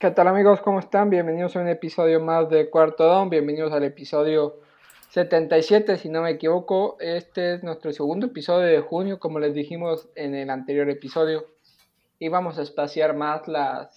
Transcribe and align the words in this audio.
¿Qué 0.00 0.10
tal 0.10 0.28
amigos? 0.28 0.62
¿Cómo 0.62 0.78
están? 0.78 1.10
Bienvenidos 1.10 1.54
a 1.56 1.60
un 1.60 1.68
episodio 1.68 2.20
más 2.20 2.48
de 2.48 2.70
Cuarto 2.70 3.04
Down. 3.04 3.28
Bienvenidos 3.28 3.70
al 3.74 3.84
episodio 3.84 4.58
77, 5.10 5.98
si 5.98 6.08
no 6.08 6.22
me 6.22 6.30
equivoco. 6.30 6.96
Este 7.00 7.52
es 7.52 7.62
nuestro 7.62 7.92
segundo 7.92 8.28
episodio 8.28 8.66
de 8.66 8.80
junio, 8.80 9.20
como 9.20 9.38
les 9.40 9.52
dijimos 9.52 10.08
en 10.14 10.34
el 10.34 10.48
anterior 10.48 10.88
episodio. 10.88 11.44
Y 12.18 12.30
vamos 12.30 12.58
a 12.58 12.62
espaciar 12.62 13.14
más 13.14 13.46
las, 13.46 13.94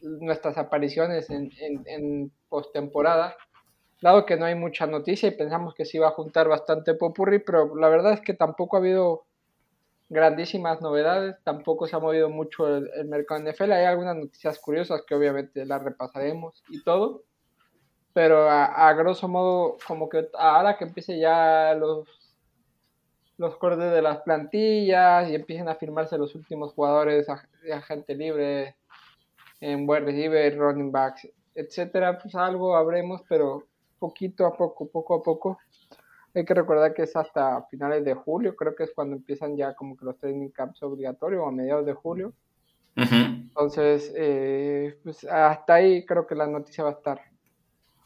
nuestras 0.00 0.56
apariciones 0.56 1.28
en, 1.28 1.52
en, 1.60 1.82
en 1.84 2.32
postemporada. 2.48 3.36
Dado 4.00 4.24
que 4.24 4.38
no 4.38 4.46
hay 4.46 4.54
mucha 4.54 4.86
noticia 4.86 5.28
y 5.28 5.36
pensamos 5.36 5.74
que 5.74 5.84
se 5.84 5.98
iba 5.98 6.08
a 6.08 6.12
juntar 6.12 6.48
bastante 6.48 6.94
popurri, 6.94 7.40
pero 7.40 7.76
la 7.76 7.90
verdad 7.90 8.14
es 8.14 8.22
que 8.22 8.32
tampoco 8.32 8.76
ha 8.76 8.80
habido 8.80 9.26
grandísimas 10.08 10.80
novedades, 10.80 11.36
tampoco 11.44 11.86
se 11.86 11.96
ha 11.96 11.98
movido 11.98 12.30
mucho 12.30 12.66
el, 12.76 13.06
mercado 13.06 13.40
NFL, 13.40 13.72
hay 13.72 13.84
algunas 13.84 14.16
noticias 14.16 14.58
curiosas 14.58 15.02
que 15.06 15.14
obviamente 15.14 15.66
las 15.66 15.82
repasaremos 15.82 16.62
y 16.68 16.82
todo, 16.82 17.24
pero 18.14 18.48
a, 18.50 18.92
grosso 18.94 19.28
modo, 19.28 19.76
como 19.86 20.08
que 20.08 20.28
ahora 20.34 20.76
que 20.76 20.84
empiece 20.84 21.18
ya 21.18 21.74
los 21.74 22.06
los 23.36 23.56
cortes 23.56 23.92
de 23.92 24.02
las 24.02 24.18
plantillas 24.22 25.30
y 25.30 25.36
empiecen 25.36 25.68
a 25.68 25.76
firmarse 25.76 26.18
los 26.18 26.34
últimos 26.34 26.74
jugadores 26.74 27.28
de 27.62 27.72
agente 27.72 28.16
libre 28.16 28.74
en 29.60 29.88
wide 29.88 30.00
receiver, 30.00 30.58
running 30.58 30.90
backs, 30.90 31.28
etcétera, 31.54 32.18
pues 32.18 32.34
algo 32.34 32.76
habremos, 32.76 33.22
pero 33.28 33.64
poquito 34.00 34.44
a 34.44 34.56
poco, 34.56 34.88
poco 34.88 35.14
a 35.14 35.22
poco 35.22 35.58
hay 36.40 36.46
que 36.46 36.54
recordar 36.54 36.94
que 36.94 37.02
es 37.02 37.16
hasta 37.16 37.64
finales 37.70 38.04
de 38.04 38.14
julio, 38.14 38.54
creo 38.56 38.74
que 38.74 38.84
es 38.84 38.92
cuando 38.94 39.16
empiezan 39.16 39.56
ya 39.56 39.74
como 39.74 39.96
que 39.96 40.04
los 40.04 40.18
training 40.18 40.50
camps 40.50 40.82
obligatorios, 40.82 41.42
o 41.42 41.48
a 41.48 41.52
mediados 41.52 41.86
de 41.86 41.94
julio. 41.94 42.32
Entonces, 42.96 44.12
eh, 44.16 44.98
pues 45.04 45.24
hasta 45.24 45.74
ahí 45.74 46.04
creo 46.04 46.26
que 46.26 46.34
la 46.34 46.48
noticia 46.48 46.82
va 46.82 46.90
a 46.90 46.94
estar. 46.94 47.20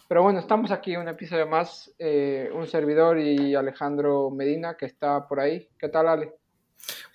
Pero 0.07 0.23
bueno, 0.23 0.39
estamos 0.39 0.71
aquí 0.71 0.95
un 0.97 1.09
episodio 1.09 1.47
más, 1.47 1.91
eh, 1.99 2.51
un 2.55 2.67
servidor 2.67 3.19
y 3.19 3.55
Alejandro 3.55 4.31
Medina 4.31 4.77
que 4.77 4.85
está 4.85 5.27
por 5.27 5.41
ahí. 5.41 5.69
¿Qué 5.79 5.89
tal, 5.89 6.09
Ale? 6.09 6.35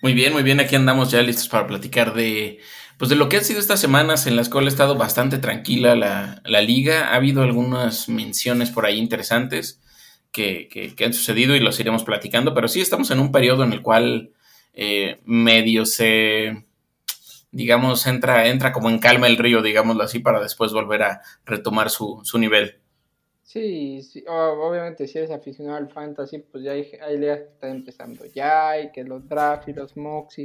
Muy 0.02 0.14
bien, 0.14 0.32
muy 0.32 0.42
bien, 0.42 0.58
aquí 0.58 0.74
andamos 0.74 1.12
ya 1.12 1.22
listos 1.22 1.48
para 1.48 1.66
platicar 1.66 2.14
de, 2.14 2.58
pues 2.98 3.10
de 3.10 3.16
lo 3.16 3.28
que 3.28 3.36
han 3.36 3.44
sido 3.44 3.60
estas 3.60 3.80
semanas 3.80 4.26
en 4.26 4.34
las 4.34 4.48
cuales 4.48 4.72
ha 4.72 4.74
estado 4.74 4.96
bastante 4.96 5.38
tranquila 5.38 5.94
la, 5.94 6.42
la 6.44 6.60
liga. 6.60 7.10
Ha 7.10 7.16
habido 7.16 7.42
algunas 7.42 8.08
menciones 8.08 8.70
por 8.70 8.86
ahí 8.86 8.98
interesantes 8.98 9.80
que, 10.32 10.94
han 11.04 11.12
sucedido 11.12 11.54
y 11.56 11.60
los 11.60 11.78
iremos 11.80 12.04
platicando, 12.04 12.54
pero 12.54 12.68
sí 12.68 12.80
estamos 12.80 13.10
en 13.10 13.20
un 13.20 13.32
periodo 13.32 13.64
en 13.64 13.72
el 13.72 13.82
cual 13.82 14.30
eh, 14.74 15.20
medio 15.24 15.86
se, 15.86 16.64
digamos, 17.50 18.06
entra, 18.06 18.48
entra 18.48 18.72
como 18.72 18.90
en 18.90 18.98
calma 18.98 19.26
el 19.26 19.36
río, 19.36 19.62
digámoslo 19.62 20.02
así, 20.02 20.18
para 20.18 20.40
después 20.40 20.72
volver 20.72 21.02
a 21.02 21.22
retomar 21.44 21.90
su, 21.90 22.22
nivel. 22.38 22.76
Sí, 23.42 24.02
sí, 24.02 24.24
obviamente 24.28 25.06
si 25.06 25.18
eres 25.18 25.30
aficionado 25.30 25.78
al 25.78 25.90
fantasy, 25.90 26.38
pues 26.38 26.64
ya 26.64 26.72
hay, 26.72 26.90
hay 27.00 27.18
ligas 27.18 27.40
que 27.40 27.48
están 27.54 27.70
empezando 27.70 28.26
ya, 28.26 28.78
y 28.80 28.92
que 28.92 29.04
los 29.04 29.26
draft 29.26 29.68
y 29.68 29.72
los 29.72 29.96
mocks 29.96 30.38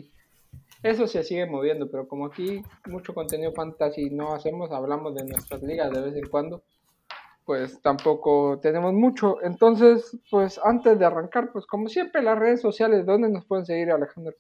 eso 0.84 1.08
se 1.08 1.24
sigue 1.24 1.46
moviendo, 1.46 1.90
pero 1.90 2.10
como 2.10 2.26
aquí 2.26 2.62
mucho 2.88 3.14
contenido 3.14 3.54
fantasy 3.54 4.10
no 4.10 4.34
hacemos, 4.34 4.70
hablamos 4.72 5.16
de 5.16 5.24
nuestras 5.24 5.64
ligas 5.64 5.90
de 5.92 6.02
vez 6.02 6.16
en 6.18 6.28
cuando, 6.28 6.64
pues 7.46 7.82
tampoco 7.82 8.60
tenemos 8.62 8.94
mucho. 8.94 9.38
Entonces, 9.44 10.18
pues 10.30 10.60
antes 10.64 10.98
de 10.98 11.06
arrancar, 11.06 11.52
pues 11.52 11.66
como 11.66 11.90
siempre, 11.90 12.22
las 12.22 12.38
redes 12.38 12.62
sociales, 12.62 13.06
¿dónde 13.06 13.30
nos 13.30 13.46
pueden 13.46 13.66
seguir, 13.66 13.92
Alejandro? 13.92 14.34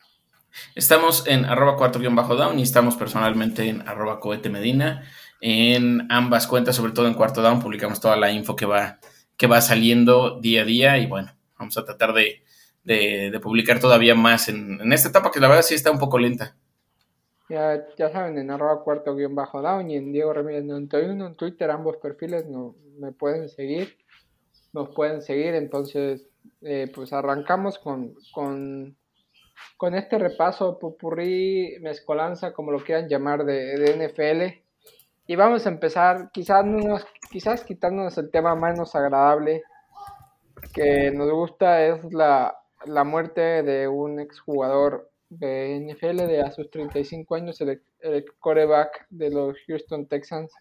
Estamos 0.75 1.25
en 1.28 1.46
arroba 1.46 1.78
4-down 1.78 2.59
y 2.59 2.62
estamos 2.62 2.96
personalmente 2.96 3.68
en 3.68 3.88
arroba 3.88 4.19
cohete 4.19 4.50
medina. 4.50 5.03
En 5.41 6.08
ambas 6.12 6.47
cuentas, 6.47 6.75
sobre 6.75 6.94
todo 6.94 7.08
en 7.08 7.16
cuarto 7.16 7.41
down, 7.41 7.59
publicamos 7.59 8.00
toda 8.00 8.16
la 8.16 8.31
info 8.31 8.56
que 8.56 8.66
va, 8.66 9.00
que 9.35 9.47
va 9.47 9.62
saliendo 9.62 10.40
día 10.40 10.62
a 10.62 10.66
día 10.66 10.97
y 11.00 11.08
bueno, 11.08 11.35
vamos 11.58 11.78
a 11.78 11.84
tratar 11.84 12.14
de, 12.14 12.44
publicar 13.41 13.80
todavía 13.80 14.16
más 14.16 14.47
en, 14.47 14.80
en 14.80 14.94
esta 14.94 15.09
etapa 15.09 15.31
que 15.31 15.40
la 15.40 15.47
verdad 15.47 15.64
sí 15.64 15.75
está 15.75 15.91
un 15.91 16.00
poco 16.00 16.20
lenta. 16.20 16.56
Ya, 17.50 17.86
ya 17.98 18.09
saben, 18.09 18.38
en 18.38 18.52
arroba 18.52 18.84
cuarto 18.84 19.16
guion 19.16 19.36
bajo 19.36 19.62
down 19.62 19.92
y 19.92 19.98
en 19.98 20.14
Diego 20.14 20.34
Ramírez 20.34 20.64
91 20.64 21.28
en 21.28 21.36
Twitter, 21.36 21.70
ambos 21.72 21.98
perfiles 21.98 22.48
no, 22.48 22.76
me 23.00 23.12
pueden 23.12 23.50
seguir, 23.50 23.98
nos 24.72 24.90
pueden 24.96 25.22
seguir, 25.22 25.53
entonces 25.56 26.30
eh, 26.62 26.90
pues 26.94 27.12
arrancamos 27.12 27.78
con, 27.80 28.16
con, 28.34 28.96
con, 29.78 29.96
este 29.96 30.18
repaso 30.18 30.80
pupurrí, 30.80 31.78
mezcolanza, 31.82 32.53
como 32.53 32.72
lo 32.72 32.80
quieran 32.84 33.09
llamar, 33.09 33.44
de, 33.44 33.78
de 33.78 34.08
NFL. 34.08 34.64
Y 35.28 35.36
vamos 35.36 35.66
a 35.66 35.70
empezar, 35.70 36.32
quizás, 36.32 36.66
quizás 37.32 37.64
quitándonos 37.64 38.18
el 38.18 38.32
tema 38.32 38.56
menos 38.56 38.96
agradable 38.96 39.64
que 40.74 41.12
nos 41.12 41.30
gusta, 41.32 41.86
es 41.86 42.14
la, 42.14 42.58
la 42.86 43.03
muerte 43.03 43.64
de 43.64 43.88
un 43.88 44.20
exjugador 44.20 45.09
de 45.40 45.80
NFL 45.80 46.28
de 46.28 46.42
a 46.42 46.52
sus 46.52 46.70
35 46.70 47.36
años, 47.36 47.62
el, 47.62 47.82
el 48.02 48.26
coreback 48.40 49.08
de 49.10 49.30
los 49.30 49.58
Houston 49.68 50.08
Texans, 50.08 50.52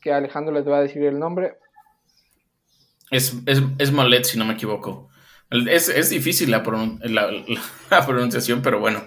que 0.00 0.12
Alejandro 0.12 0.54
les 0.54 0.66
va 0.66 0.78
a 0.78 0.82
decir 0.82 1.02
el 1.04 1.18
nombre. 1.18 1.56
Es, 3.10 3.34
es, 3.46 3.62
es 3.78 3.92
Molet, 3.92 4.24
si 4.24 4.38
no 4.38 4.44
me 4.44 4.54
equivoco. 4.54 5.08
Es, 5.50 6.10
difícil 6.10 6.50
la, 6.50 6.58
la, 7.90 8.06
pronunciación, 8.06 8.62
pero 8.62 8.80
bueno, 8.80 9.02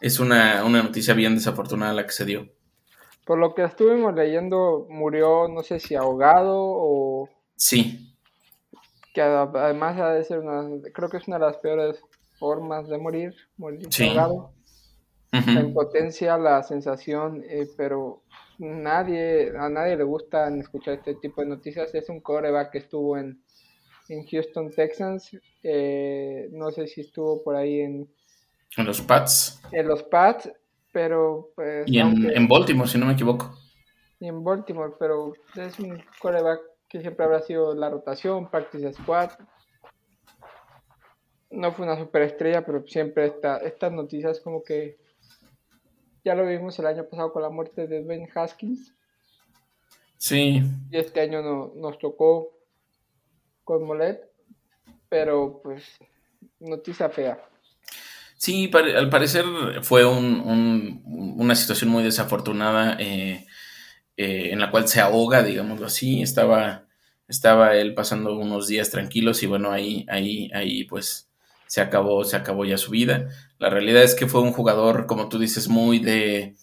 es 0.00 0.20
una, 0.20 0.64
una, 0.64 0.82
noticia 0.82 1.14
bien 1.14 1.34
desafortunada 1.34 1.94
la 1.94 2.04
que 2.04 2.12
se 2.12 2.24
dio. 2.24 2.48
Por 3.24 3.38
lo 3.38 3.54
que 3.54 3.64
estuvimos 3.64 4.14
leyendo, 4.14 4.86
murió, 4.88 5.48
no 5.48 5.62
sé 5.62 5.80
si 5.80 5.94
ahogado 5.94 6.54
o... 6.58 7.28
Sí. 7.56 8.14
Que 9.14 9.22
además 9.22 9.98
ha 9.98 10.12
de 10.12 10.24
ser 10.24 10.38
una, 10.40 10.68
creo 10.92 11.08
que 11.08 11.16
es 11.16 11.26
una 11.26 11.38
de 11.38 11.46
las 11.46 11.56
peores 11.56 12.02
formas 12.38 12.88
de 12.88 12.98
morir, 12.98 13.34
morir 13.56 13.88
La 15.32 15.60
impotencia, 15.60 16.38
la 16.38 16.62
sensación, 16.62 17.42
eh, 17.48 17.66
pero 17.76 18.22
nadie, 18.58 19.52
a 19.58 19.68
nadie 19.68 19.96
le 19.96 20.04
gusta 20.04 20.48
escuchar 20.56 20.94
este 20.94 21.14
tipo 21.16 21.42
de 21.42 21.48
noticias. 21.48 21.94
Es 21.94 22.08
un 22.08 22.20
coreback 22.20 22.72
que 22.72 22.78
estuvo 22.78 23.16
en, 23.16 23.42
en 24.08 24.26
Houston 24.26 24.70
Texans, 24.70 25.36
eh, 25.62 26.48
no 26.52 26.70
sé 26.70 26.86
si 26.86 27.02
estuvo 27.02 27.42
por 27.42 27.56
ahí 27.56 27.80
en... 27.80 28.08
En 28.76 28.86
los 28.86 29.00
Pats. 29.00 29.60
En 29.72 29.88
los 29.88 30.02
Pats, 30.04 30.50
pero 30.92 31.50
pues... 31.54 31.84
Y 31.86 31.98
en, 31.98 32.30
en 32.30 32.48
Baltimore, 32.48 32.88
si 32.88 32.98
no 32.98 33.06
me 33.06 33.12
equivoco. 33.12 33.54
Y 34.18 34.28
en 34.28 34.42
Baltimore, 34.42 34.94
pero 34.98 35.34
es 35.56 35.78
un 35.78 36.02
coreback 36.20 36.60
que 36.88 37.00
siempre 37.00 37.24
habrá 37.24 37.40
sido 37.40 37.74
la 37.74 37.90
rotación, 37.90 38.50
practice 38.50 38.92
squad, 38.94 39.30
no 41.56 41.72
fue 41.72 41.86
una 41.86 41.98
superestrella, 41.98 42.64
pero 42.64 42.86
siempre 42.86 43.26
está, 43.26 43.58
estas 43.58 43.90
noticias 43.92 44.40
como 44.40 44.62
que 44.62 44.98
ya 46.24 46.34
lo 46.34 46.46
vimos 46.46 46.78
el 46.78 46.86
año 46.86 47.04
pasado 47.08 47.32
con 47.32 47.42
la 47.42 47.50
muerte 47.50 47.86
de 47.86 48.02
Ben 48.02 48.28
Haskins. 48.34 48.92
Sí. 50.18 50.62
Y 50.90 50.96
este 50.96 51.20
año 51.20 51.42
no, 51.42 51.72
nos 51.76 51.98
tocó 51.98 52.52
con 53.64 53.84
Molet, 53.84 54.20
pero 55.08 55.60
pues 55.62 55.84
noticia 56.60 57.08
fea. 57.08 57.42
Sí, 58.36 58.70
al 58.72 59.08
parecer 59.08 59.44
fue 59.82 60.04
una 60.04 61.54
situación 61.54 61.90
muy 61.90 62.02
desafortunada 62.02 62.96
eh, 63.00 63.46
eh, 64.16 64.50
en 64.52 64.60
la 64.60 64.70
cual 64.70 64.88
se 64.88 65.00
ahoga, 65.00 65.42
digámoslo 65.42 65.86
así. 65.86 66.20
Estaba, 66.20 66.86
estaba 67.28 67.74
él 67.76 67.94
pasando 67.94 68.36
unos 68.36 68.68
días 68.68 68.90
tranquilos 68.90 69.42
y 69.42 69.46
bueno, 69.46 69.72
ahí, 69.72 70.04
ahí, 70.08 70.50
ahí 70.52 70.84
pues 70.84 71.25
se 71.66 71.80
acabó, 71.80 72.24
se 72.24 72.36
acabó 72.36 72.64
ya 72.64 72.78
su 72.78 72.90
vida. 72.90 73.28
La 73.58 73.70
realidad 73.70 74.02
es 74.02 74.14
que 74.14 74.26
fue 74.26 74.42
un 74.42 74.52
jugador, 74.52 75.06
como 75.06 75.28
tú 75.28 75.38
dices, 75.38 75.68
muy 75.68 75.98
de 75.98 76.56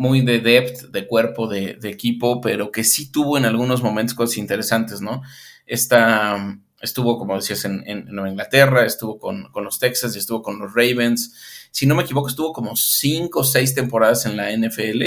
muy 0.00 0.22
de 0.22 0.40
depth, 0.40 0.90
de 0.92 1.06
cuerpo, 1.06 1.46
de, 1.46 1.78
equipo, 1.82 2.40
pero 2.40 2.70
que 2.70 2.84
sí 2.84 3.12
tuvo 3.12 3.36
en 3.36 3.44
algunos 3.44 3.82
momentos 3.82 4.14
cosas 4.14 4.38
interesantes, 4.38 5.02
¿no? 5.02 5.20
Esta, 5.66 6.58
estuvo, 6.80 7.18
como 7.18 7.36
decías, 7.36 7.66
en, 7.66 8.06
Nueva 8.06 8.30
Inglaterra, 8.30 8.86
estuvo 8.86 9.18
con, 9.18 9.50
los 9.62 9.78
Texas 9.78 10.16
y 10.16 10.18
estuvo 10.18 10.40
con 10.40 10.58
los 10.58 10.72
Ravens. 10.72 11.68
Si 11.70 11.84
no 11.84 11.94
me 11.94 12.04
equivoco, 12.04 12.28
estuvo 12.28 12.54
como 12.54 12.76
cinco 12.76 13.40
o 13.40 13.44
seis 13.44 13.74
temporadas 13.74 14.24
en 14.24 14.38
la 14.38 14.50
NFL 14.50 15.02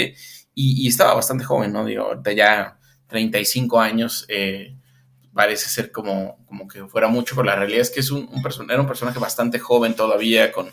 y, 0.54 0.86
estaba 0.86 1.14
bastante 1.14 1.42
joven, 1.42 1.72
¿no? 1.72 1.84
Digo, 1.84 2.14
de 2.22 2.36
ya 2.36 2.78
35 3.08 3.80
años, 3.80 4.24
eh, 4.28 4.76
parece 5.34 5.68
ser 5.68 5.90
como, 5.90 6.44
como 6.46 6.68
que 6.68 6.86
fuera 6.86 7.08
mucho, 7.08 7.34
pero 7.34 7.44
la 7.46 7.56
realidad 7.56 7.82
es 7.82 7.90
que 7.90 8.00
es 8.00 8.10
un, 8.10 8.28
un 8.30 8.70
era 8.70 8.80
un 8.80 8.86
personaje 8.86 9.18
bastante 9.18 9.58
joven 9.58 9.94
todavía, 9.94 10.52
con, 10.52 10.66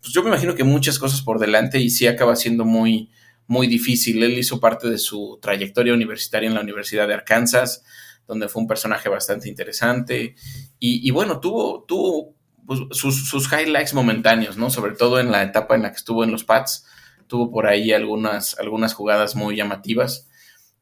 pues 0.00 0.12
yo 0.12 0.22
me 0.22 0.28
imagino 0.28 0.54
que 0.54 0.64
muchas 0.64 0.98
cosas 0.98 1.22
por 1.22 1.38
delante 1.38 1.80
y 1.80 1.90
sí 1.90 2.06
acaba 2.06 2.36
siendo 2.36 2.64
muy, 2.64 3.10
muy 3.46 3.66
difícil. 3.66 4.22
Él 4.22 4.38
hizo 4.38 4.60
parte 4.60 4.88
de 4.88 4.98
su 4.98 5.38
trayectoria 5.40 5.94
universitaria 5.94 6.48
en 6.48 6.54
la 6.54 6.60
Universidad 6.60 7.08
de 7.08 7.14
Arkansas, 7.14 7.82
donde 8.26 8.48
fue 8.48 8.62
un 8.62 8.68
personaje 8.68 9.08
bastante 9.08 9.48
interesante 9.48 10.34
y, 10.78 11.10
bueno, 11.10 11.40
tuvo, 11.40 11.84
tuvo 11.84 12.34
pues, 12.66 12.80
sus, 12.90 13.28
sus, 13.28 13.50
highlights 13.52 13.94
momentáneos, 13.94 14.56
¿no? 14.56 14.68
Sobre 14.68 14.92
todo 14.92 15.20
en 15.20 15.30
la 15.30 15.42
etapa 15.42 15.74
en 15.74 15.82
la 15.82 15.90
que 15.90 15.96
estuvo 15.96 16.22
en 16.22 16.32
los 16.32 16.44
Pats, 16.44 16.86
tuvo 17.28 17.50
por 17.50 17.66
ahí 17.66 17.92
algunas, 17.92 18.58
algunas 18.58 18.94
jugadas 18.94 19.36
muy 19.36 19.56
llamativas. 19.56 20.28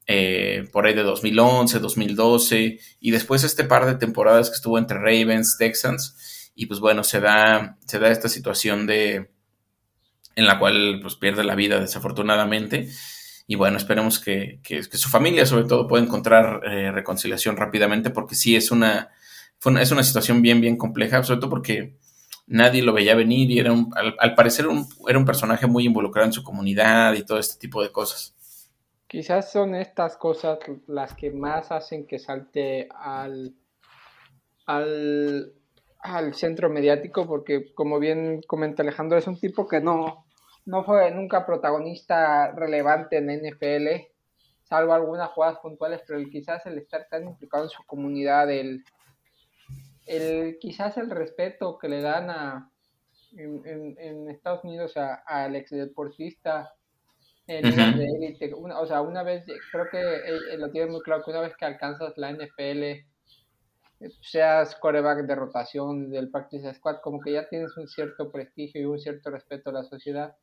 Eh, 0.06 0.68
por 0.70 0.86
ahí 0.86 0.94
de 0.94 1.02
2011, 1.02 1.78
2012, 1.78 2.78
y 3.00 3.10
después 3.10 3.42
este 3.42 3.64
par 3.64 3.86
de 3.86 3.94
temporadas 3.94 4.50
que 4.50 4.56
estuvo 4.56 4.78
entre 4.78 4.98
Ravens, 4.98 5.56
Texans, 5.58 6.52
y 6.54 6.66
pues 6.66 6.80
bueno, 6.80 7.04
se 7.04 7.20
da, 7.20 7.78
se 7.86 7.98
da 7.98 8.10
esta 8.10 8.28
situación 8.28 8.86
de 8.86 9.30
en 10.36 10.46
la 10.46 10.58
cual 10.58 10.98
pues 11.00 11.14
pierde 11.14 11.44
la 11.44 11.54
vida 11.54 11.80
desafortunadamente, 11.80 12.88
y 13.46 13.56
bueno, 13.56 13.76
esperemos 13.76 14.18
que, 14.18 14.60
su 14.92 15.08
familia 15.08 15.46
sobre 15.46 15.64
todo 15.64 15.86
pueda 15.86 16.04
encontrar 16.04 16.60
eh, 16.64 16.90
reconciliación 16.90 17.56
rápidamente, 17.56 18.10
porque 18.10 18.34
sí 18.34 18.56
es 18.56 18.70
una, 18.70 19.10
es 19.80 19.90
una 19.90 20.02
situación 20.02 20.42
bien, 20.42 20.60
bien 20.60 20.76
compleja, 20.76 21.22
sobre 21.22 21.40
todo 21.40 21.50
porque 21.50 21.96
nadie 22.46 22.82
lo 22.82 22.92
veía 22.92 23.14
venir 23.14 23.50
y 23.50 23.58
era 23.58 23.72
un, 23.72 23.90
al, 23.94 24.34
parecer 24.34 24.66
era 25.08 25.18
un 25.18 25.24
personaje 25.24 25.66
muy 25.66 25.86
involucrado 25.86 26.26
en 26.26 26.32
su 26.32 26.42
comunidad 26.42 27.14
y 27.14 27.24
todo 27.24 27.38
este 27.38 27.58
tipo 27.58 27.82
de 27.82 27.90
cosas. 27.90 28.33
Quizás 29.06 29.52
son 29.52 29.74
estas 29.74 30.16
cosas 30.16 30.58
las 30.86 31.14
que 31.14 31.30
más 31.30 31.70
hacen 31.70 32.06
que 32.06 32.18
salte 32.18 32.88
al, 32.90 33.54
al, 34.66 35.52
al 35.98 36.34
centro 36.34 36.70
mediático, 36.70 37.26
porque 37.26 37.72
como 37.74 37.98
bien 37.98 38.40
comenta 38.46 38.82
Alejandro, 38.82 39.18
es 39.18 39.26
un 39.26 39.38
tipo 39.38 39.68
que 39.68 39.80
no, 39.80 40.24
no 40.64 40.84
fue 40.84 41.10
nunca 41.10 41.46
protagonista 41.46 42.52
relevante 42.52 43.18
en 43.18 43.26
NFL, 43.26 44.08
salvo 44.62 44.94
algunas 44.94 45.30
jugadas 45.30 45.58
puntuales, 45.58 46.02
pero 46.06 46.18
quizás 46.30 46.64
el 46.66 46.78
estar 46.78 47.06
tan 47.08 47.28
implicado 47.28 47.64
en 47.64 47.70
su 47.70 47.84
comunidad, 47.84 48.50
el, 48.50 48.82
el 50.06 50.58
quizás 50.58 50.96
el 50.96 51.10
respeto 51.10 51.78
que 51.78 51.88
le 51.88 52.00
dan 52.00 52.30
a 52.30 52.70
en, 53.36 53.96
en, 53.98 54.30
Estados 54.30 54.64
Unidos 54.64 54.94
al 54.96 55.56
ex 57.46 57.76
deportista 57.76 58.81
o 58.81 58.87
sea, 58.87 59.02
una 59.02 59.23
vez, 59.23 59.44
creo 59.70 59.87
que 59.91 60.56
lo 60.56 60.70
tiene 60.70 60.91
muy 60.91 61.00
claro 61.02 61.23
que 61.25 61.31
una 61.31 61.41
vez 61.41 61.56
que 61.56 61.64
alcanzas 61.64 62.17
la 62.17 62.31
NFL, 62.32 62.82
eh, 62.82 63.06
seas 64.20 64.75
coreback 64.76 65.26
de 65.26 65.35
rotación 65.35 66.11
del 66.11 66.31
practice 66.31 66.75
squad, 66.75 67.00
como 67.02 67.20
que 67.20 67.32
ya 67.32 67.49
tienes 67.49 67.76
un 67.76 67.88
cierto 67.88 68.31
prestigio 68.31 68.81
y 68.81 68.85
un 68.85 68.99
cierto 68.99 69.31
respeto 69.31 69.70
a 69.70 69.75
la 69.75 69.85
sociedad. 69.85 70.37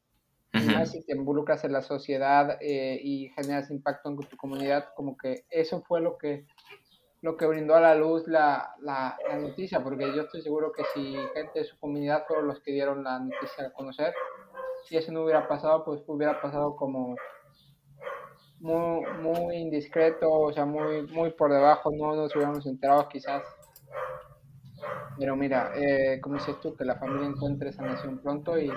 Más 0.53 0.91
si 0.91 1.01
te 1.05 1.15
involucras 1.15 1.63
en 1.63 1.71
la 1.71 1.81
sociedad 1.81 2.57
eh, 2.59 2.99
y 3.01 3.29
generas 3.29 3.71
impacto 3.71 4.09
en 4.09 4.17
tu 4.17 4.35
comunidad, 4.35 4.89
como 4.95 5.15
que 5.15 5.45
eso 5.49 5.81
fue 5.81 6.01
lo 6.01 6.17
que 6.17 6.45
lo 7.21 7.37
que 7.37 7.45
brindó 7.45 7.75
a 7.75 7.81
la 7.81 7.95
luz 7.95 8.27
la, 8.27 8.73
la, 8.81 9.15
la, 9.29 9.37
noticia, 9.37 9.81
porque 9.81 10.11
yo 10.15 10.23
estoy 10.23 10.41
seguro 10.41 10.71
que 10.71 10.83
si 10.93 11.15
gente 11.35 11.59
de 11.59 11.65
su 11.65 11.77
comunidad 11.77 12.25
fueron 12.27 12.47
los 12.47 12.59
que 12.61 12.71
dieron 12.71 13.03
la 13.03 13.19
noticia 13.19 13.67
a 13.67 13.71
conocer, 13.71 14.13
si 14.83 14.97
eso 14.97 15.11
no 15.11 15.23
hubiera 15.23 15.47
pasado, 15.47 15.83
pues 15.83 16.01
hubiera 16.07 16.41
pasado 16.41 16.75
como 16.75 17.15
muy, 18.59 19.05
muy 19.21 19.55
indiscreto, 19.57 20.29
o 20.31 20.53
sea, 20.53 20.65
muy, 20.65 21.03
muy 21.07 21.31
por 21.31 21.51
debajo, 21.51 21.91
no 21.91 22.15
nos 22.15 22.35
hubiéramos 22.35 22.65
enterado 22.65 23.07
quizás. 23.09 23.43
Pero 25.17 25.35
mira, 25.35 25.71
eh, 25.75 26.19
como 26.21 26.35
dices 26.35 26.59
tú, 26.61 26.75
que 26.75 26.85
la 26.85 26.95
familia 26.95 27.27
encuentre 27.27 27.71
sanación 27.73 28.19
pronto 28.19 28.57
y, 28.59 28.71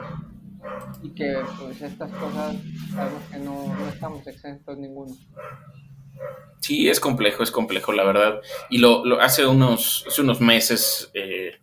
y 1.03 1.15
que 1.15 1.39
pues 1.59 1.81
estas 1.83 2.11
cosas 2.13 2.57
sabemos 2.95 3.23
que 3.31 3.39
no, 3.39 3.75
no 3.75 3.89
estamos 3.89 4.27
exentos 4.27 4.77
ninguno. 4.77 5.15
Sí, 6.61 6.89
es 6.89 6.99
complejo, 6.99 7.43
es 7.43 7.51
complejo, 7.51 7.93
la 7.93 8.05
verdad. 8.05 8.41
Y 8.71 8.79
lo, 8.79 9.05
lo 9.05 9.21
hace 9.21 9.47
unos, 9.47 10.05
hace 10.09 10.23
unos 10.23 10.41
meses 10.41 11.11
eh, 11.13 11.61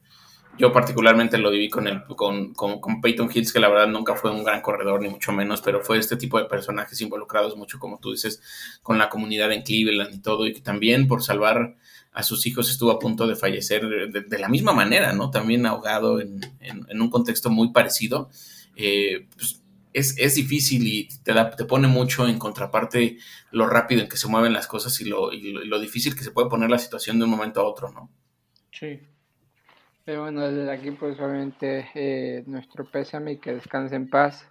yo 0.62 0.72
particularmente 0.72 1.40
lo 1.40 1.50
viví 1.50 1.69
con, 1.69 1.88
el, 1.88 2.04
con, 2.06 2.54
con, 2.54 3.02
Peyton 3.02 3.30
Hills, 3.34 3.52
que 3.52 3.60
la 3.60 3.68
verdad 3.68 3.88
nunca 3.88 4.16
fue 4.16 4.30
un 4.31 4.44
gran 4.44 4.62
corredor, 4.62 5.02
ni 5.02 5.10
mucho 5.10 5.31
menos, 5.31 5.60
pero 5.62 5.81
fue 5.81 5.98
este 5.98 6.18
tipo 6.18 6.38
de 6.38 6.46
personajes 6.46 7.02
involucrados 7.02 7.58
mucho, 7.58 7.80
como 7.80 7.98
tú 7.98 8.12
dices, 8.12 8.42
con 8.84 9.00
la 9.00 9.10
comunidad 9.10 9.52
en 9.52 9.63
Cleveland 9.63 10.13
y 10.13 10.19
todo, 10.19 10.46
y 10.46 10.54
que 10.54 10.62
también 10.62 11.08
por 11.08 11.24
salvar 11.24 11.78
a 12.13 12.22
sus 12.22 12.46
hijos 12.46 12.69
estuvo 12.69 12.92
a 12.92 13.00
punto 13.00 13.25
de 13.25 13.36
fallecer 13.36 13.88
de, 13.88 14.40
la 14.40 14.50
misma 14.50 14.72
manera, 14.72 15.13
¿no? 15.13 15.31
También 15.31 15.66
ahogado 15.66 16.22
en, 16.22 16.40
en, 16.60 17.02
un 17.02 17.10
contexto 17.10 17.50
muy 17.50 17.72
parecido. 17.72 18.30
Eh, 18.75 19.28
pues 19.36 19.62
es, 19.94 20.16
es, 20.18 20.36
difícil 20.36 20.88
y 20.88 21.10
te, 21.24 21.34
da, 21.34 21.56
te 21.56 21.66
pone 21.66 21.88
mucho 21.88 22.28
en 22.28 22.38
contraparte 22.38 23.18
lo 23.52 23.68
rápido 23.68 24.02
en 24.02 24.10
que 24.10 24.18
se 24.18 24.28
mueven 24.28 24.54
las 24.54 24.68
cosas 24.68 25.00
y 25.02 25.06
lo, 25.06 25.34
y 25.34 25.54
lo 25.54 25.80
difícil 25.80 26.16
que 26.16 26.24
se 26.24 26.31
puede 26.31 26.50
poner 26.50 26.69
la 26.69 26.78
situación 26.78 27.18
de 27.18 27.25
un 27.25 27.31
momento 27.31 27.62
a 27.62 27.66
otro, 27.66 27.92
¿no? 27.92 28.10
Sí. 28.72 29.00
Pero 30.06 30.21
bueno, 30.21 30.50
desde 30.50 30.71
aquí 30.71 30.92
pues 30.92 31.19
obviamente 31.19 31.88
eh, 31.94 32.44
nuestro 32.48 32.86
pésame 32.86 33.33
y 33.33 33.38
que 33.38 33.53
descanse 33.53 33.95
en 33.95 34.09
paz. 34.09 34.48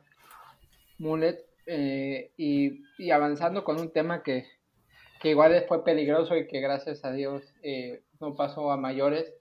Mulet. 0.99 1.44
Eh, 1.67 2.32
y, 2.37 3.11
avanzando 3.11 3.62
con 3.62 3.79
un 3.79 3.93
tema 3.93 4.23
que, 4.23 4.44
que, 5.20 5.31
igual 5.31 5.64
fue 5.69 5.85
peligroso 5.85 6.37
y 6.37 6.49
que 6.49 6.61
gracias 6.61 7.05
a 7.05 7.12
Dios 7.12 7.43
eh, 7.62 8.02
no 8.20 8.35
pasó 8.35 8.73
a 8.73 8.76
mayores, 8.76 9.32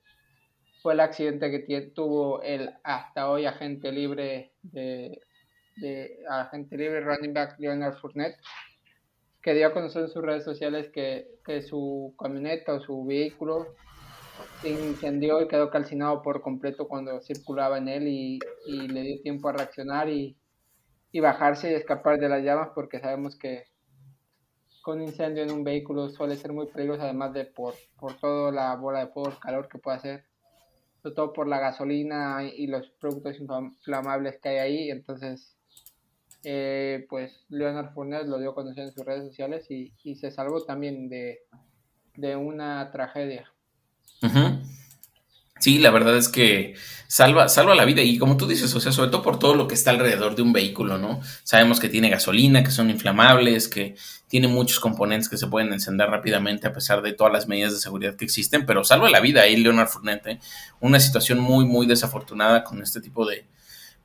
fue 0.81 0.94
el 0.94 1.00
accidente 1.00 1.50
que 1.65 1.81
tuvo 1.81 2.41
el 2.44 2.71
hasta 2.83 3.29
hoy 3.29 3.45
agente 3.45 3.91
libre 3.91 4.51
de, 4.61 5.21
de 5.77 6.19
agente 6.29 6.77
libre 6.77 7.01
running 7.01 7.33
back 7.33 7.59
Leonard 7.59 7.97
Fournette, 7.97 8.38
que 9.41 9.53
dio 9.53 9.67
a 9.67 9.73
conocer 9.73 10.03
en 10.03 10.09
sus 10.09 10.21
redes 10.21 10.44
sociales 10.44 10.89
que, 10.94 11.27
que 11.44 11.63
su 11.63 12.13
camioneta 12.19 12.75
o 12.75 12.79
su 12.79 13.06
vehículo 13.06 13.73
se 14.62 14.69
incendió 14.69 15.41
y 15.41 15.47
quedó 15.47 15.69
calcinado 15.69 16.21
por 16.21 16.41
completo 16.41 16.88
cuando 16.88 17.21
circulaba 17.21 17.77
en 17.77 17.88
él 17.88 18.07
y, 18.07 18.39
le 18.68 19.01
dio 19.01 19.21
tiempo 19.21 19.50
a 19.50 19.53
reaccionar 19.53 20.09
y, 20.09 20.38
bajarse 21.21 21.71
y 21.71 21.75
escapar 21.75 22.19
de 22.19 22.30
las 22.30 22.44
llamas 22.44 22.69
porque 22.75 23.00
sabemos 23.00 23.36
que 23.36 23.63
con 24.81 25.01
incendio 25.01 25.44
en 25.44 25.51
un 25.51 25.63
vehículo 25.63 26.09
suele 26.09 26.36
ser 26.36 26.53
muy 26.53 26.68
peligroso 26.68 27.03
además 27.03 27.33
de 27.33 27.45
por, 27.45 27.74
por 27.97 28.13
toda 28.19 28.51
la 28.51 28.75
bola 28.75 29.06
de 29.06 29.12
fuego, 29.12 29.38
calor 29.39 29.68
que 29.68 29.80
puede 29.80 29.97
hacer, 29.97 30.25
sobre 31.01 31.15
todo 31.15 31.33
por 31.33 31.47
la 31.47 31.59
gasolina 31.59 32.44
y 32.44 32.68
los 32.68 32.89
productos 32.92 33.39
inflamables 33.39 34.39
que 34.39 34.50
hay 34.50 34.57
ahí, 34.57 34.89
entonces 34.92 35.59
eh, 36.44 37.06
pues 37.09 37.45
Leonard 37.50 37.94
Fournette 37.94 38.27
lo 38.27 38.39
dio 38.39 38.51
a 38.51 38.56
conocer 38.56 38.85
en 38.85 38.92
sus 38.94 39.06
redes 39.06 39.25
sociales 39.25 39.69
y, 39.69 39.92
se 40.15 40.31
salvó 40.31 40.63
también 40.63 41.09
de, 41.09 41.40
de 42.16 42.35
una 42.35 42.92
tragedia. 42.92 43.52
Sí, 45.59 45.78
la 45.78 45.92
verdad 45.92 46.16
es 46.18 46.30
que 46.30 46.75
salva, 47.07 47.49
salva 47.49 47.75
la 47.75 47.83
vida 47.83 48.01
y 48.01 48.18
como 48.18 48.37
tú 48.37 48.47
dices, 48.47 48.73
o 48.75 48.80
sea, 48.80 48.92
sobre 48.94 49.09
todo 49.09 49.21
por 49.21 49.39
todo 49.39 49.56
lo 49.56 49.68
que 49.68 49.73
está 49.73 49.89
alrededor 49.92 50.35
de 50.35 50.42
un 50.42 50.54
vehículo, 50.54 50.97
¿no? 50.97 51.19
Sabemos 51.44 51.80
que 51.80 51.89
tiene 51.89 52.09
gasolina, 52.09 52.63
que 52.63 52.71
son 52.71 52.89
inflamables, 52.89 53.68
que 53.68 53.95
tiene 54.28 54.47
muchos 54.47 54.80
componentes 54.80 55.28
que 55.28 55.37
se 55.37 55.47
pueden 55.47 55.73
encender 55.73 56.07
rápidamente 56.09 56.68
a 56.68 56.73
pesar 56.73 57.01
de 57.01 57.13
todas 57.13 57.33
las 57.33 57.47
medidas 57.47 57.73
de 57.73 57.80
seguridad 57.80 58.16
que 58.16 58.25
existen, 58.25 58.66
pero 58.66 58.85
salva 58.85 59.09
la 59.09 59.19
vida 59.19 59.42
ahí 59.42 59.57
Leonard 59.57 59.89
Fournette, 59.89 60.28
¿eh? 60.28 60.39
una 60.80 60.99
situación 60.99 61.39
muy, 61.39 61.66
muy 61.66 61.87
desafortunada 61.87 62.63
con 62.63 62.81
este 62.81 63.01
tipo 63.01 63.25
de, 63.25 63.45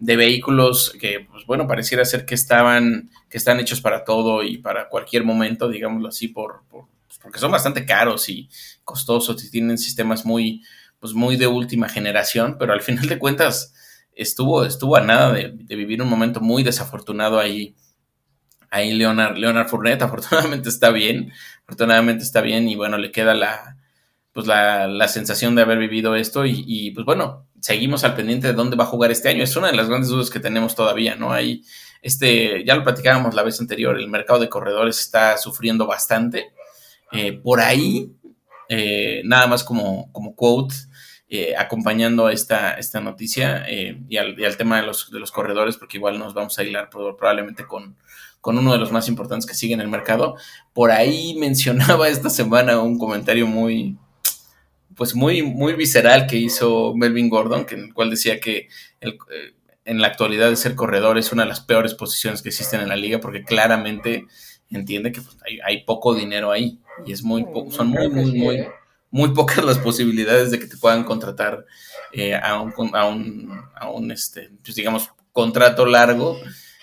de 0.01 0.17
vehículos 0.17 0.93
que, 0.99 1.27
pues 1.31 1.47
bueno, 1.47 1.69
pareciera 1.69 2.05
ser 2.05 2.27
que 2.27 2.35
estaban, 2.35 3.11
que 3.29 3.39
están 3.39 3.61
hechos 3.61 3.81
para 3.81 4.05
todo 4.05 4.43
y 4.43 4.59
para 4.59 4.89
cualquier 4.89 5.25
momento, 5.25 5.69
digámoslo 5.69 6.09
así, 6.09 6.29
por, 6.29 6.63
por 6.69 6.87
porque 7.25 7.41
son 7.41 7.51
bastante 7.51 7.87
caros 7.87 8.29
y 8.29 8.51
costosos 8.85 9.43
y 9.43 9.51
tienen 9.51 9.79
sistemas 9.79 10.27
muy, 10.27 10.63
pues 11.01 11.15
muy 11.15 11.37
de 11.37 11.47
última 11.47 11.89
generación, 11.89 12.57
pero 12.59 12.75
al 12.75 12.83
final 12.83 13.09
de 13.09 13.19
cuentas 13.19 13.73
estuvo, 14.13 14.65
estuvo 14.65 14.95
a 14.97 15.01
nada 15.01 15.33
de, 15.33 15.49
vivir 15.49 16.03
un 16.03 16.09
momento 16.09 16.41
muy 16.41 16.63
desafortunado 16.63 17.41
ahí. 17.41 17.75
Ahí 18.71 18.93
Leonard, 18.93 19.39
Leonard 19.39 19.69
Fournette 19.69 20.03
afortunadamente 20.03 20.69
está 20.69 20.91
bien, 20.91 21.33
afortunadamente 21.63 22.23
está 22.23 22.43
bien 22.43 22.69
y 22.69 22.77
bueno, 22.77 22.99
le 22.99 23.11
queda 23.11 23.33
la, 23.33 23.79
pues 24.33 24.47
la, 24.47 24.87
la 24.87 25.09
sensación 25.09 25.55
de 25.55 25.63
haber 25.63 25.79
vivido 25.79 26.17
esto 26.17 26.45
y, 26.45 26.63
y, 26.67 26.91
pues 26.91 27.07
bueno, 27.07 27.49
seguimos 27.59 28.05
al 28.05 28.15
pendiente 28.15 28.49
de 28.49 28.53
dónde 28.53 28.77
va 28.77 28.85
a 28.85 28.89
jugar 28.89 29.11
este 29.11 29.31
año. 29.31 29.43
Es 29.43 29.57
una 29.57 29.69
de 29.69 29.77
las 29.77 29.89
grandes 29.89 30.11
dudas 30.11 30.29
que 30.29 30.41
tenemos 30.41 30.75
todavía, 30.75 31.17
¿no? 31.17 31.33
Hay, 31.33 31.63
este, 32.03 32.63
ya 32.67 32.75
lo 32.75 32.85
platicábamos 32.85 33.35
la 33.35 33.43
vez 33.43 33.59
anterior, 33.61 33.99
el 33.99 34.09
mercado 34.09 34.41
de 34.41 34.51
corredores 34.51 35.01
está 35.01 35.39
sufriendo 35.39 35.87
bastante 35.87 36.53
eh, 37.15 37.33
por 37.33 37.61
ahí, 37.61 38.13
eh, 38.69 39.23
nada 39.25 39.47
más 39.47 39.63
como, 39.63 40.11
como 40.13 40.35
quote, 40.35 40.75
eh, 41.29 41.55
acompañando 41.57 42.29
esta, 42.29 42.73
esta 42.75 43.01
noticia 43.01 43.67
y 43.71 44.17
al, 44.17 44.57
tema 44.57 44.81
de 44.81 44.87
los, 44.87 45.11
de 45.11 45.21
los 45.21 45.33
corredores, 45.33 45.77
porque 45.77 45.97
igual 45.97 46.19
nos 46.19 46.35
vamos 46.35 46.59
a 46.59 46.65
hilar 46.65 46.91
probablemente 46.91 47.67
con, 47.67 47.97
con 48.41 48.59
uno 48.59 48.73
de 48.73 48.79
los 48.79 48.93
más 48.93 49.09
importantes 49.09 49.47
que 49.47 49.55
sigue 49.55 49.75
en 49.75 49.81
el 49.81 49.89
mercado. 49.89 50.37
Por 50.73 50.91
ahí 50.91 51.35
mencionaba 51.39 52.09
esta 52.09 52.31
semana 52.31 52.81
un 52.81 52.99
comentario 52.99 53.47
muy, 53.47 53.97
pues 54.97 55.15
muy, 55.15 55.43
muy 55.43 55.75
visceral 55.75 56.27
que 56.27 56.37
hizo 56.37 56.95
Melvin 56.95 57.31
Gordon, 57.31 57.65
que 57.65 57.75
en 57.75 57.85
el 57.85 57.95
cual 57.95 58.11
decía 58.11 58.41
que 58.41 58.69
en 59.85 60.01
la 60.01 60.09
actualidad 60.09 60.51
de 60.51 60.57
ser 60.57 60.75
corredor 60.75 61.19
es 61.19 61.33
una 61.33 61.43
de 61.43 61.49
las 61.49 61.61
peores 61.61 61.95
posiciones 61.95 62.43
que 62.43 62.49
existen 62.49 62.81
en 62.81 62.89
la 62.89 62.97
liga, 62.97 63.21
porque 63.21 63.45
claramente 63.45 64.27
entiende 64.71 65.13
que 65.13 65.21
pues, 65.21 65.37
hay, 65.65 65.85
poco 65.85 66.15
dinero 66.15 66.51
ahí 66.51 66.81
y 67.07 67.13
es 67.13 67.23
muy 67.23 67.47
son 67.71 67.89
muy, 67.89 68.09
muy, 68.09 68.33
muy, 68.33 68.57
¿eh? 68.57 68.69
muy 69.11 69.31
pocas 69.31 69.65
las 69.65 69.79
posibilidades 69.79 70.51
de 70.51 70.59
que 70.59 70.67
te 70.67 70.77
puedan 70.77 71.05
contratar 71.05 71.65
eh, 72.13 72.35
a, 72.35 72.61
un, 72.61 72.73
a, 72.95 73.07
un, 73.07 73.61
a 73.75 73.89
un, 73.89 74.11
este, 74.11 74.51
pues 74.63 74.75
digamos, 74.75 75.11
contrato 75.33 75.87
largo 75.87 76.37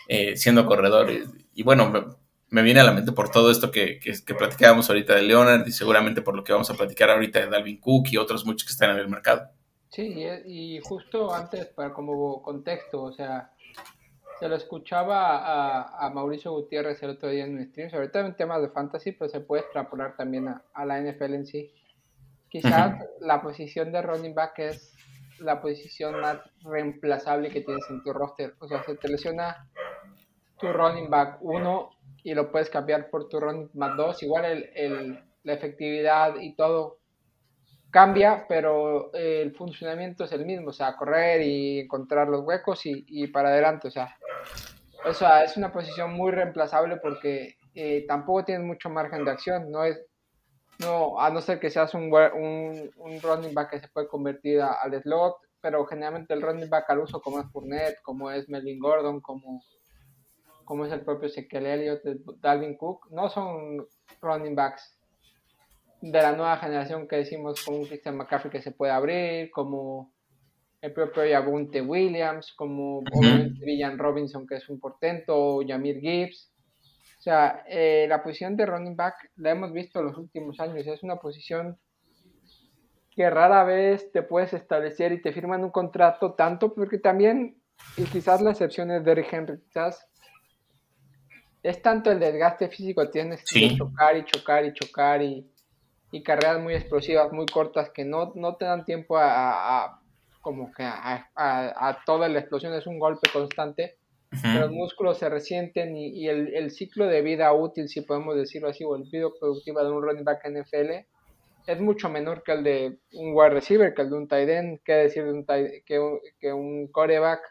eh, 0.08 0.38
siendo 0.38 0.66
corredor. 0.66 1.10
Y, 1.54 1.64
bueno, 1.64 2.18
me, 2.50 2.62
viene 2.62 2.80
a 2.80 2.84
la 2.84 2.94
mente 2.94 3.12
por 3.12 3.30
todo 3.30 3.52
esto 3.52 3.72
que, 3.72 4.00
que, 4.00 4.36
platicábamos 4.36 4.90
ahorita 4.90 5.16
de 5.16 5.24
Leonard 5.24 5.68
y 5.68 5.72
seguramente 5.72 6.22
por 6.22 6.36
lo 6.36 6.44
que 6.44 6.54
vamos 6.54 6.70
a 6.70 6.74
platicar 6.74 7.10
ahorita 7.10 7.40
de 7.40 7.48
Dalvin 7.48 7.80
Cook 7.80 8.08
y 8.12 8.18
otros 8.18 8.46
muchos 8.46 8.66
que 8.66 8.74
están 8.74 8.92
en 8.92 8.98
el 8.98 9.10
mercado. 9.10 9.50
Sí, 9.90 10.26
y 10.46 10.80
justo 10.80 11.34
antes, 11.34 11.68
para 11.68 11.94
como 11.94 12.42
contexto, 12.42 13.04
o 13.04 13.12
sea, 13.12 13.51
se 14.42 14.50
lo 14.50 14.56
escuchaba 14.56 15.38
a, 15.38 16.04
a, 16.04 16.10
Mauricio 16.10 16.52
Gutiérrez 16.52 17.04
el 17.04 17.12
otro 17.12 17.30
día 17.30 17.46
en 17.46 17.60
un 17.60 17.64
stream, 17.68 17.92
sobre 17.92 18.08
todo 18.08 18.26
en 18.26 18.36
temas 18.36 18.60
de 18.60 18.70
fantasy, 18.70 19.12
pero 19.12 19.30
se 19.30 19.40
puede 19.40 19.62
extrapolar 19.62 20.16
también 20.18 20.48
a, 20.48 20.86
la 20.86 21.00
NFL 21.00 21.36
en 21.36 21.46
sí. 21.46 21.72
Quizás 22.50 22.98
la 23.20 23.40
posición 23.44 23.92
de 23.92 24.02
running 24.02 24.34
back 24.34 24.58
es 24.58 24.96
la 25.38 25.62
posición 25.62 26.20
más 26.20 26.40
reemplazable 26.64 27.52
que 27.52 27.62
tienes 27.62 27.86
en 27.92 28.02
tu 28.02 28.14
roster. 28.14 28.56
O 28.58 28.68
sea, 28.68 28.82
se 28.82 28.96
te 28.96 29.10
lesiona 29.10 29.70
tu 30.60 30.74
running 30.74 31.12
back 31.12 31.38
1 31.42 31.90
y 32.24 32.34
lo 32.34 32.52
puedes 32.52 32.72
cambiar 32.72 33.12
por 33.12 33.30
tu 33.30 33.40
running 33.40 33.70
back 33.74 33.96
2. 33.96 34.24
Igual 34.24 34.46
el, 34.46 34.70
el, 34.74 35.24
la 35.44 35.54
efectividad 35.54 36.34
y 36.42 36.56
todo 36.56 36.98
cambia, 37.92 38.46
pero 38.48 39.14
el 39.14 39.54
funcionamiento 39.54 40.24
es 40.24 40.32
el 40.32 40.46
mismo, 40.46 40.70
o 40.70 40.74
sea, 40.74 40.96
correr 40.96 41.42
y 41.42 41.82
encontrar 41.82 42.30
los 42.30 42.42
huecos 42.42 42.86
y, 42.86 43.06
y 43.08 43.28
para 43.28 43.50
adelante, 43.50 43.90
o 43.90 43.92
sea, 43.92 44.16
o 45.06 45.10
es 45.10 45.58
una 45.58 45.72
posición 45.72 46.14
muy 46.14 46.32
reemplazable 46.32 46.98
porque 46.98 47.56
eh, 47.74 48.06
tampoco 48.08 48.46
tienes 48.46 48.66
mucho 48.66 48.90
margen 48.90 49.26
de 49.26 49.32
acción, 49.32 49.72
no 49.72 49.84
es, 49.84 50.00
no, 50.80 51.20
a 51.20 51.30
no 51.30 51.42
ser 51.42 51.60
que 51.60 51.70
seas 51.70 51.94
un, 51.94 52.14
un, 52.14 52.92
un 52.98 53.22
running 53.22 53.54
back 53.54 53.72
que 53.72 53.80
se 53.80 53.88
puede 53.88 54.08
convertir 54.08 54.62
al 54.62 55.02
slot, 55.02 55.38
pero 55.62 55.86
generalmente 55.86 56.34
el 56.34 56.42
running 56.42 56.70
back 56.70 56.90
al 56.90 57.00
uso 57.00 57.22
como 57.22 57.40
es 57.40 57.46
Fournette, 57.52 58.02
como 58.02 58.32
es 58.32 58.50
Melvin 58.50 58.80
Gordon, 58.80 59.22
como, 59.22 59.64
como 60.66 60.86
es 60.86 60.92
el 60.92 61.02
propio 61.02 61.28
Ezekiel 61.28 61.66
Elliott, 61.66 62.02
Dalvin 62.40 62.78
Cook, 62.78 63.08
no 63.12 63.30
son 63.30 63.86
running 64.22 64.56
backs 64.56 64.98
de 66.02 66.22
la 66.22 66.32
nueva 66.32 66.58
generación 66.58 67.08
que 67.08 67.18
decimos 67.18 67.64
como 67.64 67.78
un 67.78 67.86
Christian 67.86 68.18
McCaffrey 68.18 68.52
que 68.52 68.62
se 68.62 68.72
puede 68.72 68.92
abrir, 68.92 69.52
como 69.52 70.12
el 70.82 70.94
propio 70.94 71.26
Yabunte 71.26 71.82
Williams, 71.82 72.54
como 72.56 73.00
obviamente 73.00 73.64
Villan 73.64 73.98
Robinson 73.98 74.48
que 74.48 74.56
es 74.56 74.68
un 74.70 74.80
portento, 74.80 75.36
o 75.38 75.62
Yamir 75.62 76.00
Gibbs. 76.00 76.52
O 77.20 77.22
sea, 77.22 77.64
eh, 77.68 78.08
la 78.10 78.24
posición 78.24 78.58
de 78.58 78.66
running 78.66 78.96
back 78.96 79.32
la 79.36 79.52
hemos 79.52 79.72
visto 79.74 80.00
en 80.00 80.08
los 80.08 80.18
últimos 80.18 80.60
años, 80.60 80.88
es 80.88 81.04
una 81.04 81.18
posición 81.18 81.78
que 83.12 83.30
rara 83.30 83.64
vez 83.64 84.12
te 84.12 84.24
puedes 84.24 84.54
establecer 84.54 85.12
y 85.12 85.22
te 85.22 85.32
firman 85.32 85.64
un 85.64 85.70
contrato 85.70 86.34
tanto, 86.34 86.74
porque 86.74 86.98
también, 86.98 87.62
y 87.98 88.04
quizás 88.06 88.42
la 88.42 88.52
excepción 88.52 88.90
es 88.90 89.04
Derrick 89.04 89.32
Henry, 89.32 89.60
quizás 89.62 90.08
es 91.62 91.80
tanto 91.84 92.10
el 92.10 92.20
desgaste 92.20 92.70
físico, 92.70 93.08
tienes 93.12 93.44
que 93.44 93.76
chocar 93.76 94.18
y 94.18 94.26
chocar 94.26 94.66
y 94.66 94.74
chocar 94.74 95.22
y 95.22 95.52
y 96.12 96.24
carreras 96.24 96.60
muy 96.60 96.74
explosivas, 96.74 97.32
muy 97.32 97.46
cortas, 97.46 97.90
que 97.90 98.04
no, 98.04 98.34
no 98.36 98.56
te 98.58 98.66
dan 98.66 98.86
tiempo 98.86 99.18
a, 99.18 100.01
como 100.42 100.72
que 100.72 100.84
a, 100.84 101.30
a, 101.36 101.98
toda 102.06 102.28
la 102.28 102.40
explosión, 102.40 102.74
es 102.74 102.88
un 102.88 103.00
golpe 103.00 103.30
constante, 103.32 103.98
los 104.56 104.72
músculos 104.72 105.18
se 105.18 105.30
resienten 105.30 105.96
y, 105.96 106.28
el, 106.28 106.54
el, 106.54 106.72
ciclo 106.72 107.06
de 107.08 107.22
vida 107.22 107.52
útil, 107.54 107.90
si 107.90 108.02
podemos 108.02 108.36
decirlo 108.36 108.70
así, 108.70 108.84
o 108.84 108.96
el 108.96 109.04
vida 109.04 109.30
productiva 109.40 109.84
de 109.84 109.92
un 109.92 110.02
running 110.02 110.24
back 110.24 110.48
NFL 110.48 111.06
es 111.68 111.80
mucho 111.80 112.10
menor 112.10 112.42
que 112.44 112.54
el 112.54 112.64
de 112.64 113.00
un 113.14 113.34
wide 113.36 113.50
receiver, 113.52 113.94
que 113.94 114.02
el 114.02 114.10
de 114.10 114.16
un 114.16 114.28
tight 114.28 114.50
end, 114.50 114.80
que 114.84 114.94
decir 114.94 115.26
de 115.26 115.34
un 115.34 115.46
que, 115.86 116.00
un, 116.00 116.20
que 116.40 116.54
un 116.54 116.88
coreback. 116.88 117.42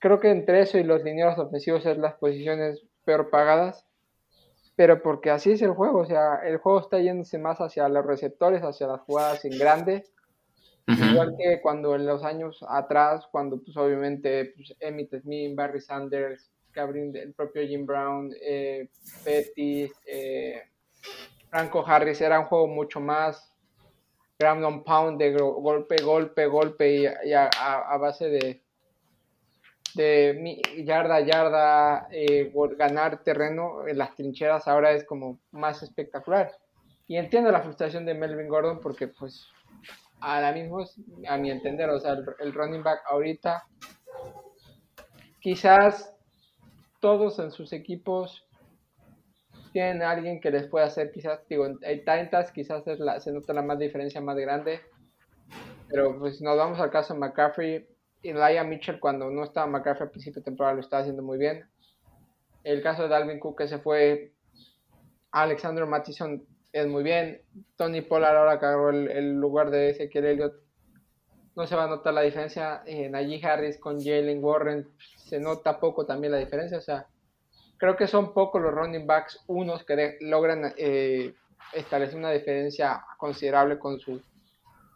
Creo 0.00 0.18
que 0.18 0.30
entre 0.30 0.62
eso 0.62 0.78
y 0.78 0.82
los 0.82 1.04
lineros 1.04 1.38
ofensivos 1.38 1.86
es 1.86 1.96
las 1.96 2.14
posiciones 2.14 2.82
peor 3.04 3.30
pagadas 3.30 3.86
pero 4.74 5.02
porque 5.02 5.30
así 5.30 5.52
es 5.52 5.62
el 5.62 5.72
juego, 5.72 6.00
o 6.00 6.06
sea, 6.06 6.36
el 6.44 6.56
juego 6.56 6.80
está 6.80 6.98
yéndose 6.98 7.38
más 7.38 7.58
hacia 7.58 7.88
los 7.88 8.04
receptores, 8.06 8.62
hacia 8.62 8.86
las 8.86 9.00
jugadas 9.02 9.44
en 9.44 9.58
grande, 9.58 10.04
igual 10.86 11.34
que 11.38 11.60
cuando 11.60 11.94
en 11.94 12.06
los 12.06 12.24
años 12.24 12.64
atrás, 12.68 13.26
cuando 13.30 13.62
pues 13.62 13.76
obviamente 13.76 14.52
pues, 14.56 14.74
Emmitt 14.80 15.14
Smith, 15.20 15.54
Barry 15.54 15.80
Sanders, 15.80 16.50
el 16.74 17.34
propio 17.34 17.66
Jim 17.66 17.84
Brown, 17.84 18.32
eh, 18.40 18.88
Pettis, 19.24 19.92
eh, 20.06 20.62
Franco 21.50 21.86
Harris, 21.86 22.20
era 22.20 22.40
un 22.40 22.46
juego 22.46 22.66
mucho 22.66 22.98
más 22.98 23.52
ground 24.38 24.84
pound 24.84 25.18
de 25.18 25.34
golpe, 25.34 25.96
golpe, 26.02 26.46
golpe 26.46 26.96
y, 27.24 27.32
a 27.34 27.96
base 27.98 28.28
de 28.28 28.62
de 29.94 30.62
yarda 30.84 31.20
yarda, 31.20 32.08
eh, 32.10 32.52
ganar 32.76 33.22
terreno 33.22 33.86
en 33.86 33.98
las 33.98 34.14
trincheras 34.14 34.66
ahora 34.68 34.92
es 34.92 35.04
como 35.04 35.38
más 35.50 35.82
espectacular. 35.82 36.52
Y 37.06 37.16
entiendo 37.16 37.50
la 37.50 37.62
frustración 37.62 38.06
de 38.06 38.14
Melvin 38.14 38.48
Gordon 38.48 38.80
porque 38.80 39.08
pues 39.08 39.46
ahora 40.22 40.52
mismo, 40.52 40.84
a 41.28 41.36
mi 41.36 41.50
entender, 41.50 41.90
o 41.90 41.98
sea, 41.98 42.16
el, 42.38 42.54
running 42.54 42.82
back 42.82 43.00
ahorita, 43.10 43.64
quizás 45.40 46.14
todos 47.00 47.40
en 47.40 47.50
sus 47.50 47.72
equipos 47.72 48.46
tienen 49.72 50.02
alguien 50.02 50.40
que 50.40 50.52
les 50.52 50.68
pueda 50.68 50.86
hacer, 50.86 51.10
quizás, 51.10 51.40
digo, 51.48 51.66
en 51.66 52.04
tantas, 52.04 52.52
quizás 52.52 52.86
es 52.86 53.00
la, 53.00 53.18
se 53.20 53.32
nota 53.32 53.52
la 53.52 53.62
más 53.62 53.80
diferencia 53.80 54.20
más 54.20 54.36
grande, 54.36 54.80
pero 55.88 56.16
pues 56.18 56.40
nos 56.40 56.56
vamos 56.56 56.78
al 56.78 56.90
caso 56.90 57.14
de 57.14 57.20
McCaffrey, 57.20 57.88
Elijah 58.22 58.62
Mitchell 58.62 59.00
cuando 59.00 59.28
no 59.28 59.42
estaba 59.42 59.66
McCaffrey 59.66 60.06
al 60.06 60.10
principio 60.12 60.40
de 60.40 60.44
temporada 60.44 60.74
lo 60.74 60.80
estaba 60.80 61.00
haciendo 61.00 61.24
muy 61.24 61.38
bien. 61.38 61.68
El 62.62 62.80
caso 62.80 63.02
de 63.02 63.08
Dalvin 63.08 63.40
Cook 63.40 63.58
que 63.58 63.66
se 63.66 63.78
fue, 63.78 64.32
Alexander 65.32 65.84
Mattison 65.84 66.46
es 66.72 66.86
muy 66.86 67.02
bien. 67.02 67.42
Tony 67.76 68.00
Pollard 68.00 68.36
ahora 68.36 68.52
agarró 68.52 68.90
el, 68.90 69.34
lugar 69.34 69.70
de 69.70 69.90
Ezequiel 69.90 70.24
Elliott. 70.24 70.54
No 71.54 71.66
se 71.66 71.76
va 71.76 71.84
a 71.84 71.88
notar 71.88 72.14
la 72.14 72.22
diferencia. 72.22 72.82
En 72.86 73.14
allí 73.14 73.42
Harris 73.42 73.78
con 73.78 73.98
Jalen 73.98 74.42
Warren 74.42 74.88
se 75.16 75.38
nota 75.38 75.78
poco 75.78 76.06
también 76.06 76.32
la 76.32 76.38
diferencia. 76.38 76.78
O 76.78 76.82
sea, 76.82 77.06
creo 77.76 77.96
que 77.96 78.06
son 78.06 78.32
pocos 78.32 78.60
los 78.62 78.72
running 78.72 79.06
backs 79.06 79.44
unos 79.46 79.84
que 79.84 80.16
logran 80.20 80.72
eh, 80.76 81.34
establecer 81.72 82.16
una 82.16 82.30
diferencia 82.30 83.04
considerable 83.18 83.78
con 83.78 83.98
su 83.98 84.20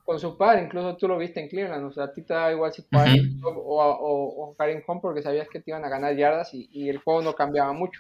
con 0.07 0.21
su 0.21 0.39
padre, 0.39 0.63
incluso 0.63 0.97
tú 0.97 1.09
lo 1.09 1.19
viste 1.19 1.41
en 1.41 1.49
Cleveland, 1.49 1.85
o 1.85 1.93
sea, 1.93 2.05
a 2.05 2.13
ti 2.13 2.23
te 2.23 2.33
da 2.33 2.53
igual 2.53 2.73
si 2.73 2.83
padre 2.83 3.23
o, 3.43 3.51
o, 3.51 4.55
Karim 4.57 4.81
Hunt 4.87 5.03
porque 5.03 5.21
sabías 5.21 5.49
que 5.49 5.59
te 5.59 5.73
iban 5.73 5.85
a 5.85 5.89
ganar 5.89 6.15
yardas 6.15 6.55
y, 6.55 6.89
el 6.89 6.99
juego 6.99 7.23
no 7.23 7.33
cambiaba 7.33 7.73
mucho. 7.73 7.99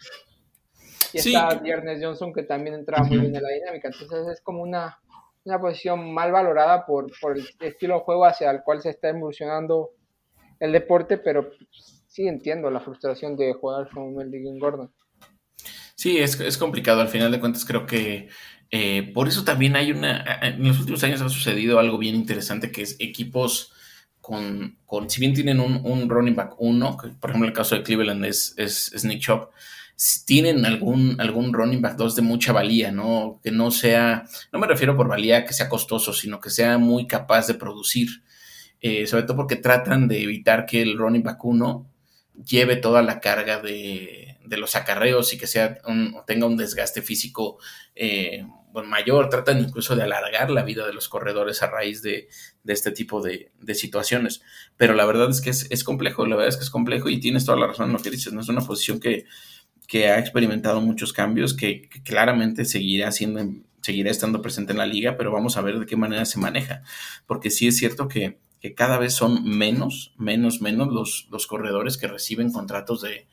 Y 1.13 1.19
está 1.19 1.55
Viernes 1.57 1.99
Johnson 2.03 2.33
que 2.33 2.43
también 2.43 2.75
entraba 2.75 3.05
muy 3.05 3.19
bien 3.19 3.35
en 3.35 3.43
la 3.43 3.51
dinámica, 3.51 3.89
entonces 3.89 4.27
es 4.33 4.41
como 4.41 4.63
una, 4.63 4.99
una 5.45 5.61
posición 5.61 6.13
mal 6.13 6.33
valorada 6.33 6.87
por, 6.87 7.11
por, 7.21 7.37
el 7.37 7.47
estilo 7.61 7.95
de 7.95 8.01
juego 8.01 8.25
hacia 8.25 8.51
el 8.51 8.63
cual 8.63 8.81
se 8.81 8.91
está 8.91 9.09
evolucionando 9.09 9.91
el 10.61 10.73
deporte, 10.73 11.19
pero 11.19 11.51
sí 12.07 12.27
entiendo 12.27 12.71
la 12.71 12.81
frustración 12.81 13.37
de 13.37 13.53
jugar 13.53 13.89
con 13.91 14.15
Melvin 14.15 14.59
Gordon. 14.59 14.93
Sí, 15.95 16.19
es, 16.19 16.39
es 16.41 16.59
complicado, 16.59 17.01
al 17.01 17.09
final 17.09 17.33
de 17.33 17.41
cuentas 17.41 17.65
creo 17.65 17.87
que 17.87 18.29
eh, 18.71 19.13
por 19.15 19.29
eso 19.29 19.45
también 19.45 19.77
hay 19.77 19.93
una, 19.93 20.41
en 20.43 20.67
los 20.67 20.81
últimos 20.81 21.03
años 21.05 21.23
ha 21.23 21.29
sucedido 21.29 21.79
algo 21.79 21.99
bien 21.99 22.17
interesante 22.17 22.73
que 22.73 22.83
es 22.83 22.97
equipos 22.99 23.73
con, 24.21 24.79
con 24.85 25.09
si 25.09 25.21
bien 25.21 25.35
tienen 25.35 25.61
un, 25.61 25.81
un 25.85 26.09
running 26.11 26.35
back 26.35 26.57
uno, 26.59 26.97
que 26.97 27.09
por 27.11 27.31
ejemplo 27.31 27.49
el 27.49 27.55
caso 27.55 27.77
de 27.77 27.85
Cleveland 27.85 28.25
es, 28.25 28.55
es, 28.57 29.05
Nick 29.05 29.21
Chop, 29.21 29.53
tienen 30.26 30.67
algún, 30.67 31.21
algún 31.21 31.53
running 31.53 31.81
back 31.81 31.97
2 31.97 32.17
de 32.17 32.23
mucha 32.23 32.53
valía, 32.53 32.93
¿no? 32.93 33.41
Que 33.43 33.50
no 33.50 33.71
sea, 33.71 34.25
no 34.53 34.59
me 34.59 34.67
refiero 34.67 34.97
por 34.97 35.09
valía 35.09 35.45
que 35.45 35.55
sea 35.55 35.69
costoso, 35.69 36.12
sino 36.12 36.41
que 36.41 36.50
sea 36.50 36.79
muy 36.79 37.07
capaz 37.07 37.47
de 37.47 37.55
producir. 37.55 38.23
Eh, 38.81 39.07
sobre 39.07 39.23
todo 39.23 39.37
porque 39.37 39.57
tratan 39.57 40.07
de 40.07 40.23
evitar 40.23 40.67
que 40.67 40.83
el 40.83 40.99
running 40.99 41.23
back 41.23 41.43
1 41.45 41.91
lleve 42.45 42.76
toda 42.76 43.03
la 43.03 43.21
carga 43.21 43.61
de, 43.61 44.37
de 44.47 44.57
los 44.57 44.76
acarreos 44.76 45.33
y 45.33 45.38
que 45.38 45.47
sea 45.47 45.79
tenga 46.26 46.47
un 46.47 46.57
desgaste 46.57 47.03
físico 47.03 47.59
eh, 47.95 48.45
mayor. 48.85 49.29
Tratan 49.29 49.61
incluso 49.61 49.97
de 49.97 50.03
alargar 50.03 50.50
la 50.50 50.62
vida 50.62 50.87
de 50.87 50.93
los 50.93 51.09
corredores 51.09 51.62
a 51.62 51.69
raíz 51.69 52.03
de, 52.03 52.29
este 52.67 52.91
tipo 52.93 53.23
de, 53.23 53.50
situaciones. 53.75 54.43
Pero 54.76 54.95
la 54.95 55.07
verdad 55.07 55.31
es 55.31 55.41
que 55.41 55.50
es, 55.50 55.85
complejo, 55.85 56.26
la 56.26 56.37
verdad 56.37 56.50
es 56.50 56.57
que 56.57 56.65
es 56.65 56.71
complejo 56.71 57.09
y 57.09 57.21
tienes 57.21 57.45
toda 57.45 57.59
la 57.59 57.67
razón 57.69 57.87
en 57.87 57.95
lo 57.95 58.03
que 58.03 58.11
dices. 58.11 58.33
No 58.33 58.41
es 58.41 58.49
una 58.49 58.61
posición 58.61 59.00
que, 59.00 59.25
que 59.87 60.09
ha 60.09 60.19
experimentado 60.19 60.81
muchos 60.81 61.12
cambios, 61.12 61.55
que, 61.55 61.88
claramente 62.05 62.64
seguirá 62.64 63.12
siendo 63.12 63.40
seguirá 63.83 64.11
estando 64.11 64.43
presente 64.43 64.73
en 64.73 64.78
la 64.78 64.87
liga, 64.87 65.16
pero 65.16 65.31
vamos 65.31 65.57
a 65.57 65.61
ver 65.61 65.78
de 65.78 65.87
qué 65.87 65.97
manera 65.97 66.25
se 66.25 66.40
maneja. 66.40 66.83
Porque 67.25 67.50
sí 67.50 67.69
es 67.69 67.76
cierto 67.76 68.09
que 68.09 68.40
cada 68.75 68.99
vez 68.99 69.14
son 69.14 69.45
menos, 69.45 70.14
menos, 70.16 70.61
menos 70.61 70.88
los, 70.88 71.28
los 71.31 71.47
corredores 71.47 71.97
que 71.97 72.09
reciben 72.09 72.52
contratos 72.52 73.02
de, 73.02 73.26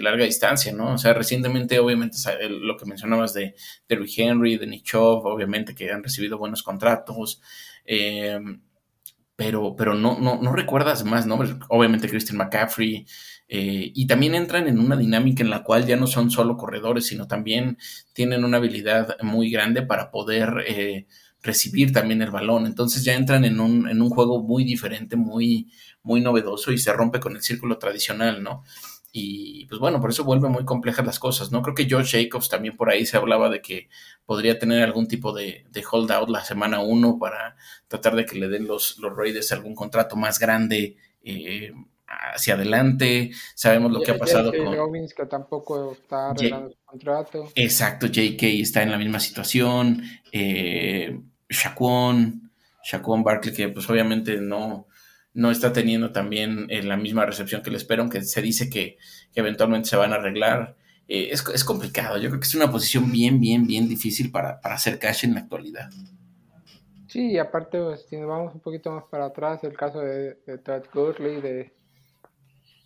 larga 0.00 0.24
distancia, 0.24 0.72
¿no? 0.72 0.94
O 0.94 0.98
sea, 0.98 1.12
recientemente, 1.14 1.78
obviamente, 1.78 2.16
lo 2.48 2.76
que 2.76 2.86
mencionabas 2.86 3.34
de, 3.34 3.54
de 3.88 4.12
Henry, 4.16 4.56
de 4.56 4.66
Nichov, 4.66 5.26
obviamente 5.26 5.74
que 5.74 5.90
han 5.90 6.02
recibido 6.02 6.38
buenos 6.38 6.62
contratos, 6.62 7.40
em, 7.84 8.62
pero, 9.36 9.74
pero 9.76 9.94
no, 9.94 10.18
no, 10.18 10.40
no 10.42 10.52
recuerdas 10.52 11.04
más 11.04 11.26
nombres. 11.26 11.54
Obviamente, 11.68 12.08
Christian 12.08 12.38
McCaffrey, 12.38 13.06
Eh, 13.52 13.90
y 13.96 14.06
también 14.06 14.36
entran 14.36 14.68
en 14.68 14.78
una 14.78 14.96
dinámica 14.96 15.42
en 15.42 15.50
la 15.50 15.64
cual 15.64 15.84
ya 15.84 15.96
no 15.96 16.06
son 16.06 16.30
solo 16.30 16.56
corredores, 16.56 17.06
sino 17.06 17.26
también 17.26 17.78
tienen 18.12 18.44
una 18.44 18.58
habilidad 18.58 19.16
muy 19.22 19.50
grande 19.50 19.82
para 19.82 20.12
poder 20.12 20.64
eh, 20.68 21.08
recibir 21.42 21.92
también 21.92 22.22
el 22.22 22.30
balón. 22.30 22.64
Entonces 22.66 23.02
ya 23.02 23.14
entran 23.14 23.44
en 23.44 23.58
un, 23.58 23.88
en 23.88 24.02
un 24.02 24.08
juego 24.08 24.40
muy 24.40 24.62
diferente, 24.62 25.16
muy, 25.16 25.68
muy 26.04 26.20
novedoso 26.20 26.70
y 26.70 26.78
se 26.78 26.92
rompe 26.92 27.18
con 27.18 27.34
el 27.34 27.42
círculo 27.42 27.76
tradicional, 27.76 28.40
¿no? 28.40 28.62
Y 29.10 29.66
pues 29.66 29.80
bueno, 29.80 30.00
por 30.00 30.10
eso 30.10 30.22
vuelve 30.22 30.48
muy 30.48 30.64
complejas 30.64 31.04
las 31.04 31.18
cosas, 31.18 31.50
¿no? 31.50 31.60
Creo 31.62 31.74
que 31.74 31.86
George 31.86 32.22
Jacobs 32.22 32.48
también 32.48 32.76
por 32.76 32.88
ahí 32.88 33.04
se 33.04 33.16
hablaba 33.16 33.50
de 33.50 33.60
que 33.60 33.88
podría 34.24 34.60
tener 34.60 34.84
algún 34.84 35.08
tipo 35.08 35.32
de, 35.32 35.66
de 35.72 35.84
holdout 35.90 36.28
la 36.30 36.44
semana 36.44 36.78
1 36.80 37.18
para 37.18 37.56
tratar 37.88 38.14
de 38.14 38.24
que 38.26 38.38
le 38.38 38.48
den 38.48 38.68
los, 38.68 38.96
los 39.00 39.16
Raiders 39.16 39.50
algún 39.50 39.74
contrato 39.74 40.14
más 40.14 40.38
grande 40.38 40.96
eh, 41.24 41.72
hacia 42.10 42.54
adelante. 42.54 43.30
Sabemos 43.54 43.92
lo 43.92 44.02
que 44.02 44.10
ha 44.10 44.18
pasado 44.18 44.52
con. 44.52 44.74
Robbins, 44.74 45.14
que 45.14 45.26
tampoco 45.26 45.92
está 45.92 46.30
arreglando 46.30 46.70
su 46.70 46.84
contrato. 46.84 47.48
Exacto, 47.54 48.06
JK 48.06 48.42
está 48.42 48.82
en 48.82 48.90
la 48.90 48.98
misma 48.98 49.20
situación. 49.20 50.02
Eh, 50.32 51.18
Shaquon, 51.48 52.50
Shaquon 52.84 53.22
Barkley, 53.22 53.54
que 53.54 53.68
pues 53.68 53.88
obviamente 53.88 54.40
no, 54.40 54.86
no 55.34 55.50
está 55.50 55.72
teniendo 55.72 56.12
también 56.12 56.66
eh, 56.68 56.82
la 56.82 56.96
misma 56.96 57.26
recepción 57.26 57.62
que 57.62 57.70
le 57.70 57.76
espero, 57.76 58.02
aunque 58.02 58.22
se 58.22 58.42
dice 58.42 58.68
que, 58.68 58.98
eventualmente 59.34 59.88
se 59.88 59.96
van 59.96 60.12
a 60.12 60.16
arreglar. 60.16 60.76
Eh, 61.06 61.30
es, 61.32 61.64
complicado, 61.64 62.18
yo 62.18 62.28
creo 62.28 62.40
que 62.40 62.46
es 62.46 62.54
una 62.54 62.70
posición 62.70 63.10
bien, 63.10 63.40
bien, 63.40 63.66
bien 63.66 63.88
difícil 63.88 64.30
para, 64.30 64.60
hacer 64.62 64.98
cash 64.98 65.24
en 65.24 65.34
la 65.34 65.40
actualidad. 65.40 65.90
Sí, 67.08 67.32
y 67.32 67.38
aparte, 67.38 67.80
pues, 67.80 68.06
si 68.08 68.16
nos 68.16 68.28
vamos 68.28 68.54
un 68.54 68.60
poquito 68.60 68.92
más 68.92 69.04
para 69.10 69.26
atrás, 69.26 69.64
el 69.64 69.76
caso 69.76 69.98
de, 70.00 70.36
de 70.46 70.58
Todd 70.58 70.84
Gurley, 70.94 71.40
de, 71.40 71.72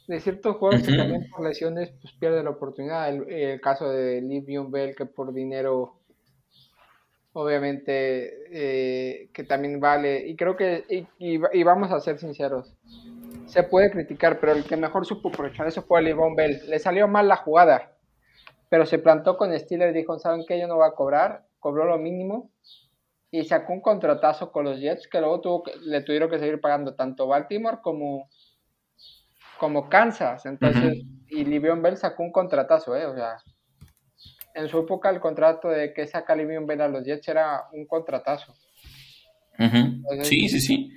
de 0.07 0.21
ciertos 0.21 0.57
jugadores 0.57 0.87
que 0.87 0.97
también 0.97 1.29
por 1.31 1.47
lesiones 1.47 1.91
pues, 2.01 2.13
pierde 2.15 2.43
la 2.43 2.51
oportunidad. 2.51 3.09
El, 3.09 3.61
caso 3.61 3.89
de 3.89 4.21
Livion 4.21 4.71
Bell, 4.71 4.95
que 4.95 5.07
por 5.07 5.33
dinero 5.33 6.01
obviamente 7.33 8.45
eh, 8.53 9.29
que 9.33 9.45
también 9.45 9.81
vale. 9.81 10.27
Y 10.27 10.37
creo 10.37 10.57
que, 10.57 10.85
y, 11.19 11.65
vamos 11.65 11.91
a 11.91 12.01
ser 12.01 12.19
sinceros, 12.19 12.73
se 13.47 13.63
puede 13.63 13.91
criticar, 13.91 14.39
pero 14.41 14.53
el 14.53 14.65
que 14.65 14.77
mejor 14.77 15.05
supo 15.07 15.29
aprovechar 15.29 15.67
eso 15.67 15.83
fue 15.83 16.03
Livon 16.03 16.37
Bell. 16.37 16.61
Le 16.69 16.79
salió 16.79 17.09
mal 17.09 17.29
la 17.29 17.37
jugada, 17.37 17.93
pero 18.69 18.87
se 18.87 18.99
plantó 18.99 19.37
con 19.37 19.59
Steelers 19.59 19.95
y 19.95 19.99
dijo, 19.99 20.19
¿saben 20.19 20.45
qué? 20.47 20.59
Yo 20.59 20.69
no 20.69 20.77
voy 20.77 20.87
a 20.87 20.95
cobrar, 20.95 21.45
cobró 21.59 21.85
lo 21.85 21.99
mínimo 21.99 22.51
y 23.31 23.43
sacó 23.45 23.73
un 23.73 23.81
contratazo 23.81 24.53
con 24.53 24.65
los 24.65 24.79
Jets 24.79 25.09
que 25.09 25.19
luego 25.19 25.41
tuvo 25.41 25.65
le 25.83 26.03
tuvieron 26.03 26.31
que 26.31 26.39
seguir 26.39 26.61
pagando 26.61 26.95
tanto 26.95 27.27
Baltimore 27.27 27.79
como, 27.83 28.29
como 29.59 29.89
Kansas. 29.89 30.47
Entonces, 30.47 31.05
y 31.29 31.45
Livion 31.45 31.83
Bell 31.83 31.97
sacó 31.97 32.23
un 32.23 32.33
contratazo, 32.33 32.97
¿eh? 32.97 33.07
O 33.07 33.15
sea, 33.15 33.37
en 34.55 34.69
su 34.69 34.79
época 34.79 35.11
el 35.11 35.21
contrato 35.21 35.69
de 35.69 35.93
que 35.93 36.07
saca 36.07 36.37
Livion 36.37 36.67
Bell 36.67 36.81
a 36.81 36.89
los 36.89 37.05
Jets 37.05 37.29
era 37.29 37.65
un 37.73 37.87
contratazo. 37.87 38.55
sí, 40.23 40.49
sí, 40.49 40.61
sí. 40.61 40.93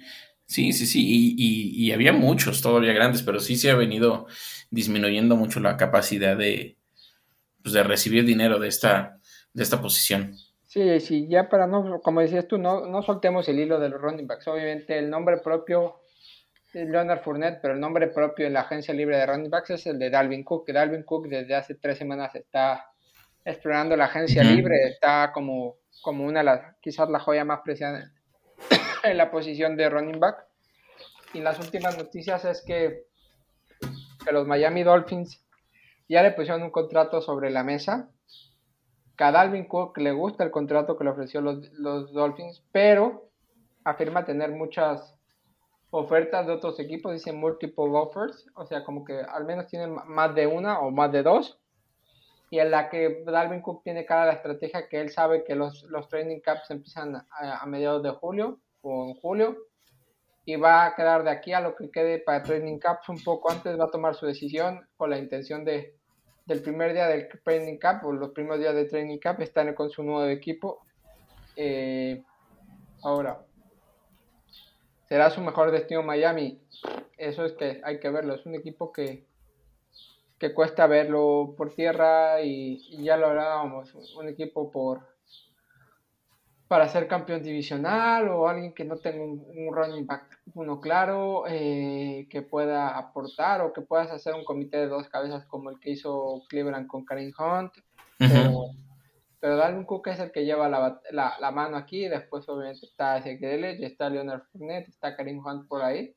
Sí, 0.48 0.72
sí, 0.72 0.86
sí. 0.86 1.36
Y, 1.38 1.92
había 1.92 2.14
muchos 2.14 2.62
todavía 2.62 2.94
grandes, 2.94 3.22
pero 3.22 3.40
sí 3.40 3.58
se 3.58 3.70
ha 3.70 3.76
venido 3.76 4.28
disminuyendo 4.72 5.36
mucho 5.36 5.60
la 5.60 5.76
capacidad 5.76 6.38
de, 6.38 6.78
pues, 7.62 7.74
de 7.74 7.84
recibir 7.84 8.24
dinero 8.24 8.58
de 8.58 8.70
esta, 8.70 9.20
de 9.54 9.64
esta 9.64 9.82
posición. 9.82 10.36
Sí, 10.66 11.00
sí, 11.02 11.28
ya 11.28 11.50
para 11.50 11.68
no, 11.68 12.00
como 12.02 12.22
decías 12.22 12.48
tú, 12.48 12.58
no, 12.58 12.88
no 12.88 13.02
soltemos 13.02 13.48
el 13.50 13.60
hilo 13.60 13.80
de 13.80 13.90
los 13.90 14.02
running 14.02 14.26
backs. 14.26 14.48
Obviamente 14.48 14.98
el 14.98 15.10
nombre 15.10 15.38
propio 15.38 16.02
Leonard 16.74 17.22
Fournette, 17.22 17.60
pero 17.62 17.74
el 17.74 17.80
nombre 17.80 18.08
propio 18.08 18.46
en 18.46 18.54
la 18.54 18.62
agencia 18.62 18.94
libre 18.94 19.18
de 19.18 19.26
running 19.26 19.50
backs 19.50 19.72
es 19.72 19.88
el 19.88 19.98
de 19.98 20.10
Dalvin 20.10 20.44
Cook, 20.44 20.66
que 20.66 20.74
Dalvin 20.74 21.04
Cook 21.04 21.28
desde 21.28 21.56
hace 21.56 21.76
tres 21.76 21.98
semanas 21.98 22.36
está 22.36 22.86
explorando 23.46 23.96
la 23.96 24.06
agencia 24.06 24.44
libre, 24.44 24.90
está 24.90 25.32
como, 25.34 25.78
como 26.02 26.26
una 26.26 26.40
de 26.40 26.46
las, 26.46 26.76
quizás 26.82 27.10
la 27.10 27.20
joya 27.20 27.46
más 27.46 27.62
preciada 27.64 28.12
en 29.04 29.18
la 29.18 29.32
posición 29.32 29.78
de 29.78 29.90
running 29.90 30.20
back. 30.20 30.46
Y 31.34 31.40
las 31.40 31.60
últimas 31.60 31.98
noticias 31.98 32.44
es 32.46 32.62
que, 32.62 33.06
que 34.26 34.32
los 34.32 34.46
Miami 34.46 34.84
Dolphins 34.84 35.44
ya 36.10 36.24
le 36.24 36.32
pusieron 36.32 36.64
un 36.64 36.72
contrato 36.72 37.22
sobre 37.22 37.50
la 37.50 37.64
mesa. 37.64 38.10
Que 39.18 39.24
a 39.24 39.32
Dalvin 39.32 39.66
Cook 39.66 39.98
le 39.98 40.12
gusta 40.12 40.44
el 40.44 40.52
contrato 40.52 40.98
que 40.98 41.04
le 41.04 41.10
ofreció 41.10 41.42
los, 41.42 41.72
los 41.74 42.14
Dolphins, 42.14 42.64
pero 42.72 43.30
afirma 43.84 44.26
tener 44.26 44.52
muchas 44.52 45.17
ofertas 45.92 46.46
de 46.46 46.54
otros 46.54 46.80
equipos, 46.80 47.14
dice 47.14 47.32
multiple 47.32 47.86
offers, 47.94 48.46
o 48.56 48.66
sea, 48.66 48.84
como 48.84 49.06
que 49.06 49.20
al 49.20 49.46
menos 49.46 49.68
tienen 49.68 49.96
más 50.08 50.36
de 50.36 50.48
una 50.48 50.80
o 50.80 50.92
más 50.92 51.12
de 51.12 51.24
dos 51.24 51.60
y 52.50 52.60
en 52.60 52.72
la 52.72 52.90
que 52.90 53.24
Dalvin 53.26 53.62
Cook 53.62 53.84
tiene 53.84 54.06
cara 54.06 54.26
la 54.26 54.34
estrategia 54.34 54.88
que 54.88 55.02
él 55.02 55.10
sabe 55.10 55.44
que 55.44 55.56
los, 55.56 55.84
los 55.84 56.08
training 56.08 56.40
camps 56.40 56.72
empiezan 56.72 57.26
a, 57.30 57.66
mediados 57.66 58.04
de 58.04 58.12
julio 58.12 58.60
o 58.82 59.08
en 59.08 59.16
julio 59.16 59.58
y 60.46 60.56
va 60.56 60.86
a 60.86 60.96
quedar 60.96 61.24
de 61.24 61.30
aquí 61.30 61.52
a 61.52 61.60
lo 61.60 61.76
que 61.76 61.92
quede 61.92 62.20
para 62.20 62.44
training 62.44 62.80
camps 62.80 63.10
un 63.10 63.22
poco 63.22 63.52
antes, 63.52 63.78
va 63.78 63.86
a 63.86 63.92
tomar 63.92 64.16
su 64.16 64.26
decisión 64.26 64.88
con 64.96 65.10
la 65.10 65.18
intención 65.18 65.66
de 65.66 65.98
del 66.46 66.62
primer 66.62 66.94
día 66.94 67.08
del 67.08 67.28
training 67.44 67.78
camp 67.78 68.06
o 68.06 68.14
los 68.14 68.30
primeros 68.30 68.60
días 68.60 68.74
de 68.74 68.86
training 68.86 69.18
camp 69.18 69.42
estar 69.42 69.76
con 69.76 69.90
su 69.90 70.02
nuevo 70.02 70.26
equipo. 70.28 70.80
Eh, 71.58 72.24
ahora, 73.04 73.42
¿será 75.08 75.30
su 75.30 75.42
mejor 75.42 75.72
destino 75.72 76.04
Miami? 76.04 76.62
Eso 77.18 77.46
es 77.46 77.54
que 77.54 77.82
hay 77.84 78.00
que 78.00 78.10
verlo, 78.10 78.36
es 78.36 78.46
un 78.46 78.56
equipo 78.56 78.92
que 78.92 79.26
que 80.40 80.54
cuesta 80.54 80.88
verlo 80.88 81.56
por 81.58 81.74
tierra 81.74 82.42
y, 82.42 83.04
ya 83.04 83.18
lo 83.18 83.28
hablábamos, 83.28 83.94
un 84.16 84.30
equipo 84.30 84.72
por 84.72 85.18
para 86.68 86.90
ser 86.90 87.08
campeón 87.08 87.42
divisional 87.42 88.28
o 88.28 88.50
alguien 88.50 88.74
que 88.74 88.84
no 88.84 88.98
tenga 88.98 89.24
un, 89.24 89.74
running 89.74 90.06
back 90.06 90.42
uno 90.54 90.82
claro, 90.82 91.46
eh, 91.48 92.28
que 92.30 92.42
pueda 92.42 92.98
aportar 92.98 93.62
o 93.62 93.72
que 93.72 93.82
puedas 93.82 94.12
hacer 94.12 94.34
un 94.34 94.44
comité 94.44 94.78
de 94.78 94.88
dos 94.88 95.08
cabezas 95.08 95.46
como 95.46 95.70
el 95.70 95.80
que 95.80 95.92
hizo 95.92 96.44
Cleveland 96.50 96.88
con 96.88 97.06
Karim 97.06 97.32
Hunt. 97.40 97.72
pero, 98.18 98.66
Dalvin 99.42 99.86
Cook 99.86 100.08
es 100.08 100.20
el 100.20 100.32
que 100.32 100.46
lleva 100.46 100.68
la, 100.68 101.02
la, 101.12 101.52
mano 101.52 101.78
aquí, 101.78 102.08
después 102.08 102.48
obviamente 102.50 102.86
está 102.86 103.18
Ezequiel 103.18 103.80
y 103.80 103.86
está 103.86 104.10
Leonard 104.10 104.44
Fournette, 104.52 104.90
está 104.90 105.16
Karim 105.16 105.46
Hunt 105.46 105.68
por 105.68 105.84
ahí, 105.84 106.16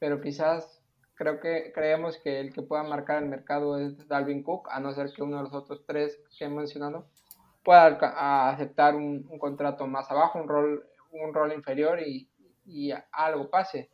pero 0.00 0.20
quizás 0.20 0.82
creo 1.14 1.40
que 1.40 1.72
creemos 1.72 2.18
que 2.18 2.40
el 2.40 2.52
que 2.52 2.62
pueda 2.62 2.82
marcar 2.82 3.22
el 3.22 3.28
mercado 3.28 3.78
es 3.78 4.06
Dalvin 4.08 4.42
Cook, 4.42 4.68
a 4.70 4.80
no 4.80 4.92
ser 4.92 5.12
que 5.12 5.22
uno 5.22 5.38
de 5.38 5.44
los 5.44 5.54
otros 5.54 5.84
tres 5.86 6.20
que 6.38 6.44
he 6.44 6.48
mencionado 6.48 7.08
pueda 7.64 7.98
aceptar 8.50 8.94
un, 8.94 9.24
contrato 9.38 9.86
más 9.86 10.08
abajo, 10.10 10.38
un 10.38 10.48
rol, 10.48 10.86
un 11.10 11.34
rol 11.34 11.52
inferior 11.52 12.00
y, 12.00 12.28
algo 13.12 13.48
pase. 13.48 13.90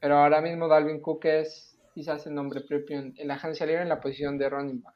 Pero 0.00 0.18
ahora 0.18 0.40
mismo 0.40 0.68
Dalvin 0.68 1.00
Cook 1.00 1.24
es 1.26 1.78
quizás 1.94 2.26
el 2.26 2.34
nombre 2.34 2.62
propio 2.62 2.98
en, 2.98 3.14
la 3.18 3.34
agencia 3.34 3.66
libre 3.66 3.82
en 3.82 3.88
la 3.88 4.00
posición 4.00 4.36
de 4.36 4.50
running 4.50 4.82
back. 4.82 4.94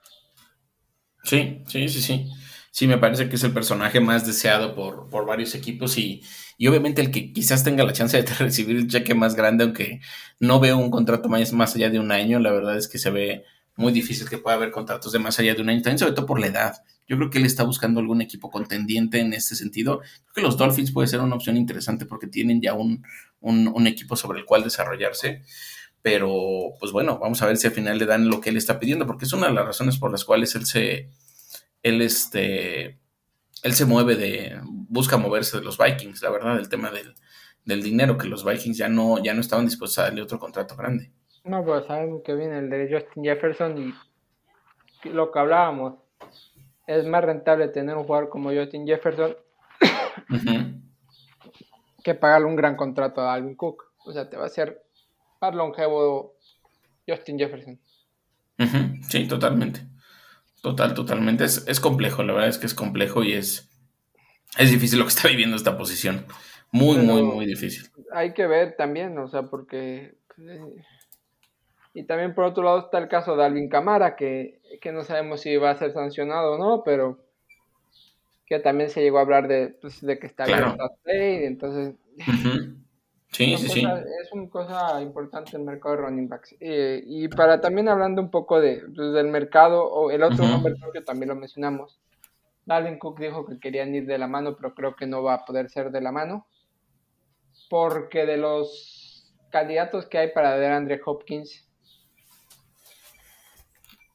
Sí, 1.22 1.62
sí, 1.66 1.88
sí, 1.88 2.00
sí 2.02 2.30
sí 2.70 2.86
me 2.86 2.98
parece 2.98 3.28
que 3.28 3.36
es 3.36 3.44
el 3.44 3.52
personaje 3.52 4.00
más 4.00 4.26
deseado 4.26 4.74
por, 4.74 5.08
por 5.08 5.26
varios 5.26 5.54
equipos 5.54 5.98
y, 5.98 6.22
y, 6.56 6.68
obviamente 6.68 7.02
el 7.02 7.10
que 7.10 7.32
quizás 7.32 7.64
tenga 7.64 7.84
la 7.84 7.92
chance 7.92 8.22
de 8.22 8.34
recibir 8.34 8.76
el 8.76 8.88
cheque 8.88 9.14
más 9.14 9.34
grande, 9.34 9.64
aunque 9.64 10.00
no 10.38 10.60
veo 10.60 10.78
un 10.78 10.90
contrato 10.90 11.28
más, 11.28 11.52
más 11.52 11.74
allá 11.76 11.90
de 11.90 11.98
un 11.98 12.12
año, 12.12 12.38
la 12.38 12.52
verdad 12.52 12.76
es 12.76 12.88
que 12.88 12.98
se 12.98 13.10
ve 13.10 13.44
muy 13.76 13.92
difícil 13.92 14.28
que 14.28 14.38
pueda 14.38 14.56
haber 14.56 14.70
contratos 14.70 15.12
de 15.12 15.18
más 15.18 15.38
allá 15.38 15.54
de 15.54 15.62
un 15.62 15.70
año, 15.70 15.82
también 15.82 15.98
sobre 15.98 16.12
todo 16.12 16.26
por 16.26 16.40
la 16.40 16.48
edad. 16.48 16.74
Yo 17.08 17.16
creo 17.16 17.30
que 17.30 17.38
él 17.38 17.46
está 17.46 17.64
buscando 17.64 17.98
algún 17.98 18.20
equipo 18.20 18.50
contendiente 18.50 19.18
en 19.18 19.32
este 19.32 19.56
sentido. 19.56 19.98
Creo 19.98 20.34
que 20.34 20.42
los 20.42 20.56
Dolphins 20.56 20.92
puede 20.92 21.08
ser 21.08 21.20
una 21.20 21.34
opción 21.34 21.56
interesante 21.56 22.06
porque 22.06 22.28
tienen 22.28 22.60
ya 22.60 22.74
un, 22.74 23.04
un, 23.40 23.68
un 23.68 23.86
equipo 23.86 24.14
sobre 24.16 24.40
el 24.40 24.44
cual 24.44 24.62
desarrollarse 24.62 25.42
pero 26.02 26.74
pues 26.78 26.92
bueno, 26.92 27.18
vamos 27.18 27.42
a 27.42 27.46
ver 27.46 27.56
si 27.56 27.66
al 27.66 27.72
final 27.72 27.98
le 27.98 28.06
dan 28.06 28.28
lo 28.28 28.40
que 28.40 28.50
él 28.50 28.56
está 28.56 28.78
pidiendo, 28.78 29.06
porque 29.06 29.24
es 29.24 29.32
una 29.32 29.48
de 29.48 29.54
las 29.54 29.66
razones 29.66 29.98
por 29.98 30.10
las 30.10 30.24
cuales 30.24 30.54
él 30.54 30.66
se, 30.66 31.10
él 31.82 32.02
este 32.02 32.98
él 33.62 33.74
se 33.74 33.84
mueve 33.84 34.16
de 34.16 34.58
busca 34.64 35.18
moverse 35.18 35.58
de 35.58 35.64
los 35.64 35.76
Vikings, 35.76 36.22
la 36.22 36.30
verdad, 36.30 36.58
el 36.58 36.68
tema 36.68 36.90
del, 36.90 37.14
dinero 37.82 38.18
que 38.18 38.26
los 38.26 38.44
Vikings 38.44 38.78
ya 38.78 38.88
no 38.88 39.22
ya 39.22 39.34
no 39.34 39.40
estaban 39.40 39.66
dispuestos 39.66 39.98
a 39.98 40.04
darle 40.04 40.22
otro 40.22 40.38
contrato 40.38 40.74
grande. 40.76 41.12
No, 41.44 41.64
pues 41.64 41.86
sabemos 41.86 42.22
que 42.24 42.34
viene 42.34 42.58
el 42.58 42.70
de 42.70 42.88
Justin 42.90 43.24
Jefferson 43.24 43.78
y 43.78 43.94
lo 45.08 45.30
que 45.30 45.38
hablábamos 45.38 45.94
es 46.86 47.06
más 47.06 47.24
rentable 47.24 47.68
tener 47.68 47.96
un 47.96 48.04
jugador 48.04 48.28
como 48.28 48.50
Justin 48.52 48.86
Jefferson 48.86 49.36
que 52.02 52.14
pagarle 52.14 52.46
un 52.46 52.56
gran 52.56 52.76
contrato 52.76 53.20
a 53.20 53.34
Alvin 53.34 53.54
Cook. 53.54 53.84
O 54.04 54.12
sea, 54.12 54.28
te 54.28 54.36
va 54.36 54.44
a 54.44 54.46
hacer 54.46 54.82
más 55.40 55.54
longevo 55.54 56.36
Justin 57.08 57.38
Jefferson. 57.38 57.78
Sí, 59.08 59.26
totalmente. 59.26 59.80
Total, 60.62 60.92
totalmente. 60.92 61.44
Es, 61.44 61.80
complejo, 61.80 62.22
la 62.22 62.34
verdad 62.34 62.50
es 62.50 62.58
que 62.58 62.66
es 62.66 62.74
complejo 62.74 63.24
y 63.24 63.32
es, 63.32 63.70
es 64.58 64.70
difícil 64.70 64.98
lo 64.98 65.06
que 65.06 65.10
está 65.10 65.28
viviendo 65.28 65.56
esta 65.56 65.78
posición. 65.78 66.26
Muy, 66.70 66.98
muy, 66.98 67.22
muy 67.22 67.46
difícil. 67.46 67.88
Hay 68.12 68.34
que 68.34 68.46
ver 68.46 68.76
también, 68.76 69.18
o 69.18 69.28
sea, 69.28 69.44
porque 69.44 70.14
eh, 70.38 70.84
Y 71.94 72.04
también 72.04 72.34
por 72.34 72.44
otro 72.44 72.62
lado 72.62 72.80
está 72.80 72.98
el 72.98 73.08
caso 73.08 73.36
de 73.36 73.44
Alvin 73.44 73.68
Camara, 73.68 74.14
que, 74.14 74.60
que 74.80 74.92
no 74.92 75.02
sabemos 75.02 75.40
si 75.40 75.56
va 75.56 75.70
a 75.70 75.78
ser 75.78 75.92
sancionado 75.92 76.52
o 76.52 76.58
no, 76.58 76.82
pero 76.84 77.18
que 78.46 78.58
también 78.58 78.90
se 78.90 79.00
llegó 79.00 79.18
a 79.18 79.22
hablar 79.22 79.48
de, 79.48 79.68
pues, 79.80 80.00
de 80.00 80.18
que 80.18 80.26
está 80.26 80.44
claro. 80.44 80.76
bien 81.06 81.44
entonces 81.44 81.94
sí, 83.30 83.56
sí, 83.56 83.68
sí. 83.68 83.86
Es 84.22 84.32
una 84.32 84.48
cosa 84.48 85.00
importante 85.02 85.56
el 85.56 85.64
mercado 85.64 85.96
de 85.96 86.02
running 86.02 86.28
backs. 86.28 86.54
Eh, 86.60 87.02
y 87.04 87.28
para 87.28 87.60
también 87.60 87.88
hablando 87.88 88.20
un 88.22 88.30
poco 88.30 88.60
de, 88.60 88.82
pues, 88.94 89.12
del 89.12 89.28
mercado, 89.28 89.84
o 89.84 90.10
el 90.10 90.22
otro 90.22 90.46
nombre 90.46 90.74
que 90.92 91.00
también 91.00 91.28
lo 91.28 91.36
mencionamos, 91.36 92.00
Dalvin 92.66 92.98
Cook 92.98 93.18
dijo 93.18 93.46
que 93.46 93.58
querían 93.58 93.94
ir 93.94 94.06
de 94.06 94.18
la 94.18 94.26
mano, 94.26 94.56
pero 94.56 94.74
creo 94.74 94.94
que 94.94 95.06
no 95.06 95.22
va 95.22 95.34
a 95.34 95.44
poder 95.44 95.70
ser 95.70 95.90
de 95.90 96.00
la 96.00 96.12
mano, 96.12 96.46
porque 97.68 98.26
de 98.26 98.36
los 98.36 99.32
candidatos 99.50 100.06
que 100.06 100.18
hay 100.18 100.32
para 100.32 100.76
Andre 100.76 101.00
Hopkins, 101.04 101.69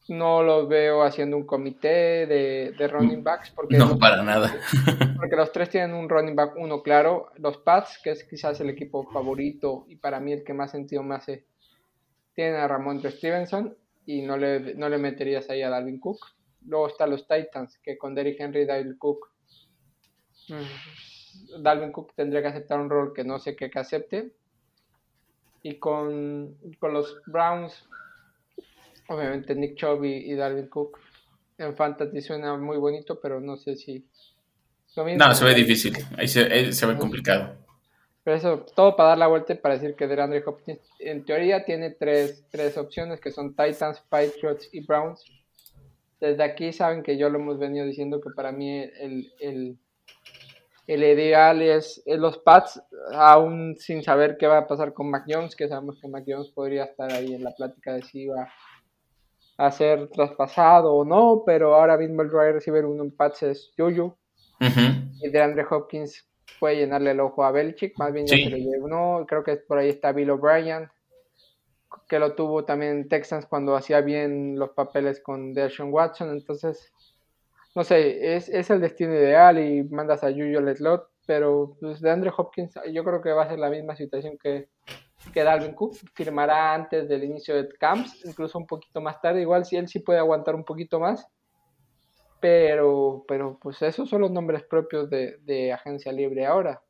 no 0.07 0.43
lo 0.43 0.67
veo 0.67 1.03
haciendo 1.03 1.35
un 1.35 1.45
comité 1.45 2.27
de, 2.27 2.75
de 2.77 2.87
running 2.87 3.23
backs. 3.23 3.51
Porque 3.51 3.77
no, 3.77 3.97
para 3.97 4.21
nada. 4.21 4.55
porque 5.17 5.35
los 5.35 5.51
tres 5.51 5.69
tienen 5.69 5.93
un 5.93 6.07
running 6.07 6.35
back, 6.35 6.53
uno 6.57 6.81
claro. 6.81 7.31
Los 7.37 7.57
Pats, 7.57 7.99
que 8.03 8.11
es 8.11 8.23
quizás 8.23 8.59
el 8.61 8.69
equipo 8.69 9.03
favorito 9.11 9.85
y 9.87 9.95
para 9.95 10.19
mí 10.19 10.31
el 10.33 10.43
que 10.43 10.53
más 10.53 10.71
sentido 10.71 11.01
me 11.01 11.15
hace, 11.15 11.45
tienen 12.33 12.55
a 12.55 12.67
Ramón 12.67 13.01
Stevenson 13.01 13.75
y 14.05 14.21
no 14.21 14.37
le, 14.37 14.75
no 14.75 14.89
le 14.89 14.97
meterías 14.97 15.49
ahí 15.49 15.61
a 15.63 15.69
Dalvin 15.69 15.99
Cook. 15.99 16.19
Luego 16.67 16.87
están 16.87 17.09
los 17.09 17.27
Titans, 17.27 17.79
que 17.79 17.97
con 17.97 18.13
Derrick 18.13 18.39
Henry 18.39 18.61
y 18.61 18.65
Dalvin 18.65 18.97
Cook. 18.97 19.31
Mm, 20.49 21.63
Dalvin 21.63 21.91
Cook 21.91 22.13
tendría 22.15 22.41
que 22.41 22.49
aceptar 22.49 22.79
un 22.79 22.89
rol 22.89 23.13
que 23.13 23.23
no 23.23 23.39
sé 23.39 23.55
qué 23.55 23.69
que 23.69 23.79
acepte. 23.79 24.31
Y 25.63 25.79
con, 25.79 26.57
con 26.79 26.93
los 26.93 27.21
Browns, 27.25 27.87
Obviamente 29.07 29.55
Nick 29.55 29.75
Chubb 29.75 30.03
y, 30.03 30.33
Dalvin 30.33 30.67
Cook 30.67 30.99
en 31.57 31.75
Fantasy 31.75 32.21
suena 32.21 32.57
muy 32.57 32.77
bonito, 32.77 33.19
pero 33.21 33.39
no 33.39 33.55
sé 33.57 33.75
si... 33.75 34.05
no, 34.95 35.35
se 35.35 35.45
ve 35.45 35.53
difícil, 35.53 35.95
ahí 36.17 36.27
se, 36.27 36.73
se, 36.73 36.85
ve 36.85 36.97
complicado. 36.97 37.55
Pero 38.23 38.37
eso, 38.37 38.65
todo 38.75 38.95
para 38.95 39.09
dar 39.09 39.17
la 39.19 39.27
vuelta 39.27 39.53
y 39.53 39.57
para 39.57 39.75
decir 39.75 39.95
que 39.95 40.07
DeAndre 40.07 40.43
Hopkins 40.45 40.79
en 40.99 41.23
teoría 41.23 41.63
tiene 41.63 41.91
tres, 41.91 42.43
tres 42.49 42.77
opciones 42.77 43.21
que 43.21 43.31
son 43.31 43.55
Titans, 43.55 44.01
Patriots 44.09 44.67
y 44.73 44.85
Browns. 44.85 45.23
Desde 46.19 46.43
aquí 46.43 46.73
saben 46.73 47.03
que 47.03 47.17
yo 47.17 47.29
lo 47.29 47.39
hemos 47.39 47.59
venido 47.59 47.85
diciendo 47.85 48.19
que 48.19 48.31
para 48.35 48.51
mí 48.51 48.79
el, 48.79 49.31
el, 49.39 49.77
el 50.87 51.03
ideal 51.03 51.61
es, 51.61 52.01
los 52.05 52.39
Pats, 52.39 52.81
aún 53.13 53.75
sin 53.77 54.03
saber 54.03 54.37
qué 54.37 54.47
va 54.47 54.59
a 54.59 54.67
pasar 54.67 54.93
con 54.93 55.09
Mac 55.09 55.25
Jones, 55.27 55.55
que 55.55 55.67
sabemos 55.67 55.99
que 56.01 56.07
Mac 56.07 56.23
Jones 56.27 56.49
podría 56.49 56.85
estar 56.85 57.11
ahí 57.11 57.33
en 57.33 57.43
la 57.43 57.51
plática 57.51 57.93
de 57.93 58.01
si 58.01 58.27
va 58.27 58.51
a 59.57 59.71
ser 59.71 60.09
traspasado 60.09 60.93
o 60.93 61.05
no, 61.05 61.43
pero 61.45 61.75
ahora 61.75 61.97
mismo 61.97 62.21
el 62.21 62.33
wide 62.33 62.53
receiver 62.53 62.85
uno 62.85 63.03
en 63.03 63.11
Pats 63.11 63.43
es 63.43 63.71
Juju. 63.77 64.15
Y 65.21 65.29
de 65.29 65.41
Andre 65.41 65.65
Hopkins 65.69 66.27
puede 66.59 66.77
llenarle 66.77 67.11
el 67.11 67.19
ojo 67.19 67.43
a 67.43 67.51
Belichick, 67.51 67.97
más 67.97 68.11
bien 68.13 68.25
ya 68.25 68.35
se 68.35 68.49
lo 68.49 68.57
llevó. 68.57 69.25
Creo 69.25 69.43
que 69.43 69.57
por 69.57 69.77
ahí 69.77 69.89
está 69.89 70.11
Bill 70.11 70.31
O'Brien, 70.31 70.89
que 72.07 72.19
lo 72.19 72.33
tuvo 72.35 72.65
también 72.65 72.91
en 72.91 73.09
Texans 73.09 73.45
cuando 73.45 73.75
hacía 73.75 74.01
bien 74.01 74.57
los 74.57 74.71
papeles 74.71 75.21
con 75.21 75.53
Deshaun 75.53 75.93
Watson. 75.93 76.31
Entonces, 76.31 76.91
no 77.75 77.83
sé, 77.83 78.35
es, 78.35 78.49
es 78.49 78.69
el 78.69 78.81
destino 78.81 79.13
ideal 79.13 79.59
y 79.59 79.83
mandas 79.83 80.23
a 80.23 80.31
Juju 80.31 80.57
al 80.57 80.75
slot, 80.75 81.09
pero 81.25 81.75
pues, 81.79 82.01
de 82.01 82.11
Andre 82.11 82.31
Hopkins 82.35 82.75
yo 82.91 83.03
creo 83.03 83.21
que 83.21 83.31
va 83.31 83.43
a 83.43 83.49
ser 83.49 83.59
la 83.59 83.69
misma 83.69 83.95
situación 83.95 84.37
que 84.41 84.69
que 85.33 85.43
Dalvin 85.43 85.73
Cook 85.73 85.97
firmará 86.13 86.73
antes 86.73 87.07
del 87.07 87.23
inicio 87.23 87.55
de 87.55 87.69
camps, 87.69 88.25
incluso 88.25 88.57
un 88.57 88.65
poquito 88.65 89.01
más 89.01 89.21
tarde, 89.21 89.41
igual 89.41 89.65
si 89.65 89.75
él 89.75 89.87
sí 89.87 89.99
puede 89.99 90.19
aguantar 90.19 90.55
un 90.55 90.63
poquito 90.63 90.99
más, 90.99 91.27
pero, 92.39 93.25
pero 93.27 93.57
pues 93.61 93.81
esos 93.81 94.09
son 94.09 94.21
los 94.21 94.31
nombres 94.31 94.63
propios 94.63 95.09
de, 95.09 95.73
agencia 95.73 96.11
libre 96.11 96.45
ahora. 96.45 96.81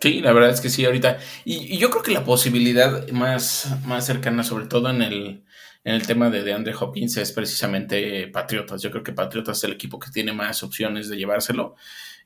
Sí, 0.00 0.20
la 0.20 0.32
verdad 0.32 0.50
es 0.50 0.60
que 0.60 0.68
sí, 0.68 0.84
ahorita. 0.84 1.18
Y, 1.44 1.78
yo 1.78 1.90
creo 1.90 2.02
que 2.02 2.10
la 2.10 2.24
posibilidad 2.24 3.08
más, 3.10 3.76
más 3.84 4.04
cercana, 4.04 4.42
sobre 4.42 4.66
todo 4.66 4.90
en 4.90 5.02
el, 5.02 5.44
en 5.84 5.94
el 5.94 6.06
tema 6.06 6.30
de 6.30 6.42
DeAndre 6.42 6.74
Hopkins, 6.78 7.16
es 7.16 7.32
precisamente 7.32 8.28
Patriotas. 8.28 8.82
Yo 8.82 8.90
creo 8.90 9.02
que 9.02 9.12
Patriotas 9.12 9.58
es 9.58 9.64
el 9.64 9.72
equipo 9.72 9.98
que 9.98 10.10
tiene 10.10 10.32
más 10.32 10.62
opciones 10.62 11.08
de 11.08 11.16
llevárselo. 11.16 11.76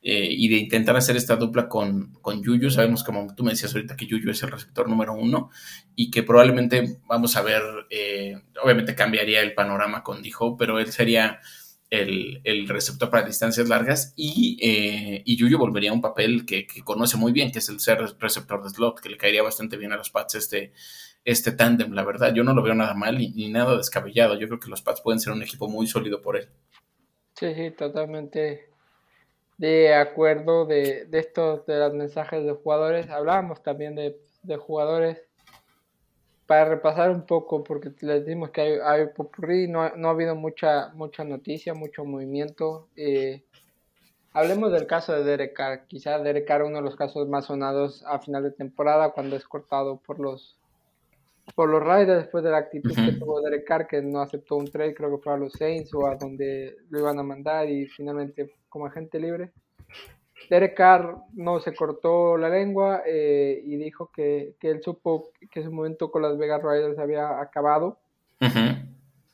Eh, 0.03 0.27
y 0.29 0.47
de 0.47 0.57
intentar 0.57 0.95
hacer 0.95 1.17
esta 1.17 1.35
dupla 1.35 1.67
con, 1.67 2.13
con 2.21 2.43
Yuyu. 2.43 2.69
Sabemos, 2.69 3.03
como 3.03 3.33
tú 3.35 3.43
me 3.43 3.51
decías 3.51 3.73
ahorita, 3.73 3.95
que 3.95 4.05
Yuyu 4.05 4.29
es 4.29 4.43
el 4.43 4.51
receptor 4.51 4.87
número 4.87 5.13
uno 5.13 5.49
y 5.95 6.11
que 6.11 6.23
probablemente 6.23 6.99
vamos 7.07 7.35
a 7.35 7.41
ver, 7.41 7.61
eh, 7.89 8.35
obviamente 8.63 8.95
cambiaría 8.95 9.41
el 9.41 9.53
panorama 9.53 10.03
con 10.03 10.21
Dijo, 10.21 10.55
pero 10.55 10.79
él 10.79 10.91
sería 10.91 11.41
el, 11.89 12.67
receptor 12.67 13.09
para 13.09 13.25
distancias 13.25 13.67
largas 13.69 14.13
y, 14.15 14.57
eh, 14.61 15.23
y 15.25 15.35
Yuyu 15.35 15.57
volvería 15.57 15.89
a 15.89 15.93
un 15.93 16.01
papel 16.01 16.45
que, 16.45 16.67
conoce 16.83 17.17
muy 17.17 17.31
bien, 17.31 17.51
que 17.51 17.59
es 17.59 17.69
el 17.69 17.79
ser 17.79 17.99
receptor 18.19 18.63
de 18.63 18.69
slot, 18.69 18.99
que 18.99 19.09
le 19.09 19.17
caería 19.17 19.41
bastante 19.41 19.77
bien 19.77 19.93
a 19.93 19.97
los 19.97 20.09
Pats 20.09 20.35
este, 20.35 20.73
este 21.27 21.51
tándem, 21.51 21.91
la 21.91 22.05
verdad. 22.05 22.33
Yo 22.33 22.45
no 22.45 22.53
lo 22.53 22.63
veo 22.63 22.73
nada 22.73 22.93
mal 22.93 23.17
ni 23.17 23.49
nada 23.49 23.75
descabellado. 23.75 24.39
Yo 24.39 24.47
creo 24.47 24.61
que 24.61 24.69
los 24.69 24.81
Pats 24.81 25.01
pueden 25.01 25.19
ser 25.19 25.33
un 25.33 25.43
equipo 25.43 25.67
muy 25.67 25.85
sólido 25.85 26.21
por 26.21 26.37
él. 26.37 26.47
Sí, 27.33 27.53
sí, 27.53 27.71
totalmente 27.71 28.69
de 29.57 29.93
acuerdo 29.93 30.65
de, 30.65 31.05
de 31.05 31.19
estos 31.19 31.65
de 31.65 31.79
los 31.79 31.93
mensajes 31.93 32.45
de 32.45 32.53
jugadores. 32.53 33.09
Hablábamos 33.09 33.61
también 33.61 33.93
de, 33.93 34.17
de, 34.43 34.55
jugadores 34.55 35.21
para 36.45 36.63
repasar 36.63 37.11
un 37.11 37.25
poco, 37.25 37.61
porque 37.61 37.91
les 38.01 38.25
dimos 38.25 38.51
que 38.51 38.61
hay, 38.61 38.79
hay 38.81 39.67
no, 39.67 39.89
no, 39.97 40.07
ha 40.07 40.11
habido 40.11 40.33
mucha, 40.33 40.93
mucha 40.93 41.25
noticia, 41.25 41.73
mucho 41.73 42.05
movimiento. 42.05 42.87
Eh, 42.95 43.43
hablemos 44.31 44.71
del 44.71 44.87
caso 44.87 45.11
de 45.11 45.25
Derek 45.25 45.53
Carr. 45.53 45.87
Quizá 45.87 46.19
Derek 46.19 46.47
Carr 46.47 46.63
uno 46.63 46.77
de 46.77 46.83
los 46.83 46.95
casos 46.95 47.27
más 47.27 47.47
sonados 47.47 48.05
a 48.07 48.19
final 48.19 48.43
de 48.43 48.51
temporada 48.51 49.11
cuando 49.11 49.35
es 49.35 49.45
cortado 49.45 49.97
por 49.97 50.21
los 50.21 50.56
por 51.55 51.69
los 51.69 51.83
Raiders 51.83 52.23
después 52.23 52.43
de 52.43 52.51
la 52.51 52.57
actitud 52.57 52.93
que 52.93 53.13
tuvo 53.13 53.41
Derek 53.41 53.65
Carr 53.65 53.87
que 53.87 54.01
no 54.01 54.21
aceptó 54.21 54.55
un 54.55 54.69
trade, 54.69 54.93
creo 54.93 55.15
que 55.15 55.23
fue 55.23 55.33
a 55.33 55.37
los 55.37 55.53
Saints 55.53 55.93
o 55.93 56.07
a 56.07 56.15
donde 56.15 56.75
lo 56.89 56.99
iban 56.99 57.19
a 57.19 57.23
mandar 57.23 57.69
y 57.69 57.87
finalmente 57.87 58.55
como 58.69 58.85
agente 58.85 59.19
libre. 59.19 59.51
Derek 60.49 60.75
Carr 60.75 61.17
no 61.33 61.59
se 61.59 61.73
cortó 61.73 62.37
la 62.37 62.49
lengua 62.49 63.01
eh, 63.05 63.61
y 63.65 63.75
dijo 63.77 64.11
que, 64.13 64.55
que, 64.59 64.69
él 64.69 64.81
supo 64.81 65.31
que 65.51 65.63
su 65.63 65.71
momento 65.71 66.11
con 66.11 66.21
las 66.21 66.37
Vegas 66.37 66.61
Riders 66.61 66.99
había 66.99 67.39
acabado 67.41 67.99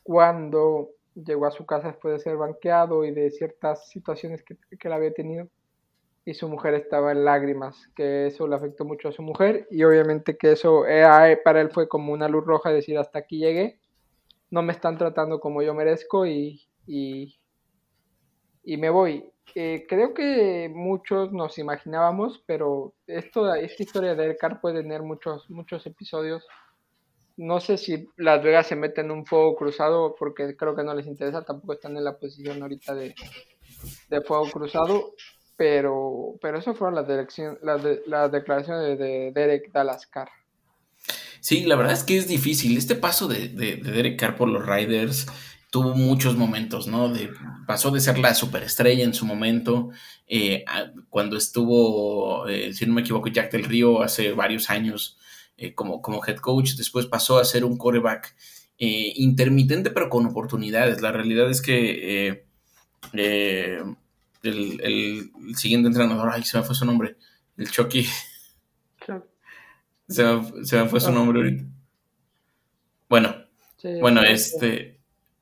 cuando 0.02 0.90
llegó 1.14 1.46
a 1.46 1.50
su 1.50 1.66
casa 1.66 1.88
después 1.88 2.14
de 2.14 2.20
ser 2.20 2.36
banqueado 2.36 3.04
y 3.04 3.12
de 3.12 3.30
ciertas 3.30 3.88
situaciones 3.88 4.42
que, 4.42 4.56
que 4.56 4.88
él 4.88 4.92
había 4.92 5.12
tenido 5.12 5.48
y 6.24 6.34
su 6.34 6.48
mujer 6.48 6.74
estaba 6.74 7.12
en 7.12 7.24
lágrimas, 7.24 7.88
que 7.94 8.28
eso 8.28 8.48
le 8.48 8.56
afectó 8.56 8.84
mucho 8.84 9.08
a 9.08 9.12
su 9.12 9.22
mujer 9.22 9.66
y 9.70 9.84
obviamente 9.84 10.36
que 10.38 10.52
eso 10.52 10.86
eh, 10.86 11.38
para 11.44 11.60
él 11.60 11.70
fue 11.70 11.86
como 11.86 12.12
una 12.12 12.28
luz 12.28 12.44
roja, 12.44 12.70
decir 12.70 12.96
hasta 12.96 13.18
aquí 13.18 13.38
llegué, 13.38 13.78
no 14.50 14.62
me 14.62 14.72
están 14.72 14.96
tratando 14.96 15.40
como 15.40 15.62
yo 15.62 15.74
merezco 15.74 16.26
y, 16.26 16.66
y, 16.86 17.38
y 18.62 18.76
me 18.76 18.88
voy. 18.88 19.30
Eh, 19.54 19.84
creo 19.88 20.14
que 20.14 20.70
muchos 20.74 21.32
nos 21.32 21.58
imaginábamos, 21.58 22.42
pero 22.46 22.94
esto, 23.06 23.54
esta 23.54 23.82
historia 23.82 24.14
de 24.14 24.36
Car 24.36 24.60
puede 24.60 24.82
tener 24.82 25.02
muchos, 25.02 25.48
muchos 25.50 25.86
episodios. 25.86 26.46
No 27.36 27.60
sé 27.60 27.76
si 27.76 28.08
Las 28.16 28.42
Vegas 28.42 28.68
se 28.68 28.76
meten 28.76 29.06
en 29.06 29.10
un 29.12 29.26
fuego 29.26 29.56
cruzado, 29.56 30.14
porque 30.18 30.56
creo 30.56 30.74
que 30.74 30.84
no 30.84 30.94
les 30.94 31.06
interesa, 31.06 31.44
tampoco 31.44 31.74
están 31.74 31.96
en 31.96 32.04
la 32.04 32.16
posición 32.16 32.62
ahorita 32.62 32.94
de, 32.94 33.14
de 34.08 34.20
fuego 34.22 34.48
cruzado, 34.50 35.14
pero, 35.56 36.36
pero 36.40 36.58
eso 36.58 36.74
fueron 36.74 36.94
las, 36.94 37.06
las, 37.62 37.82
de, 37.82 38.02
las 38.06 38.32
declaraciones 38.32 38.98
de, 38.98 39.32
Derek 39.32 39.72
Dallas 39.72 40.06
Carr. 40.06 40.30
Sí, 41.40 41.64
la 41.64 41.76
verdad 41.76 41.92
es 41.92 42.04
que 42.04 42.16
es 42.16 42.26
difícil. 42.26 42.76
Este 42.76 42.94
paso 42.94 43.28
de, 43.28 43.48
de 43.48 43.76
Derek 43.76 44.18
Carr 44.18 44.36
por 44.36 44.48
los 44.48 44.64
Riders 44.66 45.26
tuvo 45.74 45.92
muchos 45.92 46.36
momentos, 46.36 46.86
¿no? 46.86 47.08
De, 47.08 47.30
pasó 47.66 47.90
de 47.90 47.98
ser 47.98 48.16
la 48.20 48.32
superestrella 48.32 49.02
en 49.02 49.12
su 49.12 49.26
momento, 49.26 49.90
eh, 50.28 50.64
cuando 51.10 51.36
estuvo, 51.36 52.46
eh, 52.46 52.72
si 52.72 52.86
no 52.86 52.94
me 52.94 53.00
equivoco, 53.00 53.26
Jack 53.26 53.50
del 53.50 53.64
Río 53.64 54.00
hace 54.00 54.30
varios 54.30 54.70
años 54.70 55.18
eh, 55.56 55.74
como, 55.74 56.00
como 56.00 56.24
head 56.24 56.36
coach, 56.36 56.74
después 56.76 57.06
pasó 57.06 57.40
a 57.40 57.44
ser 57.44 57.64
un 57.64 57.76
quarterback 57.76 58.36
intermitente 58.78 59.90
pero 59.90 60.08
con 60.08 60.26
oportunidades. 60.26 61.02
La 61.02 61.10
realidad 61.10 61.50
es 61.50 61.60
que 61.60 62.44
el, 64.50 64.80
el, 64.82 65.56
siguiente 65.56 65.88
entrenador, 65.88 66.30
ay, 66.32 66.42
se 66.42 66.58
me 66.58 66.64
fue 66.64 66.74
su 66.74 66.84
nombre, 66.84 67.16
el 67.56 67.70
Chucky. 67.70 68.06
Se 70.06 70.22
me, 70.22 70.66
se 70.66 70.76
me, 70.82 70.88
fue 70.88 71.00
su 71.00 71.10
nombre 71.10 71.38
ahorita. 71.38 71.64
Bueno, 73.08 73.34
bueno, 74.00 74.22
este 74.22 74.94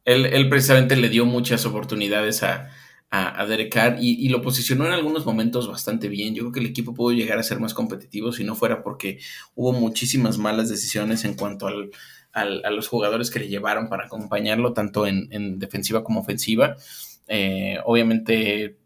él, 0.04 0.48
precisamente 0.48 0.96
le 0.96 1.08
dio 1.08 1.24
muchas 1.26 1.64
oportunidades 1.64 2.42
a, 2.42 2.70
a, 3.10 3.46
Derek 3.46 3.72
Carr 3.72 3.96
y, 4.00 4.28
lo 4.28 4.42
posicionó 4.42 4.86
en 4.86 4.92
algunos 4.92 5.24
momentos 5.24 5.68
bastante 5.68 6.08
bien. 6.08 6.34
Yo 6.34 6.42
creo 6.44 6.52
que 6.52 6.60
el 6.60 6.66
equipo 6.66 6.94
pudo 6.94 7.12
llegar 7.12 7.38
a 7.38 7.42
ser 7.42 7.60
más 7.60 7.74
competitivo 7.74 8.32
si 8.32 8.44
no 8.44 8.54
fuera 8.54 8.82
porque 8.82 9.18
hubo 9.54 9.72
muchísimas 9.72 10.38
malas 10.38 10.68
decisiones 10.68 11.24
en 11.24 11.34
cuanto 11.34 11.66
al, 11.66 11.90
a 12.32 12.70
los 12.70 12.88
jugadores 12.88 13.30
que 13.30 13.40
le 13.40 13.48
llevaron 13.48 13.88
para 13.88 14.06
acompañarlo, 14.06 14.72
tanto 14.72 15.06
en, 15.06 15.58
defensiva 15.58 16.02
como 16.02 16.20
ofensiva. 16.20 16.76
Eh, 17.28 17.78
obviamente 17.84 18.78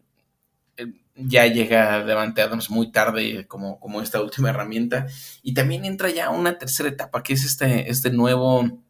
ya 1.17 1.47
llega 1.47 2.03
Devante 2.03 2.41
Adams 2.41 2.69
muy 2.69 2.91
tarde 2.91 3.47
como, 3.47 3.79
como 3.79 4.01
esta 4.01 4.21
última 4.21 4.49
herramienta. 4.49 5.07
Y 5.43 5.53
también 5.53 5.85
entra 5.85 6.09
ya 6.09 6.29
una 6.29 6.57
tercera 6.57 6.89
etapa, 6.89 7.23
que 7.23 7.33
es 7.33 7.43
este, 7.43 7.89
este 7.89 8.11
nuevo 8.11 8.83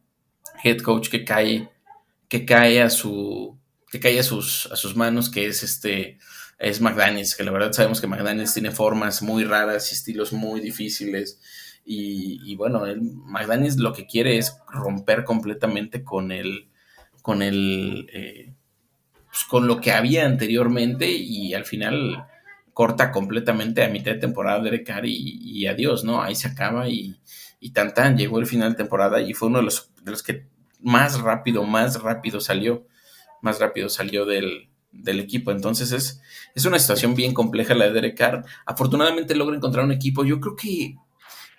head 0.62 0.78
coach 0.78 1.08
que 1.08 1.24
cae, 1.24 1.68
que 2.28 2.44
cae 2.44 2.82
a 2.82 2.90
su 2.90 3.58
que 3.90 4.00
cae 4.00 4.18
a 4.18 4.22
sus, 4.22 4.68
a 4.70 4.76
sus 4.76 4.96
manos, 4.96 5.30
que 5.30 5.46
es 5.46 5.62
este, 5.62 6.18
es 6.58 6.80
McDaniels, 6.80 7.34
que 7.34 7.44
la 7.44 7.52
verdad 7.52 7.72
sabemos 7.72 8.00
que 8.00 8.06
McDaniels 8.06 8.52
tiene 8.52 8.70
formas 8.70 9.22
muy 9.22 9.44
raras 9.44 9.90
y 9.90 9.94
estilos 9.94 10.32
muy 10.32 10.60
difíciles. 10.60 11.40
Y, 11.90 12.54
bueno, 12.56 12.84
el, 12.84 13.00
McDaniels 13.00 13.78
lo 13.78 13.94
que 13.94 14.06
quiere 14.06 14.36
es 14.36 14.54
romper 14.70 15.24
completamente 15.24 16.04
con 16.04 16.32
el, 16.32 16.68
con 17.22 17.40
el, 17.40 18.10
eh, 18.12 18.52
pues 19.38 19.48
con 19.48 19.68
lo 19.68 19.80
que 19.80 19.92
había 19.92 20.26
anteriormente 20.26 21.08
y 21.08 21.54
al 21.54 21.64
final 21.64 22.26
corta 22.72 23.12
completamente 23.12 23.84
a 23.84 23.88
mitad 23.88 24.12
de 24.12 24.18
temporada 24.18 24.62
de 24.62 24.82
Carr 24.82 25.06
y, 25.06 25.66
adiós, 25.66 26.04
¿no? 26.04 26.22
Ahí 26.22 26.34
se 26.34 26.48
acaba 26.48 26.88
y, 26.88 27.20
y 27.60 27.70
tan 27.70 27.94
tan 27.94 28.16
llegó 28.16 28.38
el 28.38 28.46
final 28.46 28.70
de 28.70 28.76
temporada 28.76 29.20
y 29.20 29.34
fue 29.34 29.48
uno 29.48 29.58
de 29.58 29.64
los, 29.64 29.92
de 30.02 30.10
los 30.10 30.22
que 30.22 30.46
más 30.80 31.20
rápido, 31.20 31.64
más 31.64 32.00
rápido 32.02 32.40
salió 32.40 32.86
más 33.40 33.60
rápido 33.60 33.88
salió 33.88 34.24
del, 34.24 34.68
equipo. 35.04 35.50
Entonces 35.50 35.92
es, 35.92 36.20
es, 36.54 36.64
una 36.64 36.78
situación 36.78 37.14
bien 37.14 37.34
compleja 37.34 37.74
la 37.74 37.86
de 37.86 37.92
Derek 37.92 38.16
Carr. 38.16 38.44
Afortunadamente 38.66 39.34
logra 39.34 39.56
encontrar 39.56 39.84
un 39.84 39.92
equipo. 39.92 40.24
Yo 40.24 40.40
creo 40.40 40.56
que 40.56 40.96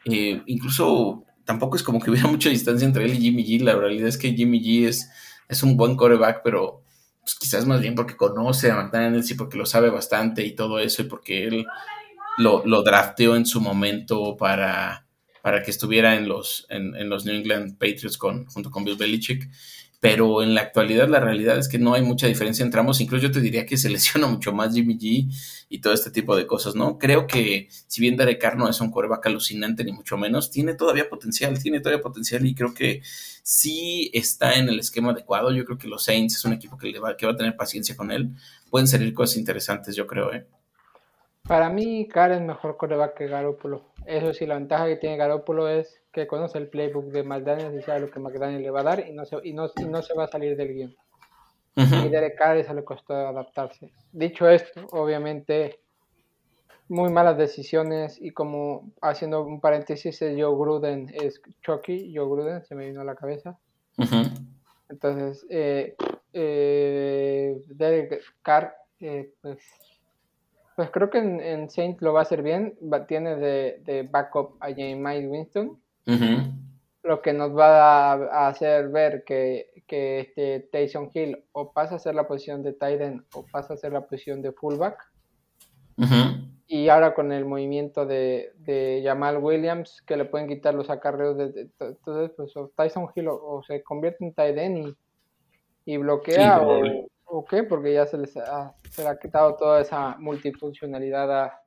eh, 0.05 0.41
incluso 0.45 1.25
tampoco 1.45 1.77
es 1.77 1.83
como 1.83 1.99
que 1.99 2.11
hubiera 2.11 2.27
mucha 2.31 2.49
distancia 2.49 2.85
entre 2.85 3.05
él 3.05 3.13
y 3.13 3.21
Jimmy 3.21 3.45
G. 3.45 3.61
La 3.61 3.75
realidad 3.75 4.07
es 4.07 4.17
que 4.17 4.33
Jimmy 4.33 4.61
G 4.61 4.87
es, 4.87 5.09
es 5.47 5.63
un 5.63 5.77
buen 5.77 5.95
coreback, 5.95 6.41
pero 6.43 6.78
pues, 7.29 7.39
quizás 7.39 7.65
más 7.65 7.81
bien 7.81 7.95
porque 7.95 8.15
conoce 8.15 8.71
a 8.71 8.75
McDaniels 8.75 9.29
y 9.29 9.35
porque 9.35 9.57
lo 9.57 9.65
sabe 9.65 9.89
bastante 9.89 10.43
y 10.45 10.55
todo 10.55 10.79
eso 10.79 11.01
y 11.01 11.05
porque 11.05 11.45
él 11.45 11.65
lo, 12.37 12.65
lo 12.65 12.81
drafteó 12.81 13.35
en 13.35 13.45
su 13.45 13.61
momento 13.61 14.35
para, 14.37 15.05
para 15.41 15.61
que 15.61 15.71
estuviera 15.71 16.15
en 16.15 16.27
los, 16.27 16.65
en, 16.69 16.95
en 16.95 17.09
los 17.09 17.25
New 17.25 17.35
England 17.35 17.77
Patriots 17.77 18.17
con, 18.17 18.45
junto 18.45 18.71
con 18.71 18.83
Bill 18.83 18.97
Belichick 18.97 19.49
pero 19.99 20.41
en 20.41 20.55
la 20.55 20.61
actualidad 20.61 21.09
la 21.09 21.19
realidad 21.19 21.57
es 21.57 21.67
que 21.67 21.77
no 21.77 21.93
hay 21.93 22.01
mucha 22.01 22.27
diferencia 22.27 22.63
entre 22.63 22.79
ambos, 22.79 23.01
incluso 23.01 23.27
yo 23.27 23.31
te 23.31 23.41
diría 23.41 23.65
que 23.65 23.77
se 23.77 23.89
lesiona 23.89 24.27
mucho 24.27 24.53
más 24.53 24.73
Jimmy 24.73 24.97
G 24.97 25.27
y 25.69 25.81
todo 25.81 25.93
este 25.93 26.11
tipo 26.11 26.35
de 26.35 26.47
cosas, 26.47 26.75
¿no? 26.75 26.97
Creo 26.97 27.27
que 27.27 27.67
si 27.69 28.01
bien 28.01 28.15
Derek 28.15 28.41
Carr 28.41 28.57
no 28.57 28.69
es 28.69 28.79
un 28.81 28.91
coreback 28.91 29.27
alucinante 29.27 29.83
ni 29.83 29.91
mucho 29.91 30.17
menos, 30.17 30.51
tiene 30.51 30.73
todavía 30.73 31.09
potencial, 31.09 31.61
tiene 31.61 31.79
todavía 31.79 32.01
potencial 32.01 32.45
y 32.45 32.55
creo 32.55 32.73
que 32.73 33.01
sí 33.43 34.09
está 34.13 34.55
en 34.55 34.69
el 34.69 34.79
esquema 34.79 35.11
adecuado, 35.11 35.51
yo 35.51 35.65
creo 35.65 35.77
que 35.77 35.87
los 35.87 36.03
Saints 36.03 36.37
es 36.37 36.45
un 36.45 36.53
equipo 36.53 36.77
que, 36.77 36.87
le 36.87 36.99
va, 36.99 37.17
que 37.17 37.25
va 37.25 37.33
a 37.33 37.37
tener 37.37 37.55
paciencia 37.55 37.95
con 37.95 38.11
él, 38.11 38.31
pueden 38.69 38.87
salir 38.87 39.13
cosas 39.13 39.37
interesantes, 39.37 39.95
yo 39.95 40.07
creo, 40.07 40.33
¿eh? 40.33 40.45
Para 41.47 41.69
mí, 41.69 42.07
Carr 42.07 42.33
es 42.33 42.41
mejor 42.41 42.77
coreback 42.77 43.17
que 43.17 43.27
Garoppolo. 43.27 43.81
Eso 44.05 44.33
sí, 44.33 44.45
la 44.45 44.55
ventaja 44.55 44.85
que 44.85 44.97
tiene 44.97 45.17
Garoppolo 45.17 45.67
es 45.67 45.98
que 46.11 46.27
conoce 46.27 46.57
el 46.57 46.69
playbook 46.69 47.05
de 47.05 47.23
McDaniels 47.23 47.75
y 47.75 47.81
sabe 47.81 48.01
lo 48.01 48.09
que 48.09 48.19
McDaniels 48.19 48.63
le 48.63 48.71
va 48.71 48.81
a 48.81 48.83
dar 48.83 49.07
y 49.07 49.13
no 49.13 49.25
se, 49.25 49.37
y 49.43 49.53
no, 49.53 49.69
y 49.77 49.85
no 49.85 50.01
se 50.01 50.13
va 50.13 50.25
a 50.25 50.27
salir 50.27 50.55
del 50.57 50.73
guion. 50.73 50.95
Y 51.75 52.09
Derek 52.09 52.37
Carr 52.37 52.57
eso 52.57 52.73
le 52.73 52.83
costó 52.83 53.13
adaptarse. 53.13 53.93
Dicho 54.11 54.49
esto, 54.49 54.85
obviamente, 54.91 55.79
muy 56.89 57.09
malas 57.09 57.37
decisiones 57.37 58.19
y 58.19 58.31
como 58.31 58.91
haciendo 59.01 59.45
un 59.45 59.61
paréntesis, 59.61 60.19
Joe 60.19 60.55
Gruden 60.57 61.09
es 61.13 61.41
Chucky, 61.61 62.13
Joe 62.13 62.25
Gruden 62.25 62.65
se 62.65 62.75
me 62.75 62.87
vino 62.87 63.01
a 63.01 63.05
la 63.05 63.15
cabeza. 63.15 63.57
Entonces, 64.89 65.45
eh, 65.49 65.95
eh, 66.33 67.61
Derek 67.67 68.23
Carr, 68.41 68.75
eh, 68.99 69.31
pues 69.41 69.59
pues 70.79 70.91
creo 70.91 71.09
que 71.09 71.17
en, 71.17 71.69
Saint 71.69 72.01
lo 72.01 72.13
va 72.13 72.19
a 72.19 72.23
hacer 72.23 72.41
bien. 72.41 72.77
tiene 73.05 73.35
de, 73.35 73.81
de, 73.83 74.03
backup 74.03 74.55
a 74.61 74.67
James 74.67 75.29
Winston. 75.29 75.77
Lo 77.03 77.21
que 77.21 77.33
nos 77.33 77.57
va 77.57 78.13
a, 78.13 78.47
hacer 78.47 78.89
ver 78.89 79.23
que, 79.25 79.83
que 79.87 80.19
este 80.19 80.67
Tyson 80.71 81.09
Hill 81.13 81.43
o 81.51 81.71
pasa 81.71 81.95
a 81.95 81.99
ser 81.99 82.15
la 82.15 82.27
posición 82.27 82.61
de 82.63 82.73
Titan 82.73 83.25
o 83.33 83.45
pasa 83.51 83.73
a 83.73 83.77
ser 83.77 83.93
la 83.93 84.01
posición 84.01 84.41
de 84.41 84.51
fullback. 84.51 84.97
Y 86.67 86.89
ahora 86.89 87.15
con 87.15 87.31
el 87.31 87.45
movimiento 87.45 88.05
de, 88.05 88.51
de, 88.59 89.01
Jamal 89.03 89.37
Williams, 89.37 90.01
que 90.05 90.15
le 90.15 90.25
pueden 90.25 90.47
quitar 90.47 90.75
los 90.75 90.89
acarreos 90.89 91.35
de, 91.37 91.69
entonces 91.79 92.31
pues 92.37 92.53
Tyson 92.75 93.07
Hill 93.15 93.27
o, 93.29 93.61
se 93.65 93.81
convierte 93.83 94.23
en 94.23 94.29
Titan 94.29 94.77
y, 94.77 94.95
y 95.85 95.97
bloquea 95.97 96.61
o, 96.61 96.81
¿O 97.31 97.45
qué? 97.45 97.63
Porque 97.63 97.93
ya 97.93 98.07
se 98.07 98.17
les 98.17 98.35
ha, 98.37 98.75
se 98.89 99.03
le 99.03 99.09
ha 99.09 99.19
quitado 99.19 99.55
toda 99.55 99.81
esa 99.81 100.17
multifuncionalidad 100.17 101.43
a 101.43 101.61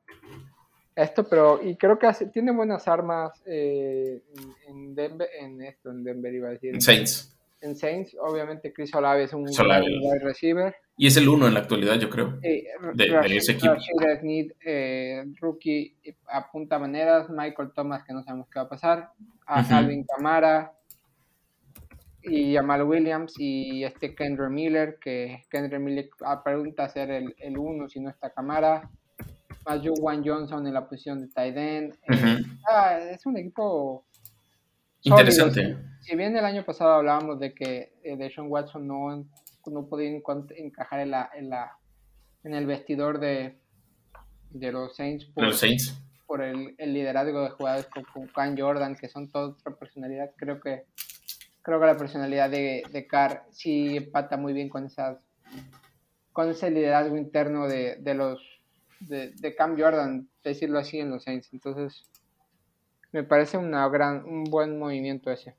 esto, 0.95 1.25
pero 1.29 1.63
y 1.63 1.77
creo 1.77 1.99
que 1.99 2.09
tiene 2.33 2.53
buenas 2.53 2.87
armas 2.87 3.43
eh, 3.47 4.23
en, 4.69 4.95
Denver, 4.95 5.29
en 5.41 5.63
esto, 5.63 5.91
en 5.91 6.05
Denver 6.05 6.35
iba 6.35 6.49
a 6.49 6.53
decir. 6.53 6.75
En 6.75 6.81
Saints. 6.81 7.37
En 7.61 7.77
Saints, 7.77 8.17
obviamente 8.21 8.73
Chris 8.73 8.93
Olave 8.95 9.25
es 9.25 9.33
un 9.33 9.45
wide 9.45 10.19
receiver. 10.23 10.75
Y 10.97 11.07
es 11.07 11.17
el 11.17 11.29
uno 11.29 11.47
en 11.47 11.55
la 11.55 11.61
actualidad, 11.61 11.99
yo 11.99 12.11
creo, 12.11 12.39
de, 12.41 12.67
ese 13.37 13.53
equipo. 13.53 13.75
Eh, 14.65 15.25
rookie 15.41 15.95
apunta 16.27 16.79
maneras, 16.79 17.31
Michael 17.31 17.71
Thomas, 17.75 18.05
que 18.05 18.13
no 18.13 18.23
sabemos 18.23 18.49
qué 18.53 18.59
va 18.59 18.67
a 18.67 18.69
pasar, 18.69 19.11
a 19.47 19.79
Alvin 19.79 20.05
Camara, 20.05 20.73
y 22.23 22.55
Jamal 22.55 22.83
Williams 22.85 23.35
y 23.39 23.85
este 23.85 24.15
Kendra 24.15 24.49
Miller, 24.49 24.99
que 25.01 25.43
Kendra 25.51 25.79
Miller 25.79 26.11
pregunta 26.45 26.89
ser 26.89 27.11
el, 27.11 27.35
el 27.39 27.59
uno 27.59 27.89
si 27.89 28.01
no 28.01 28.11
está 28.11 28.31
Camara, 28.31 28.89
más 29.67 29.81
Juan 30.01 30.23
Johnson 30.25 30.67
en 30.67 30.75
la 30.75 30.89
posición 30.89 31.21
de 31.21 31.29
tight 31.29 31.57
end. 31.57 31.95
Eh, 32.09 32.43
ah, 32.69 32.99
es 32.99 33.25
un 33.27 33.37
equipo 33.37 34.05
interesante. 35.03 35.77
Si, 36.01 36.17
bien 36.17 36.37
el 36.37 36.45
año 36.45 36.65
pasado 36.65 36.95
hablábamos 36.95 37.39
de 37.39 37.55
que 37.55 37.93
eh, 38.03 38.17
Deshaun 38.17 38.51
Watson 38.51 38.87
no, 38.87 39.25
no 39.67 39.87
podía 39.87 40.11
encajar 40.11 41.01
en, 41.01 41.11
la, 41.11 41.31
en, 41.35 41.51
la, 41.51 41.79
en 42.45 42.55
el 42.55 42.67
vestidor 42.67 43.21
de, 43.21 43.59
de 44.51 44.73
los 44.73 44.97
Saints 44.97 45.25
por, 45.27 45.45
los 45.45 45.59
Saints. 45.59 45.97
por 46.27 46.43
el, 46.43 46.75
el, 46.79 46.93
liderazgo 46.93 47.43
de 47.43 47.51
jugadores 47.51 47.87
como 48.13 48.27
Can 48.33 48.59
Jordan, 48.59 48.97
que 48.97 49.09
son 49.09 49.31
toda 49.31 49.49
otra 49.49 49.75
personalidad, 49.77 50.31
creo 50.37 50.61
que 50.61 50.85
creo 51.63 51.79
que 51.79 51.87
la 51.87 51.97
personalidad 51.97 52.51
de, 52.51 52.83
de 52.91 53.07
Carr 53.07 53.45
sí 53.51 53.97
empata 53.97 54.37
muy 54.37 54.53
bien 54.53 54.69
con 54.69 54.85
esas 54.85 55.19
con 56.33 56.49
ese 56.49 56.71
liderazgo 56.71 57.17
interno 57.17 57.69
de, 57.69 57.97
de 57.97 58.15
los 58.15 58.41
de, 59.09 59.31
de, 59.33 59.55
Cam 59.55 59.79
Jordan, 59.79 60.29
decirlo 60.43 60.79
así 60.79 60.99
en 60.99 61.11
los 61.11 61.25
Saints. 61.25 61.51
Entonces, 61.53 62.05
me 63.13 63.23
parece 63.23 63.59
una 63.59 63.89
gran, 63.89 64.25
un 64.25 64.45
buen 64.45 64.79
movimiento 64.79 65.31
ese. 65.31 65.55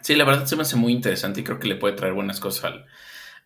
Sí, 0.00 0.14
la 0.14 0.24
verdad 0.24 0.44
se 0.44 0.56
me 0.56 0.62
hace 0.62 0.76
muy 0.76 0.92
interesante 0.92 1.40
y 1.40 1.44
creo 1.44 1.58
que 1.58 1.68
le 1.68 1.76
puede 1.76 1.96
traer 1.96 2.12
buenas 2.12 2.40
cosas 2.40 2.64
al, 2.64 2.86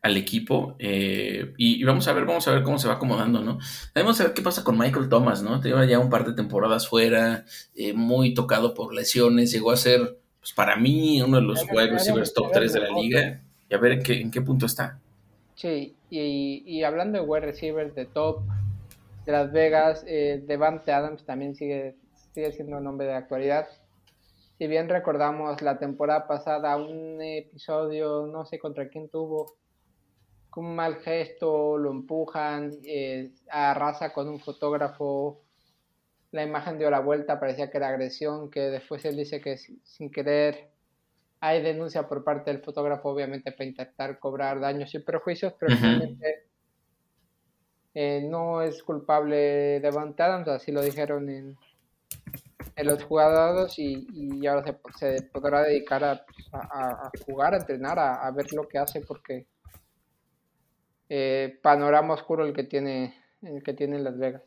al 0.02 0.16
equipo. 0.16 0.76
Eh, 0.78 1.54
y, 1.57 1.83
vamos 1.85 2.09
a 2.09 2.12
ver, 2.12 2.24
vamos 2.24 2.46
a 2.48 2.52
ver 2.52 2.62
cómo 2.62 2.78
se 2.78 2.88
va 2.88 2.94
acomodando, 2.94 3.40
¿no? 3.40 3.59
Vamos 3.94 4.20
a 4.20 4.24
ver 4.24 4.35
qué 4.35 4.42
pasa 4.42 4.64
con 4.64 4.78
Michael 4.78 5.09
Thomas, 5.09 5.42
¿no? 5.42 5.61
Lleva 5.62 5.85
ya 5.85 5.98
un 5.98 6.11
par 6.11 6.24
de 6.24 6.33
temporadas 6.33 6.88
fuera, 6.88 7.44
eh, 7.74 7.92
muy 7.92 8.35
tocado 8.35 8.74
por 8.74 8.94
lesiones, 8.94 9.52
llegó 9.52 9.70
a 9.70 9.76
ser 9.76 10.18
pues 10.40 10.52
para 10.52 10.76
mí, 10.76 11.20
uno 11.20 11.37
de 11.37 11.42
los 11.42 11.64
wide 11.70 11.90
receivers 11.90 12.33
top 12.33 12.50
3 12.52 12.72
de 12.72 12.81
la 12.81 12.90
liga. 12.90 13.42
Y 13.68 13.74
a 13.74 13.78
ver 13.78 13.92
en 13.92 14.02
qué, 14.02 14.20
en 14.20 14.31
qué 14.31 14.40
punto 14.40 14.66
está. 14.66 14.98
Sí, 15.54 15.94
y, 16.11 16.62
y 16.64 16.85
hablando 16.85 17.18
de 17.18 17.24
wide 17.24 17.46
receivers 17.46 17.94
de 17.94 18.07
top 18.07 18.40
de 19.28 19.32
Las 19.32 19.52
Vegas, 19.52 20.04
eh, 20.06 20.42
Devante 20.46 20.90
Adams 20.90 21.26
también 21.26 21.54
sigue, 21.54 21.96
sigue 22.32 22.50
siendo 22.50 22.78
un 22.78 22.84
nombre 22.84 23.06
de 23.06 23.12
actualidad. 23.12 23.68
Si 24.56 24.66
bien 24.66 24.88
recordamos 24.88 25.60
la 25.60 25.78
temporada 25.78 26.26
pasada, 26.26 26.78
un 26.78 27.20
episodio, 27.20 28.26
no 28.26 28.46
sé 28.46 28.58
contra 28.58 28.88
quién 28.88 29.10
tuvo, 29.10 29.58
con 30.48 30.64
un 30.64 30.74
mal 30.74 30.96
gesto, 31.00 31.76
lo 31.76 31.90
empujan, 31.90 32.72
eh, 32.84 33.32
arrasa 33.50 34.14
con 34.14 34.28
un 34.28 34.40
fotógrafo 34.40 35.42
la 36.30 36.42
imagen 36.42 36.78
dio 36.78 36.90
la 36.90 37.00
vuelta, 37.00 37.38
parecía 37.38 37.70
que 37.70 37.76
era 37.76 37.88
agresión, 37.88 38.50
que 38.50 38.60
después 38.60 39.04
él 39.04 39.16
dice 39.16 39.40
que 39.40 39.56
sin 39.56 40.10
querer 40.10 40.70
hay 41.40 41.62
denuncia 41.62 42.08
por 42.08 42.24
parte 42.24 42.50
del 42.50 42.62
fotógrafo, 42.62 43.10
obviamente 43.10 43.52
para 43.52 43.64
intentar 43.64 44.18
cobrar 44.18 44.58
daños 44.58 44.94
y 44.94 44.98
perjuicios, 44.98 45.54
pero 45.58 45.74
realmente 45.76 46.47
eh, 48.00 48.22
no 48.22 48.62
es 48.62 48.84
culpable 48.84 49.80
de 49.80 49.88
Adams, 49.88 50.46
así 50.46 50.70
lo 50.70 50.80
dijeron 50.82 51.28
en, 51.28 51.56
en 52.76 52.87
los 52.87 53.02
jugadores 53.02 53.76
y, 53.76 54.46
ahora 54.46 54.78
se, 54.96 55.22
podrá 55.22 55.64
dedicar 55.64 56.04
a, 56.04 56.24
a, 56.52 57.11
jugar, 57.26 57.54
a 57.54 57.56
entrenar, 57.56 57.98
a, 57.98 58.30
ver 58.30 58.52
lo 58.52 58.68
que 58.68 58.78
hace 58.78 59.00
porque 59.00 59.48
eh, 61.08 61.58
panorama 61.61 62.14
oscuro 62.14 62.46
el 62.46 62.52
que 62.52 62.62
tiene 62.62 63.16
el 63.42 63.64
que 63.64 63.74
tiene 63.74 63.98
Las 63.98 64.16
Vegas. 64.16 64.42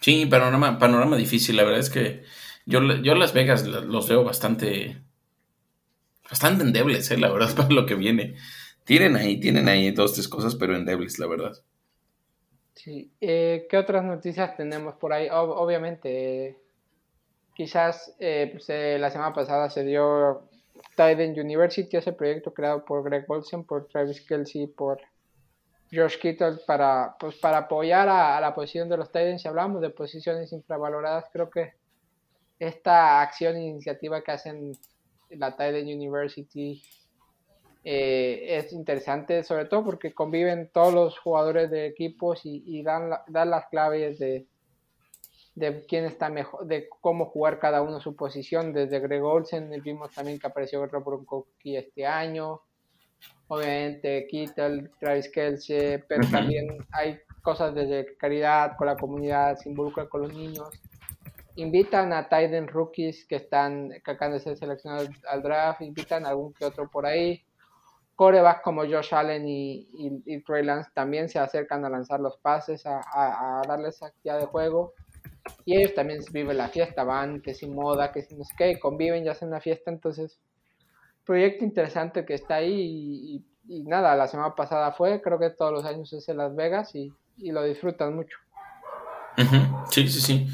Sí, 0.00 0.26
panorama, 0.26 0.78
panorama 0.78 1.16
difícil. 1.16 1.56
La 1.56 1.64
verdad 1.64 1.80
es 1.80 1.90
que 1.90 2.22
yo, 2.66 2.80
yo 3.02 3.16
Las 3.16 3.34
Vegas 3.34 3.66
los 3.66 4.08
veo 4.08 4.22
bastante, 4.22 5.02
bastante 6.22 6.62
endebles, 6.62 7.10
eh, 7.10 7.18
la 7.18 7.32
verdad, 7.32 7.52
para 7.56 7.70
lo 7.70 7.84
que 7.84 7.96
viene. 7.96 8.36
Tienen 8.84 9.16
ahí, 9.16 9.40
tienen 9.40 9.68
ahí 9.68 9.90
dos, 9.90 10.12
tres 10.12 10.28
cosas, 10.28 10.54
pero 10.54 10.76
endebles, 10.76 11.18
la 11.18 11.26
verdad. 11.26 11.64
Sí. 12.74 13.10
Eh, 13.20 13.66
¿Qué 13.68 13.76
otras 13.76 14.04
noticias 14.04 14.56
tenemos 14.56 14.94
por 14.94 15.12
ahí? 15.12 15.28
obviamente, 15.30 16.56
quizás 17.54 18.14
eh, 18.18 18.48
pues, 18.52 18.68
la 19.00 19.10
semana 19.10 19.34
pasada 19.34 19.68
se 19.68 19.84
dio 19.84 20.48
Tiden 20.96 21.38
University, 21.38 21.96
ese 21.96 22.12
proyecto 22.12 22.54
creado 22.54 22.84
por 22.84 23.02
Greg 23.02 23.24
Olsen, 23.28 23.64
por 23.64 23.86
Travis 23.88 24.20
Kelsey, 24.22 24.66
por 24.66 25.00
George 25.90 26.18
Kittle 26.18 26.58
para, 26.66 27.16
pues, 27.18 27.36
para 27.36 27.58
apoyar 27.58 28.08
a, 28.08 28.40
la 28.40 28.54
posición 28.54 28.88
de 28.88 28.96
los 28.96 29.08
Titans. 29.08 29.42
Si 29.42 29.48
hablamos 29.48 29.80
de 29.80 29.90
posiciones 29.90 30.52
infravaloradas, 30.52 31.26
creo 31.32 31.50
que 31.50 31.74
esta 32.58 33.20
acción 33.22 33.56
e 33.56 33.66
iniciativa 33.66 34.22
que 34.22 34.32
hacen 34.32 34.72
la 35.30 35.52
Titan 35.52 35.86
University 35.86 36.82
eh, 37.84 38.58
es 38.58 38.72
interesante, 38.72 39.42
sobre 39.42 39.64
todo 39.64 39.84
porque 39.84 40.12
conviven 40.14 40.70
todos 40.72 40.92
los 40.92 41.18
jugadores 41.18 41.70
de 41.70 41.86
equipos 41.86 42.40
y, 42.44 42.82
dan, 42.82 43.10
dan 43.28 43.50
las 43.50 43.66
claves 43.66 44.18
de, 44.18 44.46
de 45.54 45.84
quién 45.86 46.04
está 46.04 46.28
mejor, 46.28 46.66
de 46.66 46.88
cómo 47.00 47.26
jugar 47.26 47.58
cada 47.58 47.82
uno 47.82 48.00
su 48.00 48.16
posición. 48.16 48.72
Desde 48.72 49.00
Greg 49.00 49.22
Olsen, 49.22 49.70
vimos 49.82 50.12
también 50.14 50.38
que 50.38 50.46
apareció 50.46 50.84
Rob 50.86 51.04
Gronkowski 51.04 51.76
este 51.76 52.06
año 52.06 52.62
obviamente 53.50 54.26
Kittel, 54.28 54.90
Travis 55.00 55.28
Kelsey, 55.28 56.02
pero 56.08 56.26
también 56.30 56.86
hay 56.92 57.18
cosas 57.42 57.74
desde 57.74 58.16
caridad 58.16 58.76
con 58.76 58.86
la 58.86 58.96
comunidad, 58.96 59.56
se 59.56 59.68
involucran 59.68 60.06
con 60.06 60.22
los 60.22 60.32
niños. 60.32 60.68
Invitan 61.56 62.12
a 62.12 62.28
Tiden 62.28 62.68
rookies 62.68 63.26
que 63.26 63.36
están 63.36 63.90
que 64.04 64.10
acaban 64.10 64.34
de 64.34 64.40
ser 64.40 64.56
seleccionados 64.56 65.10
al 65.28 65.42
draft, 65.42 65.80
invitan 65.82 66.24
a 66.26 66.30
algún 66.30 66.54
que 66.54 66.64
otro 66.64 66.88
por 66.88 67.06
ahí. 67.06 67.44
Corebacks 68.20 68.60
como 68.60 68.82
Josh 68.82 69.14
Allen 69.14 69.48
y, 69.48 69.88
y, 70.26 70.42
Trey 70.42 70.62
Lance 70.62 70.90
también 70.92 71.30
se 71.30 71.38
acercan 71.38 71.86
a 71.86 71.88
lanzar 71.88 72.20
los 72.20 72.36
pases, 72.36 72.84
a, 72.84 73.62
darles 73.66 74.02
actividad 74.02 74.38
de 74.38 74.44
juego. 74.44 74.92
Y 75.64 75.78
ellos 75.78 75.94
también 75.94 76.20
viven 76.30 76.58
la 76.58 76.68
fiesta, 76.68 77.02
van 77.02 77.40
que 77.40 77.54
sin 77.54 77.74
moda, 77.74 78.12
que 78.12 78.20
sin 78.20 78.36
no 78.36 78.44
sé 78.44 78.78
conviven, 78.78 79.24
ya 79.24 79.32
hacen 79.32 79.48
una 79.48 79.62
fiesta, 79.62 79.90
entonces 79.90 80.38
proyecto 81.24 81.64
interesante 81.64 82.26
que 82.26 82.34
está 82.34 82.56
ahí 82.56 83.42
y, 83.66 83.82
nada, 83.84 84.14
la 84.14 84.28
semana 84.28 84.54
pasada 84.54 84.92
fue, 84.92 85.22
creo 85.22 85.38
que 85.38 85.48
todos 85.48 85.72
los 85.72 85.86
años 85.86 86.12
es 86.12 86.28
en 86.28 86.36
Las 86.36 86.54
Vegas 86.54 86.94
y, 86.94 87.14
lo 87.38 87.62
disfrutan 87.62 88.14
mucho. 88.14 88.36
Sí, 89.88 90.06
sí, 90.08 90.20
sí. 90.20 90.46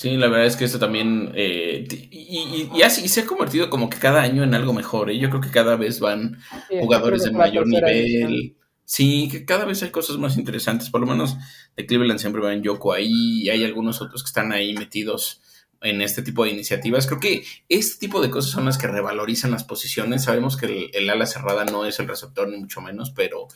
Sí, 0.00 0.16
la 0.16 0.28
verdad 0.28 0.46
es 0.46 0.56
que 0.56 0.64
esto 0.64 0.78
también, 0.78 1.30
eh, 1.34 1.86
y, 2.10 2.70
y, 2.74 2.80
así 2.80 3.06
se 3.06 3.20
ha 3.20 3.26
convertido 3.26 3.68
como 3.68 3.90
que 3.90 3.98
cada 3.98 4.22
año 4.22 4.42
en 4.42 4.54
algo 4.54 4.72
mejor, 4.72 5.10
¿eh? 5.10 5.18
yo 5.18 5.28
creo 5.28 5.42
que 5.42 5.50
cada 5.50 5.76
vez 5.76 6.00
van 6.00 6.38
jugadores 6.70 7.24
de 7.24 7.32
mayor 7.32 7.66
nivel, 7.66 8.56
sí, 8.86 9.28
que 9.30 9.44
cada 9.44 9.66
vez 9.66 9.82
hay 9.82 9.90
cosas 9.90 10.16
más 10.16 10.38
interesantes, 10.38 10.88
por 10.88 11.02
lo 11.02 11.06
menos 11.06 11.36
de 11.76 11.84
Cleveland 11.84 12.18
siempre 12.18 12.40
van 12.40 12.62
Yoko 12.62 12.94
ahí, 12.94 13.42
y 13.42 13.50
hay 13.50 13.62
algunos 13.62 14.00
otros 14.00 14.22
que 14.22 14.28
están 14.28 14.52
ahí 14.52 14.72
metidos 14.72 15.42
en 15.82 16.00
este 16.00 16.22
tipo 16.22 16.44
de 16.44 16.52
iniciativas. 16.52 17.06
Creo 17.06 17.20
que 17.20 17.44
este 17.68 17.98
tipo 17.98 18.22
de 18.22 18.30
cosas 18.30 18.52
son 18.52 18.64
las 18.64 18.78
que 18.78 18.86
revalorizan 18.86 19.50
las 19.50 19.64
posiciones. 19.64 20.24
Sabemos 20.24 20.56
que 20.56 20.88
el, 20.94 21.10
ala 21.10 21.26
cerrada 21.26 21.66
no 21.66 21.84
es 21.84 22.00
el 22.00 22.08
receptor, 22.08 22.48
ni 22.48 22.56
mucho 22.56 22.80
menos, 22.80 23.10
pero, 23.10 23.48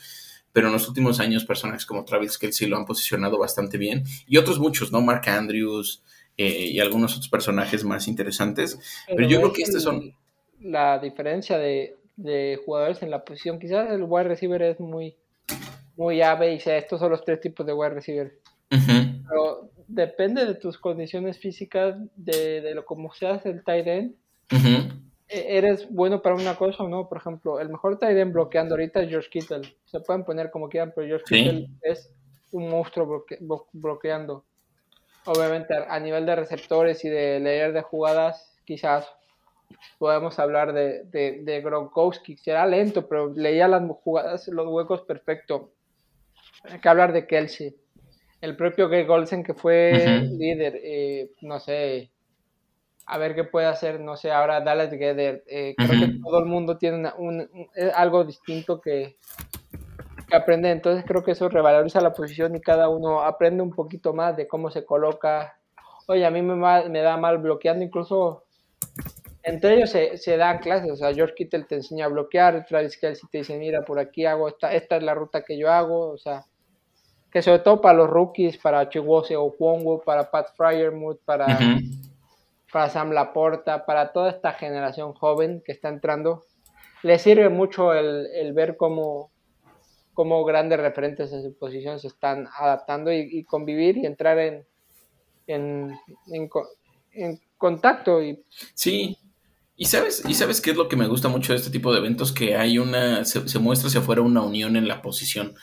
pero 0.52 0.66
en 0.66 0.74
los 0.74 0.88
últimos 0.88 1.20
años 1.20 1.46
personajes 1.46 1.86
como 1.86 2.04
Travis 2.04 2.36
Kelsey 2.36 2.68
lo 2.68 2.76
han 2.76 2.84
posicionado 2.84 3.38
bastante 3.38 3.78
bien. 3.78 4.04
Y 4.26 4.36
otros 4.36 4.58
muchos, 4.58 4.92
¿no? 4.92 5.00
Mark 5.00 5.26
Andrews 5.26 6.02
eh, 6.36 6.68
y 6.72 6.80
algunos 6.80 7.12
otros 7.12 7.28
personajes 7.28 7.84
más 7.84 8.08
interesantes. 8.08 8.78
Pero, 9.06 9.28
yo 9.28 9.38
creo 9.38 9.52
que 9.52 9.62
estos 9.62 9.82
son... 9.82 10.14
La 10.60 10.98
diferencia 10.98 11.58
de, 11.58 11.96
jugadores 12.64 13.02
en 13.02 13.10
la 13.10 13.24
posición, 13.24 13.58
quizás 13.58 13.90
el 13.90 14.04
wide 14.04 14.24
receiver 14.24 14.62
es 14.62 14.80
muy, 14.80 15.14
muy 15.96 16.22
ave 16.22 16.54
y 16.54 16.60
sea, 16.60 16.78
estos 16.78 17.00
son 17.00 17.10
los 17.10 17.24
tres 17.24 17.40
tipos 17.40 17.66
de 17.66 17.72
wide 17.72 17.94
receiver. 17.94 18.38
Pero 18.68 19.70
depende 19.88 20.44
de 20.44 20.54
tus 20.54 20.78
condiciones 20.78 21.38
físicas, 21.38 21.96
de, 22.16 22.60
de 22.60 22.74
lo 22.74 22.84
como 22.84 23.12
seas 23.12 23.44
el 23.46 23.62
tight 23.62 23.86
end, 23.86 24.14
e, 25.28 25.58
eres 25.58 25.88
bueno 25.90 26.22
para 26.22 26.34
una 26.34 26.56
cosa 26.56 26.84
o 26.84 26.88
no. 26.88 27.08
Por 27.08 27.18
ejemplo, 27.18 27.60
el 27.60 27.68
mejor 27.68 27.98
tight 27.98 28.16
end 28.16 28.32
bloqueando 28.32 28.74
ahorita 28.74 29.02
es 29.02 29.08
George 29.08 29.28
Kittle. 29.30 29.76
Se 29.84 30.00
pueden 30.00 30.24
poner 30.24 30.50
como 30.50 30.68
quieran, 30.68 30.92
pero 30.94 31.06
George 31.06 31.24
Kittle 31.26 31.68
es 31.82 32.10
un 32.52 32.68
monstruo 32.68 33.24
bloqueando. 33.72 34.44
Obviamente, 35.26 35.74
a 35.74 35.98
nivel 36.00 36.26
de 36.26 36.36
receptores 36.36 37.04
y 37.04 37.08
de 37.08 37.40
leer 37.40 37.72
de 37.72 37.82
jugadas, 37.82 38.54
quizás 38.64 39.08
podemos 39.98 40.38
hablar 40.38 40.72
de, 40.72 41.04
de, 41.04 41.40
de 41.42 41.60
Gronkowski. 41.60 42.36
Será 42.36 42.66
lento, 42.66 43.08
pero 43.08 43.32
leía 43.34 43.68
las 43.68 43.82
jugadas, 44.02 44.48
los 44.48 44.66
huecos 44.68 45.02
perfecto. 45.02 45.72
Hay 46.64 46.80
que 46.80 46.88
hablar 46.88 47.12
de 47.12 47.26
Kelsey 47.26 47.74
el 48.44 48.56
propio 48.56 48.88
Greg 48.88 49.10
Olsen 49.10 49.42
que 49.42 49.54
fue 49.54 50.20
líder, 50.30 50.78
eh, 50.82 51.30
no 51.40 51.58
sé, 51.58 52.10
a 53.06 53.18
ver 53.18 53.34
qué 53.34 53.44
puede 53.44 53.66
hacer, 53.66 54.00
no 54.00 54.16
sé, 54.16 54.30
ahora 54.30 54.60
Dallas 54.60 54.90
Together, 54.90 55.42
eh, 55.46 55.74
creo 55.76 55.88
que 55.88 56.18
todo 56.22 56.38
el 56.40 56.44
mundo 56.44 56.76
tiene 56.76 57.10
un, 57.16 57.48
algo 57.94 58.24
distinto 58.24 58.80
que, 58.80 59.16
que 60.34 60.42
aprender, 60.42 60.72
entonces 60.72 61.04
creo 61.06 61.22
que 61.22 61.32
eso 61.32 61.48
revaloriza 61.48 62.00
la 62.00 62.12
posición 62.12 62.56
y 62.56 62.60
cada 62.60 62.88
uno 62.88 63.22
aprende 63.22 63.62
un 63.62 63.70
poquito 63.70 64.12
más 64.12 64.36
de 64.36 64.48
cómo 64.48 64.70
se 64.70 64.84
coloca. 64.84 65.56
Oye, 66.08 66.26
a 66.26 66.30
mí 66.30 66.42
me, 66.42 66.56
me 66.88 67.00
da 67.00 67.16
mal 67.16 67.38
bloqueando, 67.38 67.84
incluso 67.84 68.44
entre 69.44 69.74
ellos 69.74 69.90
se, 69.90 70.16
se, 70.16 70.36
dan 70.36 70.58
clases, 70.58 70.90
o 70.90 70.96
sea, 70.96 71.14
George 71.14 71.34
Kittle 71.34 71.64
te 71.64 71.76
enseña 71.76 72.06
a 72.06 72.08
bloquear, 72.08 72.64
Travis 72.66 72.96
Kelsey 72.96 73.28
te 73.30 73.38
dice, 73.38 73.58
mira, 73.58 73.84
por 73.84 73.98
aquí 73.98 74.24
hago, 74.24 74.48
esta, 74.48 74.72
esta 74.72 74.96
es 74.96 75.02
la 75.02 75.14
ruta 75.14 75.44
que 75.44 75.58
yo 75.58 75.70
hago, 75.70 76.10
o 76.10 76.18
sea, 76.18 76.44
que 77.30 77.42
sobre 77.42 77.58
todo 77.60 77.80
para 77.80 77.98
los 77.98 78.08
rookies, 78.08 78.58
para 78.58 78.88
Chihuahua 78.88 79.38
o 79.38 79.52
Kwongo, 79.52 80.02
para 80.02 80.30
Pat 80.30 80.48
Fryermuth, 80.56 81.20
para, 81.24 81.46
para 82.72 82.88
Sam 82.88 83.10
Laporta, 83.10 83.86
para 83.86 84.12
toda 84.12 84.30
esta 84.30 84.52
generación 84.52 85.12
joven 85.12 85.62
que 85.64 85.72
está 85.72 85.88
entrando, 85.88 86.44
le 87.02 87.18
sirve 87.18 87.50
mucho 87.50 87.92
el, 87.92 88.52
ver 88.54 88.78
cómo, 88.78 89.30
cómo, 90.14 90.44
grandes 90.44 90.80
referentes 90.80 91.32
en 91.32 91.42
su 91.42 91.56
posición 91.56 91.98
se 91.98 92.08
están 92.08 92.48
adaptando 92.58 93.12
y, 93.12 93.44
convivir 93.44 93.98
y 93.98 94.06
entrar 94.06 94.38
en, 94.38 94.66
en, 95.46 95.98
en, 97.12 97.40
contacto. 97.58 98.22
Y... 98.22 98.42
Sí, 98.74 99.18
y 99.76 99.86
sabes, 99.86 100.24
y 100.26 100.34
sabes 100.34 100.60
qué 100.60 100.70
es 100.70 100.76
lo 100.76 100.88
que 100.88 100.96
me 100.96 101.08
gusta 101.08 101.28
mucho 101.28 101.52
de 101.52 101.58
este 101.58 101.70
tipo 101.70 101.92
de 101.92 101.98
eventos, 101.98 102.32
que 102.32 102.56
hay 102.56 102.78
una, 102.78 103.24
se, 103.24 103.48
se 103.48 103.58
muestra 103.58 103.88
hacia 103.88 104.00
afuera 104.00 104.22
una 104.22 104.42
unión 104.42 104.76
en 104.76 104.88
la 104.88 105.02
posición 105.02 105.54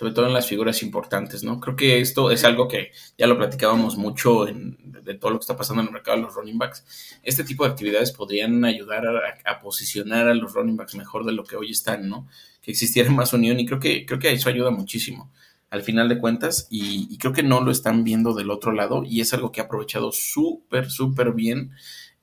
sobre 0.00 0.14
todo 0.14 0.26
en 0.26 0.32
las 0.32 0.48
figuras 0.48 0.82
importantes, 0.82 1.44
¿no? 1.44 1.60
Creo 1.60 1.76
que 1.76 2.00
esto 2.00 2.30
es 2.30 2.44
algo 2.44 2.68
que 2.68 2.90
ya 3.18 3.26
lo 3.26 3.36
platicábamos 3.36 3.98
mucho 3.98 4.46
de 4.46 5.14
todo 5.16 5.30
lo 5.30 5.38
que 5.38 5.42
está 5.42 5.58
pasando 5.58 5.82
en 5.82 5.88
el 5.88 5.92
mercado 5.92 6.16
de 6.16 6.22
los 6.22 6.34
running 6.34 6.56
backs. 6.56 7.18
Este 7.22 7.44
tipo 7.44 7.64
de 7.64 7.72
actividades 7.72 8.10
podrían 8.10 8.64
ayudar 8.64 9.04
a, 9.44 9.58
posicionar 9.60 10.26
a 10.26 10.32
los 10.32 10.54
running 10.54 10.78
backs 10.78 10.94
mejor 10.94 11.26
de 11.26 11.32
lo 11.32 11.44
que 11.44 11.56
hoy 11.56 11.72
están, 11.72 12.08
¿no? 12.08 12.26
Que 12.62 12.70
existiera 12.70 13.10
más 13.10 13.34
unión 13.34 13.60
y 13.60 13.66
creo 13.66 13.78
que, 13.78 14.06
creo 14.06 14.18
que 14.18 14.32
eso 14.32 14.48
ayuda 14.48 14.70
muchísimo 14.70 15.30
al 15.68 15.82
final 15.82 16.08
de 16.08 16.18
cuentas 16.18 16.66
y, 16.70 17.18
creo 17.18 17.34
que 17.34 17.42
no 17.42 17.60
lo 17.60 17.70
están 17.70 18.02
viendo 18.02 18.32
del 18.32 18.50
otro 18.50 18.72
lado 18.72 19.02
y 19.04 19.20
es 19.20 19.34
algo 19.34 19.52
que 19.52 19.60
ha 19.60 19.64
aprovechado 19.64 20.12
súper, 20.12 20.90
súper 20.90 21.32
bien 21.32 21.72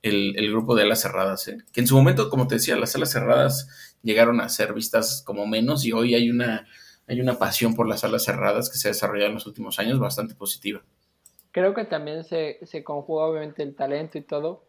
el, 0.02 0.34
el, 0.36 0.50
grupo 0.50 0.74
de 0.74 0.82
alas 0.82 1.02
cerradas, 1.02 1.46
¿eh? 1.46 1.58
que 1.72 1.80
en 1.80 1.86
su 1.86 1.94
momento, 1.94 2.28
como 2.28 2.48
te 2.48 2.56
decía, 2.56 2.74
las 2.74 2.96
alas 2.96 3.12
cerradas 3.12 3.68
llegaron 4.02 4.40
a 4.40 4.48
ser 4.48 4.74
vistas 4.74 5.22
como 5.24 5.46
menos 5.46 5.84
y 5.84 5.92
hoy 5.92 6.16
hay 6.16 6.28
una 6.28 6.66
hay 7.08 7.20
una 7.20 7.38
pasión 7.38 7.74
por 7.74 7.88
las 7.88 8.00
salas 8.00 8.24
cerradas 8.24 8.70
que 8.70 8.76
se 8.76 8.88
ha 8.88 8.90
desarrollado 8.90 9.28
en 9.30 9.34
los 9.34 9.46
últimos 9.46 9.78
años 9.78 9.98
bastante 9.98 10.34
positiva. 10.34 10.82
Creo 11.52 11.74
que 11.74 11.84
también 11.84 12.24
se, 12.24 12.58
se 12.66 12.84
conjuga 12.84 13.24
obviamente 13.24 13.62
el 13.62 13.74
talento 13.74 14.18
y 14.18 14.20
todo, 14.20 14.64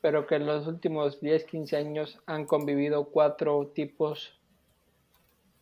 pero 0.00 0.26
que 0.26 0.34
en 0.34 0.46
los 0.46 0.66
últimos 0.66 1.20
10, 1.20 1.44
15 1.44 1.76
años 1.76 2.18
han 2.26 2.46
convivido 2.46 3.04
cuatro 3.04 3.70
tipos, 3.74 4.38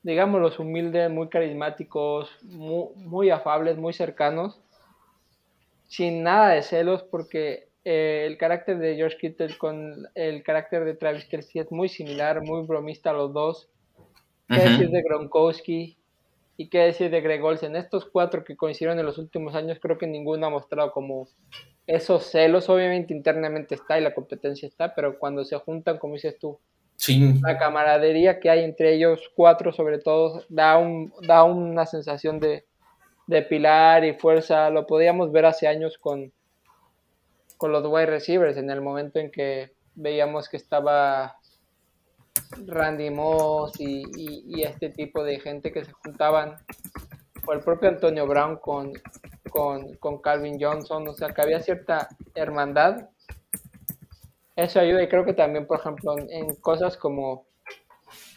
digamos 0.03 0.40
los 0.40 0.59
humildes, 0.59 1.11
muy 1.11 1.28
carismáticos, 1.28 2.30
muy, 2.42 3.30
afables, 3.30 3.76
muy 3.76 3.92
cercanos, 3.92 4.59
sin 5.86 6.22
nada 6.22 6.48
de 6.48 6.62
celos 6.62 7.03
porque 7.03 7.68
eh, 7.84 8.24
el 8.26 8.38
carácter 8.38 8.78
de 8.78 8.96
George 8.96 9.18
Kittle 9.18 9.59
con 9.59 10.09
el 10.14 10.42
carácter 10.42 10.84
de 10.84 10.94
Travis 10.94 11.26
Kelsey 11.26 11.61
es 11.61 11.70
muy 11.70 11.90
similar, 11.90 12.40
muy 12.40 12.66
bromista 12.66 13.12
los 13.12 13.34
dos 13.34 13.68
qué 14.53 14.68
decir 14.68 14.90
de 14.90 15.03
Gronkowski 15.03 15.96
y 16.57 16.68
qué 16.68 16.78
decir 16.78 17.11
de 17.11 17.20
Greg 17.20 17.42
Olsen. 17.44 17.76
Estos 17.76 18.05
cuatro 18.05 18.44
que 18.44 18.57
coincidieron 18.57 18.98
en 18.98 19.07
los 19.07 19.18
últimos 19.18 19.55
años, 19.55 19.78
creo 19.80 19.98
que 19.98 20.07
ninguno 20.07 20.46
ha 20.46 20.50
mostrado 20.50 20.92
como 20.92 21.28
esos 21.86 22.24
celos. 22.24 22.68
Obviamente 22.68 23.14
internamente 23.14 23.74
está 23.74 23.98
y 23.98 24.03
la 24.03 24.14
competencia 24.14 24.68
está, 24.68 24.94
pero 24.94 25.18
cuando 25.18 25.44
se 25.44 25.57
juntan, 25.57 25.98
como 25.98 26.14
dices 26.14 26.38
tú, 26.38 26.59
Sí. 26.96 27.40
La 27.42 27.59
camaradería 27.59 28.38
que 28.38 28.48
hay 28.48 28.62
entre 28.62 28.94
ellos 28.94 29.20
cuatro, 29.34 29.72
sobre 29.72 29.98
todo, 29.98 30.44
da, 30.48 30.78
un, 30.78 31.12
da 31.26 31.42
una 31.42 31.84
sensación 31.84 32.38
de, 32.38 32.64
de 33.26 33.42
pilar 33.42 34.05
y 34.05 34.14
fuerza. 34.14 34.70
Lo 34.70 34.86
podíamos 34.86 35.32
ver 35.32 35.46
hace 35.46 35.66
años 35.66 35.98
con, 35.98 36.32
con 37.57 37.72
los 37.72 37.84
wide 37.84 38.07
receivers, 38.07 38.57
en 38.57 38.70
el 38.70 38.80
momento 38.82 39.18
en 39.18 39.32
que 39.32 39.72
veíamos 39.96 40.48
que 40.48 40.57
estaba 40.57 41.38
Randy 42.66 43.11
Moss 43.11 43.72
y, 43.78 44.62
este 44.62 44.90
tipo 44.90 45.24
de 45.24 45.40
gente 45.40 45.72
que 45.72 45.84
se 45.84 45.92
juntaban, 45.92 46.57
o 47.46 47.53
el 47.53 47.61
propio 47.61 47.88
Antonio 47.88 48.26
Brown 48.26 48.57
con, 48.57 48.92
con, 49.50 50.18
Calvin 50.22 50.59
Johnson, 50.61 51.09
o 51.09 51.14
sea, 51.14 51.28
que 51.30 51.42
había 51.42 51.61
cierta 51.61 52.09
hermandad. 52.34 53.09
Eso 54.55 54.80
ayuda 54.80 55.03
y 55.03 55.09
creo 55.09 55.24
que 55.24 55.32
también, 55.32 55.66
por 55.66 55.80
ejemplo, 55.80 56.14
en, 56.18 56.55
cosas 56.57 56.96
como, 56.96 57.46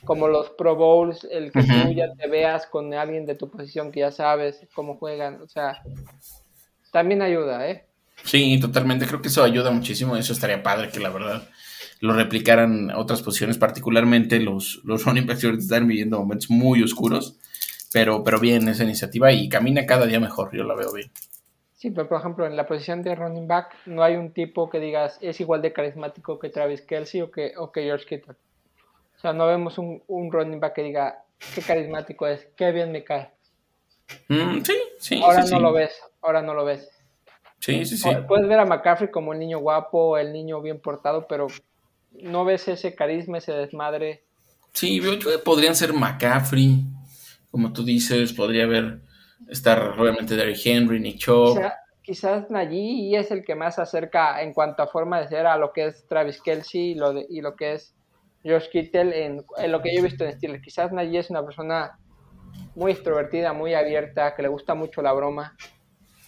como 0.05 0.27
los 0.27 0.49
Pro 0.51 0.75
Bowls, 0.75 1.27
el 1.29 1.51
que 1.51 1.61
tú 1.61 1.91
ya 1.93 2.13
te 2.13 2.27
veas 2.27 2.65
con 2.67 2.93
alguien 2.93 3.25
de 3.25 3.35
tu 3.35 3.49
posición 3.49 3.91
que 3.91 4.01
ya 4.01 4.11
sabes 4.11 4.65
cómo 4.73 4.97
juegan, 4.97 5.41
o 5.41 5.47
sea, 5.47 5.81
también 6.91 7.21
ayuda, 7.21 7.67
¿eh? 7.67 7.85
Sí, 8.23 8.59
totalmente, 8.59 9.05
creo 9.05 9.21
que 9.21 9.27
eso 9.27 9.43
ayuda 9.43 9.71
muchísimo, 9.71 10.15
eso 10.15 10.33
estaría 10.33 10.63
padre 10.63 10.89
que 10.89 10.99
la 10.99 11.09
verdad 11.09 11.47
lo 11.99 12.13
replicaran 12.13 12.91
otras 12.91 13.21
posiciones, 13.21 13.57
particularmente 13.57 14.39
los, 14.39 14.81
los 14.83 15.05
running 15.05 15.25
backs 15.25 15.43
están 15.43 15.87
viviendo 15.87 16.19
momentos 16.19 16.49
muy 16.49 16.83
oscuros, 16.83 17.37
pero, 17.93 18.23
pero 18.23 18.39
bien 18.39 18.67
esa 18.67 18.83
iniciativa 18.83 19.31
y 19.31 19.49
camina 19.49 19.85
cada 19.85 20.05
día 20.05 20.19
mejor, 20.19 20.55
yo 20.55 20.63
la 20.63 20.75
veo 20.75 20.91
bien. 20.93 21.09
Sí, 21.73 21.91
pero 21.91 22.07
por 22.07 22.19
ejemplo, 22.19 22.45
en 22.47 22.55
la 22.55 22.65
posición 22.65 23.03
de 23.03 23.15
running 23.15 23.47
back 23.47 23.75
no 23.85 24.03
hay 24.03 24.15
un 24.15 24.31
tipo 24.31 24.69
que 24.69 24.79
digas 24.79 25.17
es 25.21 25.39
igual 25.39 25.61
de 25.61 25.73
carismático 25.73 26.39
que 26.39 26.49
Travis 26.49 26.81
Kelsey 26.81 27.21
o 27.21 27.31
que, 27.31 27.53
o 27.57 27.71
que 27.71 27.83
George 27.83 28.05
Kittle. 28.05 28.35
O 29.15 29.19
sea, 29.19 29.33
no 29.33 29.45
vemos 29.45 29.77
un, 29.77 30.01
un 30.07 30.31
running 30.31 30.59
back 30.59 30.73
que 30.73 30.83
diga 30.83 31.23
qué 31.53 31.61
carismático 31.61 32.27
es, 32.27 32.47
qué 32.55 32.71
bien 32.71 32.91
me 32.91 33.03
cae. 33.03 33.29
Mm, 34.29 34.61
sí, 34.63 34.73
sí. 34.99 35.21
Ahora 35.21 35.43
no 35.45 35.59
lo 35.59 35.73
ves, 35.73 35.99
ahora 36.21 36.41
no 36.41 36.53
lo 36.53 36.65
ves. 36.65 36.89
Sí, 37.59 37.85
sí, 37.85 37.97
sí. 37.97 38.09
Puedes 38.27 38.47
ver 38.47 38.59
a 38.59 38.65
McCaffrey 38.65 39.09
como 39.09 39.33
el 39.33 39.39
niño 39.39 39.59
guapo, 39.59 40.17
el 40.17 40.31
niño 40.33 40.61
bien 40.61 40.79
portado, 40.79 41.27
pero 41.27 41.47
no 42.21 42.45
ves 42.45 42.67
ese 42.67 42.95
carisma, 42.95 43.37
ese 43.37 43.53
desmadre. 43.53 44.23
Sí, 44.73 45.01
podrían 45.43 45.75
ser 45.75 45.93
McCaffrey, 45.93 46.83
como 47.49 47.71
tú 47.71 47.83
dices, 47.83 48.33
podría 48.33 48.65
haber, 48.65 48.99
estar 49.49 49.97
obviamente 49.97 50.35
Derrick 50.35 50.65
Henry, 50.65 50.99
Nick 50.99 51.17
Chubb. 51.17 51.59
quizás 52.01 52.49
Najee 52.49 53.17
es 53.17 53.31
el 53.31 53.43
que 53.43 53.55
más 53.55 53.79
acerca 53.79 54.41
en 54.41 54.53
cuanto 54.53 54.83
a 54.83 54.87
forma 54.87 55.21
de 55.21 55.27
ser 55.27 55.45
a 55.47 55.57
lo 55.57 55.71
que 55.71 55.87
es 55.87 56.05
Travis 56.07 56.41
Kelsey 56.41 56.91
y 56.91 56.95
lo, 56.95 57.13
y 57.29 57.41
lo 57.41 57.55
que 57.55 57.73
es 57.73 57.95
Josh 58.43 58.69
Kittle 58.69 59.25
en, 59.25 59.45
lo 59.71 59.81
que 59.81 59.93
yo 59.93 59.99
he 59.99 60.03
visto 60.03 60.23
en 60.23 60.33
Steelers. 60.33 60.63
Quizás 60.63 60.91
Najee 60.91 61.19
es 61.19 61.29
una 61.29 61.43
persona 61.43 61.97
muy 62.75 62.91
extrovertida, 62.91 63.53
muy 63.53 63.73
abierta, 63.73 64.35
que 64.35 64.43
le 64.43 64.49
gusta 64.49 64.75
mucho 64.75 65.01
la 65.01 65.13
broma. 65.13 65.55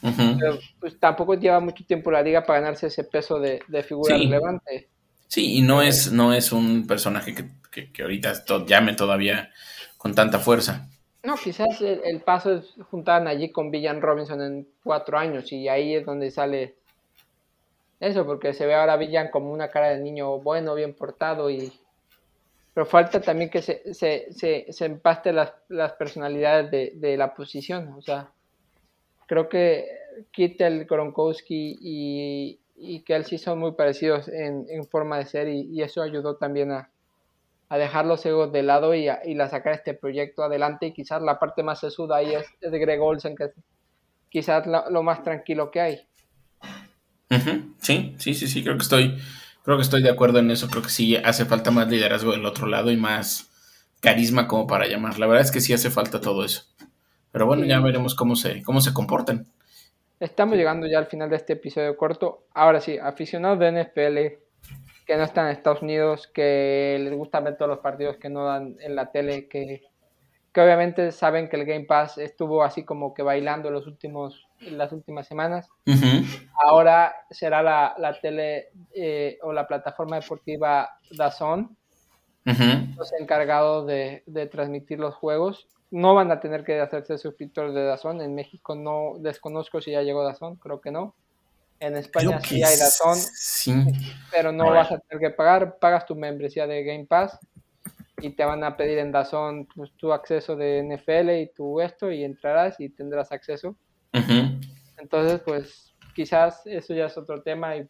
Pero 0.01 0.59
pues 0.79 0.99
tampoco 0.99 1.33
lleva 1.33 1.59
mucho 1.59 1.83
tiempo 1.85 2.11
la 2.11 2.21
liga 2.21 2.43
para 2.43 2.61
ganarse 2.61 2.87
ese 2.87 3.03
peso 3.03 3.39
de, 3.39 3.61
figura 3.83 4.15
relevante. 4.15 4.89
Sí, 5.27 5.57
y 5.57 5.61
no 5.61 5.81
es, 5.81 6.11
no 6.11 6.33
es 6.33 6.51
un 6.51 6.87
personaje 6.87 7.35
que, 7.35 7.91
que, 7.91 8.01
ahorita 8.01 8.33
llame 8.65 8.93
todavía 8.93 9.51
con 9.97 10.15
tanta 10.15 10.39
fuerza. 10.39 10.89
No, 11.23 11.35
quizás 11.35 11.81
el, 11.81 12.21
paso 12.21 12.55
es 12.55 12.75
juntar 12.89 13.27
allí 13.27 13.51
con 13.51 13.69
Villan 13.69 14.01
Robinson 14.01 14.41
en 14.41 14.67
cuatro 14.83 15.17
años 15.17 15.51
y 15.51 15.67
ahí 15.67 15.95
es 15.95 16.05
donde 16.05 16.31
sale 16.31 16.75
eso, 17.99 18.25
porque 18.25 18.53
se 18.53 18.65
ve 18.65 18.75
ahora 18.75 18.95
Villan 18.95 19.29
como 19.29 19.51
una 19.51 19.69
cara 19.69 19.89
de 19.89 19.99
niño 19.99 20.39
bueno, 20.39 20.75
bien 20.75 20.93
portado 20.93 21.49
y... 21.49 21.73
Pero 22.73 22.85
falta 22.85 23.19
también 23.19 23.49
que 23.49 23.63
se, 23.63 23.93
se, 23.95 24.31
se, 24.31 24.67
se 24.69 24.85
empaste 24.85 25.33
las, 25.33 25.51
las 25.67 25.93
personalidades 25.93 26.69
de, 26.69 26.91
de, 26.95 27.17
la 27.17 27.33
posición. 27.33 27.91
O 27.97 28.03
sea, 28.03 28.29
creo 29.25 29.49
que 29.49 29.87
Kittel, 30.31 30.85
Gronkowski 30.85 31.77
y, 31.81 32.59
y 32.77 33.01
que 33.01 33.15
él 33.15 33.25
sí 33.25 33.37
son 33.37 33.59
muy 33.59 33.73
parecidos 33.73 34.27
en, 34.27 34.65
forma 34.85 35.17
de 35.17 35.25
ser 35.25 35.49
y, 35.49 35.81
eso 35.81 36.01
ayudó 36.01 36.35
también 36.35 36.71
a, 36.71 36.89
dejar 37.71 38.05
los 38.05 38.25
egos 38.25 38.51
de 38.53 38.63
lado 38.63 38.93
y 38.93 39.09
a, 39.09 39.19
y 39.25 39.35
sacar 39.49 39.73
este 39.73 39.93
proyecto 39.93 40.43
adelante 40.43 40.87
y 40.87 40.93
quizás 40.93 41.21
la 41.21 41.39
parte 41.39 41.63
más 41.63 41.79
sesuda 41.79 42.17
ahí 42.17 42.33
es, 42.33 42.45
de 42.61 42.79
Greg 42.79 43.01
Olsen 43.01 43.35
que 43.35 43.45
es 43.45 43.51
quizás 44.29 44.65
lo, 44.67 45.03
más 45.03 45.23
tranquilo 45.23 45.71
que 45.71 45.81
hay. 45.81 46.07
Sí, 47.79 48.15
sí, 48.17 48.33
sí, 48.33 48.47
sí, 48.47 48.63
creo 48.63 48.77
que 48.77 48.83
estoy 48.83 49.17
creo 49.63 49.75
que 49.77 49.83
estoy 49.83 50.01
de 50.01 50.09
acuerdo 50.09 50.39
en 50.39 50.49
eso, 50.49 50.69
creo 50.69 50.81
que 50.81 50.89
sí 50.89 51.17
hace 51.17 51.45
falta 51.45 51.71
más 51.71 51.89
liderazgo 51.89 52.31
del 52.31 52.45
otro 52.45 52.67
lado 52.67 52.89
y 52.89 52.95
más 52.95 53.49
carisma 53.99 54.47
como 54.47 54.65
para 54.65 54.87
llamar. 54.87 55.19
La 55.19 55.27
verdad 55.27 55.43
es 55.43 55.51
que 55.51 55.59
sí 55.59 55.73
hace 55.73 55.89
falta 55.89 56.21
todo 56.21 56.45
eso. 56.45 56.63
Pero 57.31 57.45
bueno, 57.45 57.65
ya 57.65 57.79
veremos 57.81 58.15
cómo 58.15 58.35
se 58.35 58.61
cómo 58.63 58.79
se 58.79 58.93
comportan. 58.93 59.47
Estamos 60.19 60.57
llegando 60.57 60.87
ya 60.87 60.97
al 60.97 61.05
final 61.05 61.29
de 61.29 61.35
este 61.35 61.53
episodio 61.53 61.95
corto. 61.95 62.47
Ahora 62.55 62.81
sí, 62.81 62.97
aficionados 62.97 63.59
de 63.59 63.83
NFL 63.83 64.43
que 65.05 65.15
no 65.15 65.23
están 65.23 65.45
en 65.45 65.51
Estados 65.51 65.83
Unidos, 65.83 66.27
que 66.33 66.97
les 66.99 67.13
gusta 67.13 67.39
ver 67.39 67.55
todos 67.55 67.69
los 67.69 67.79
partidos 67.79 68.17
que 68.17 68.27
no 68.27 68.45
dan 68.45 68.75
en 68.79 68.95
la 68.95 69.11
tele, 69.11 69.47
que, 69.47 69.83
que 70.51 70.61
obviamente 70.61 71.11
saben 71.11 71.47
que 71.49 71.55
el 71.55 71.65
Game 71.65 71.85
Pass 71.85 72.17
estuvo 72.17 72.63
así 72.63 72.83
como 72.83 73.13
que 73.13 73.21
bailando 73.21 73.69
los 73.69 73.85
últimos, 73.85 74.47
las 74.59 74.91
últimas 74.91 75.27
semanas. 75.27 75.69
Ahora 76.63 77.15
será 77.29 77.61
la, 77.61 77.93
la 77.99 78.19
tele 78.19 78.69
eh, 78.95 79.37
o 79.43 79.53
la 79.53 79.67
plataforma 79.67 80.19
deportiva 80.19 80.97
DAZN, 81.11 81.77
los 82.97 83.13
encargados 83.19 83.85
de, 83.85 84.23
de 84.25 84.47
transmitir 84.47 84.99
los 84.99 85.13
juegos 85.13 85.67
no 85.91 86.15
van 86.15 86.31
a 86.31 86.39
tener 86.39 86.63
que 86.63 86.79
hacerse 86.79 87.17
suscriptores 87.17 87.73
de 87.73 87.83
Dazón. 87.83 88.21
En 88.21 88.35
México 88.35 88.75
no 88.75 89.13
desconozco 89.19 89.81
si 89.81 89.91
ya 89.91 90.01
llegó 90.01 90.23
Dazón, 90.23 90.55
creo 90.55 90.81
que 90.81 90.91
no. 90.91 91.15
En 91.79 91.95
España 91.95 92.41
sí 92.41 92.63
hay 92.63 92.77
Dazón, 92.77 93.17
pero 94.31 94.51
no 94.51 94.71
vas 94.71 94.91
a 94.91 94.97
tener 94.99 95.21
que 95.21 95.35
pagar. 95.35 95.77
Pagas 95.79 96.05
tu 96.05 96.15
membresía 96.15 96.65
de 96.65 96.83
Game 96.83 97.05
Pass 97.05 97.37
y 98.19 98.31
te 98.31 98.43
van 98.43 98.63
a 98.63 98.75
pedir 98.75 98.97
en 98.97 99.11
Dazón 99.11 99.67
pues, 99.75 99.91
tu 99.95 100.11
acceso 100.11 100.55
de 100.55 100.81
NFL 100.83 101.29
y 101.39 101.51
tu 101.53 101.79
esto 101.79 102.11
y 102.11 102.23
entrarás 102.23 102.79
y 102.79 102.89
tendrás 102.89 103.31
acceso. 103.31 103.75
Entonces, 104.97 105.41
pues 105.45 105.93
quizás 106.15 106.61
eso 106.65 106.95
ya 106.95 107.05
es 107.05 107.17
otro 107.17 107.43
tema 107.43 107.77
y, 107.77 107.87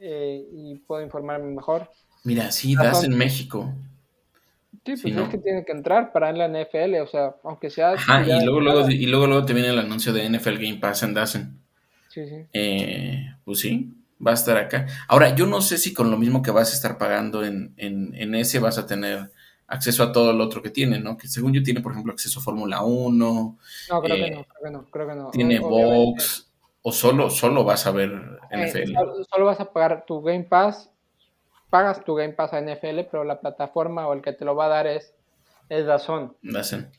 eh, 0.00 0.44
y 0.52 0.74
puedo 0.80 1.02
informarme 1.02 1.54
mejor. 1.54 1.88
Mira, 2.24 2.50
sí, 2.50 2.74
das 2.74 3.04
en 3.04 3.16
México. 3.16 3.72
Sí, 4.96 5.02
pues 5.02 5.16
es 5.16 5.28
que 5.28 5.38
tiene 5.38 5.64
que 5.66 5.72
entrar 5.72 6.12
para 6.12 6.30
en 6.30 6.38
la 6.38 6.48
NFL, 6.48 6.94
o 7.02 7.06
sea, 7.06 7.36
aunque 7.44 7.68
sea... 7.68 7.94
y 7.94 8.44
luego, 8.44 8.60
luego, 8.60 8.90
y 8.90 9.04
luego, 9.04 9.26
luego 9.26 9.44
te 9.44 9.52
viene 9.52 9.68
el 9.68 9.78
anuncio 9.78 10.14
de 10.14 10.26
NFL 10.26 10.54
Game 10.54 10.78
Pass 10.80 11.02
en 11.02 11.12
Dazen. 11.12 11.60
Sí, 12.08 12.26
sí. 12.26 12.46
Eh, 12.54 13.34
pues 13.44 13.60
sí, 13.60 13.92
va 14.26 14.30
a 14.30 14.34
estar 14.34 14.56
acá. 14.56 14.86
Ahora, 15.08 15.34
yo 15.34 15.46
no 15.46 15.60
sé 15.60 15.76
si 15.76 15.92
con 15.92 16.10
lo 16.10 16.16
mismo 16.16 16.40
que 16.40 16.50
vas 16.50 16.72
a 16.72 16.74
estar 16.74 16.96
pagando 16.96 17.44
en, 17.44 17.74
en, 17.76 18.34
ese 18.34 18.60
vas 18.60 18.78
a 18.78 18.86
tener 18.86 19.30
acceso 19.66 20.02
a 20.02 20.10
todo 20.12 20.32
lo 20.32 20.44
otro 20.44 20.62
que 20.62 20.70
tiene, 20.70 20.98
¿no? 20.98 21.18
Que 21.18 21.28
según 21.28 21.52
yo 21.52 21.62
tiene, 21.62 21.82
por 21.82 21.92
ejemplo, 21.92 22.14
acceso 22.14 22.40
a 22.40 22.42
Fórmula 22.42 22.82
1. 22.82 23.58
No, 23.90 24.00
creo 24.00 24.16
que 24.16 24.26
eh, 24.26 24.30
no, 24.30 24.44
creo 24.44 24.62
que 24.64 24.70
no, 24.70 24.86
creo 24.90 25.08
que 25.08 25.14
no. 25.14 25.30
Tiene 25.32 25.60
box, 25.60 26.50
o 26.80 26.92
solo, 26.92 27.28
solo 27.28 27.62
vas 27.62 27.86
a 27.86 27.90
ver 27.90 28.10
NFL. 28.50 28.92
Eh, 28.92 29.24
solo 29.30 29.44
vas 29.44 29.60
a 29.60 29.70
pagar 29.70 30.06
tu 30.06 30.22
Game 30.22 30.44
Pass 30.44 30.90
pagas 31.70 32.04
tu 32.04 32.14
Game 32.14 32.32
Pass 32.32 32.52
a 32.52 32.60
NFL, 32.60 33.00
pero 33.10 33.24
la 33.24 33.40
plataforma 33.40 34.06
o 34.08 34.12
el 34.12 34.22
que 34.22 34.32
te 34.32 34.44
lo 34.44 34.54
va 34.54 34.66
a 34.66 34.68
dar 34.68 34.86
es, 34.86 35.14
es 35.68 35.86
Dazón. 35.86 36.36
Dazón. 36.42 36.90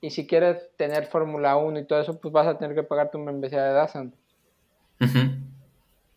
Y 0.00 0.10
si 0.10 0.26
quieres 0.26 0.68
tener 0.76 1.06
Fórmula 1.06 1.56
1 1.56 1.78
y 1.78 1.86
todo 1.86 2.00
eso, 2.00 2.18
pues 2.18 2.32
vas 2.32 2.46
a 2.46 2.58
tener 2.58 2.74
que 2.74 2.82
pagar 2.82 3.10
tu 3.10 3.18
membresía 3.18 3.64
de 3.64 3.72
Dazón. 3.72 4.14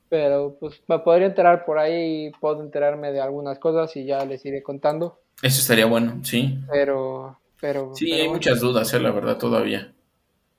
Pero 0.10 0.58
pues 0.60 0.82
me 0.88 1.00
podría 1.00 1.28
enterar 1.28 1.66
por 1.66 1.80
ahí, 1.80 2.32
puedo 2.40 2.62
enterarme 2.62 3.12
de 3.12 3.22
algunas 3.22 3.60
cosas 3.60 3.96
y 3.96 4.06
ya 4.06 4.24
les 4.26 4.46
iré 4.46 4.64
contando. 4.64 5.20
Eso 5.42 5.62
estaría 5.62 5.86
bueno, 5.86 6.20
sí. 6.24 6.60
Pero, 6.70 7.40
pero. 7.62 7.92
Sí, 7.96 8.12
hay 8.12 8.30
muchas 8.30 8.60
dudas, 8.60 8.94
eh, 8.94 9.00
la 9.00 9.12
verdad, 9.12 9.38
todavía. 9.38 9.94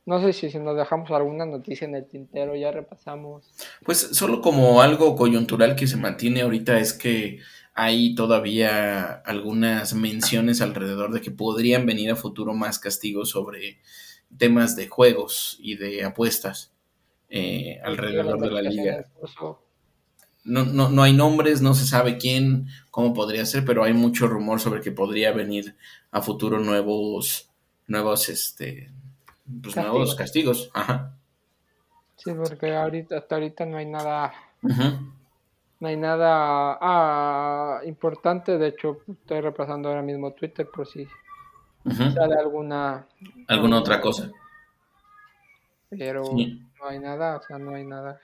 No 0.08 0.22
sé 0.22 0.32
si, 0.32 0.50
si 0.50 0.58
nos 0.58 0.74
dejamos 0.74 1.10
alguna 1.10 1.44
noticia 1.44 1.86
en 1.86 1.94
el 1.94 2.06
tintero, 2.06 2.56
ya 2.56 2.72
repasamos. 2.72 3.52
Pues 3.84 3.98
solo 3.98 4.40
como 4.40 4.80
algo 4.80 5.14
coyuntural 5.14 5.76
que 5.76 5.86
se 5.86 5.98
mantiene 5.98 6.40
ahorita 6.40 6.78
es 6.78 6.94
que 6.94 7.40
hay 7.74 8.14
todavía 8.14 9.12
algunas 9.26 9.92
menciones 9.92 10.62
alrededor 10.62 11.12
de 11.12 11.20
que 11.20 11.30
podrían 11.30 11.84
venir 11.84 12.10
a 12.10 12.16
futuro 12.16 12.54
más 12.54 12.78
castigos 12.78 13.28
sobre 13.28 13.80
temas 14.38 14.76
de 14.76 14.88
juegos 14.88 15.58
y 15.60 15.76
de 15.76 16.02
apuestas 16.02 16.72
eh, 17.28 17.78
alrededor 17.84 18.40
de 18.40 18.50
la 18.50 18.62
liga. 18.62 19.04
No, 20.42 20.64
no, 20.64 20.88
no 20.88 21.02
hay 21.02 21.12
nombres, 21.12 21.60
no 21.60 21.74
se 21.74 21.84
sabe 21.84 22.16
quién, 22.16 22.68
cómo 22.90 23.12
podría 23.12 23.44
ser, 23.44 23.62
pero 23.66 23.84
hay 23.84 23.92
mucho 23.92 24.26
rumor 24.26 24.58
sobre 24.58 24.80
que 24.80 24.90
podría 24.90 25.32
venir 25.32 25.76
a 26.10 26.22
futuro 26.22 26.60
nuevos, 26.60 27.50
nuevos, 27.86 28.30
este, 28.30 28.90
pues 29.62 29.76
nuevos 29.76 30.14
castigos, 30.14 30.70
ajá. 30.74 31.14
Sí, 32.16 32.32
porque 32.34 32.74
ahorita, 32.74 33.18
hasta 33.18 33.36
ahorita 33.36 33.64
no 33.66 33.78
hay 33.78 33.86
nada. 33.86 34.32
No 35.80 35.86
hay 35.86 35.96
nada 35.96 36.76
ah, 36.80 37.80
importante, 37.84 38.58
de 38.58 38.68
hecho 38.68 38.98
estoy 39.08 39.40
repasando 39.40 39.88
ahora 39.88 40.02
mismo 40.02 40.32
Twitter 40.32 40.68
por 40.68 40.86
si 40.86 41.06
sale 41.86 42.34
alguna... 42.34 43.06
¿Alguna 43.46 43.78
otra 43.78 44.00
cosa? 44.00 44.30
Pero 45.90 46.24
no 46.24 46.86
hay 46.86 46.98
nada, 46.98 47.36
o 47.36 47.42
sea, 47.42 47.58
no 47.58 47.74
hay 47.74 47.84
nada. 47.84 48.20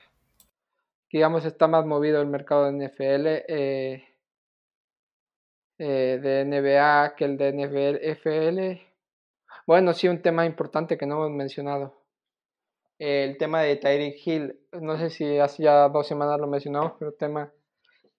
Digamos, 1.10 1.44
está 1.44 1.68
más 1.68 1.86
movido 1.86 2.20
el 2.20 2.26
mercado 2.26 2.64
de 2.64 2.88
NFL, 2.88 3.26
eh, 3.48 4.04
eh, 5.78 6.18
de 6.20 6.44
NBA 6.44 7.14
que 7.14 7.24
el 7.24 7.36
de 7.36 7.52
NFL. 7.52 8.93
Bueno, 9.66 9.92
sí, 9.94 10.08
un 10.08 10.22
tema 10.22 10.46
importante 10.46 10.98
que 10.98 11.06
no 11.06 11.16
hemos 11.16 11.30
mencionado 11.30 12.04
el 12.98 13.36
tema 13.38 13.62
de 13.62 13.76
Tyreek 13.76 14.26
Hill, 14.26 14.60
no 14.80 14.98
sé 14.98 15.10
si 15.10 15.38
hace 15.38 15.64
ya 15.64 15.88
dos 15.88 16.06
semanas 16.06 16.38
lo 16.40 16.46
mencionamos, 16.46 16.92
pero 16.98 17.12
tema 17.12 17.52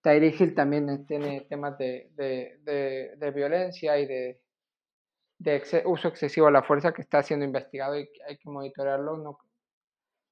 Tyreek 0.01 0.39
Hill 0.39 0.55
también 0.55 1.05
tiene 1.07 1.41
temas 1.41 1.77
de, 1.77 2.11
de, 2.15 3.31
violencia 3.31 3.97
y 3.97 4.05
de, 4.05 4.41
uso 5.85 6.07
excesivo 6.07 6.47
de 6.47 6.53
la 6.53 6.63
fuerza 6.63 6.93
que 6.93 7.01
está 7.01 7.23
siendo 7.23 7.45
investigado 7.45 7.97
y 7.97 8.07
hay 8.27 8.37
que 8.37 8.49
monitorearlo. 8.49 9.17
No, 9.17 9.39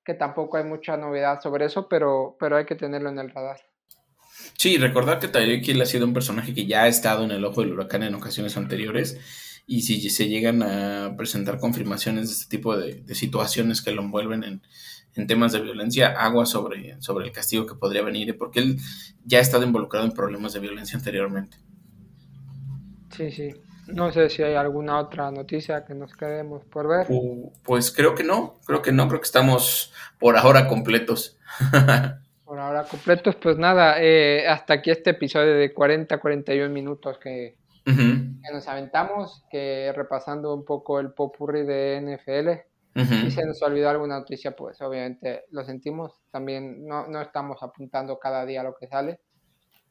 que 0.04 0.14
tampoco 0.14 0.58
hay 0.58 0.66
mucha 0.66 0.98
novedad 0.98 1.40
sobre 1.42 1.66
eso, 1.66 1.88
pero, 1.88 2.36
pero 2.40 2.58
hay 2.58 2.66
que 2.66 2.76
tenerlo 2.76 3.10
en 3.10 3.20
el 3.20 3.30
radar. 3.30 3.60
Sí, 4.58 4.78
recordar 4.78 5.20
que 5.20 5.28
Tyreek 5.28 5.68
Hill 5.68 5.82
ha 5.82 5.86
sido 5.86 6.06
un 6.06 6.14
personaje 6.14 6.54
que 6.54 6.66
ya 6.66 6.84
ha 6.84 6.88
estado 6.88 7.24
en 7.24 7.32
el 7.32 7.46
ojo 7.46 7.62
del 7.62 7.74
huracán 7.74 8.04
en 8.04 8.16
ocasiones 8.16 8.58
anteriores 8.58 9.53
y 9.66 9.82
si 9.82 10.10
se 10.10 10.28
llegan 10.28 10.62
a 10.62 11.16
presentar 11.16 11.60
confirmaciones 11.60 12.28
de 12.28 12.34
este 12.34 12.58
tipo 12.58 12.76
de, 12.76 13.04
situaciones 13.16 13.82
que 13.82 13.92
lo 13.92 14.02
envuelven 14.02 14.44
en, 14.44 14.62
temas 15.28 15.52
de 15.52 15.62
violencia, 15.62 16.08
agua 16.10 16.46
sobre, 16.46 17.00
sobre 17.00 17.28
el 17.28 17.32
castigo 17.32 17.68
que 17.68 17.76
podría 17.76 18.02
venir, 18.02 18.36
porque 18.38 18.60
él 18.60 18.78
ya 19.24 19.38
ha 19.38 19.42
estado 19.42 19.64
involucrado 19.64 20.06
en 20.06 20.12
problemas 20.12 20.54
de 20.54 20.60
violencia 20.60 20.98
anteriormente. 20.98 21.58
Sí, 23.16 23.32
sí. 23.32 23.54
No 23.88 24.12
sé 24.12 24.30
si 24.30 24.42
hay 24.42 24.56
alguna 24.56 25.00
otra 25.00 25.30
noticia 25.30 25.86
que 25.86 25.94
nos 25.94 26.16
quedemos 26.16 26.64
por 26.66 26.88
ver. 26.88 27.08
pues 27.64 27.92
creo 27.92 28.16
que 28.16 28.24
no, 28.24 28.56
creo 28.66 28.82
que 28.82 28.92
no, 28.92 29.08
creo 29.08 29.20
que 29.20 29.26
estamos 29.26 29.94
por 30.20 30.38
ahora 30.38 30.68
completos. 30.68 31.38
por 32.46 32.60
ahora 32.60 32.86
completos, 32.86 33.36
pues 33.36 33.58
nada, 33.58 34.02
eh, 34.02 34.48
hasta 34.48 34.76
aquí 34.76 34.90
este 34.90 35.12
episodio 35.12 35.54
de 35.54 35.76
40-41 35.76 36.70
minutos 36.70 37.18
que, 37.20 37.56
que 37.86 38.54
nos 38.54 38.68
aventamos, 38.68 39.44
que 39.50 39.92
repasando 39.96 40.54
un 40.54 40.66
poco 40.66 41.00
el 41.00 41.14
popurri 41.14 41.64
de 41.64 42.02
NFL. 42.02 42.50
Si 43.08 43.32
se 43.32 43.46
nos 43.46 43.62
olvidó 43.64 43.90
alguna 43.90 44.20
noticia, 44.20 44.56
pues 44.56 44.80
obviamente 44.82 45.46
lo 45.50 45.64
sentimos. 45.64 46.22
También 46.32 46.86
no, 46.86 47.08
no 47.08 47.22
estamos 47.22 47.62
apuntando 47.64 48.20
cada 48.20 48.46
día 48.46 48.64
lo 48.64 48.76
que 48.76 48.88
sale. 48.88 49.20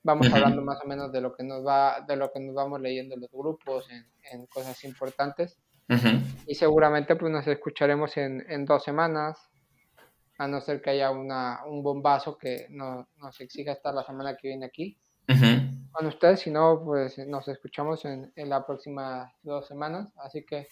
Vamos 0.04 0.32
hablando 0.32 0.62
más 0.62 0.80
o 0.84 0.88
menos 0.88 1.12
de 1.12 1.20
lo 1.20 1.34
que 1.34 1.44
nos 1.44 1.66
va, 1.66 2.00
de 2.06 2.16
lo 2.16 2.32
que 2.32 2.40
nos 2.40 2.54
vamos 2.54 2.80
leyendo 2.80 3.14
en 3.14 3.20
los 3.20 3.30
grupos, 3.30 3.88
en, 3.90 4.06
en 4.32 4.46
cosas 4.46 4.82
importantes. 4.84 5.58
Y 6.46 6.54
seguramente 6.54 7.16
pues 7.16 7.30
nos 7.30 7.46
escucharemos 7.46 8.16
en, 8.16 8.44
en, 8.48 8.64
dos 8.64 8.82
semanas, 8.82 9.38
a 10.38 10.48
no 10.48 10.60
ser 10.60 10.80
que 10.80 10.90
haya 10.90 11.10
una, 11.10 11.60
un 11.66 11.82
bombazo 11.82 12.38
que 12.38 12.66
no, 12.70 13.08
nos 13.18 13.40
exija 13.40 13.72
estar 13.72 13.92
la 13.92 14.02
semana 14.02 14.36
que 14.36 14.48
viene 14.48 14.64
aquí 14.64 14.98
con 15.92 16.06
ustedes, 16.06 16.40
si 16.40 16.50
no, 16.50 16.82
pues 16.84 17.18
nos 17.26 17.46
escuchamos 17.48 18.04
en, 18.04 18.32
en 18.34 18.48
las 18.48 18.64
próximas 18.64 19.30
dos 19.42 19.66
semanas. 19.66 20.08
Así 20.16 20.44
que 20.44 20.68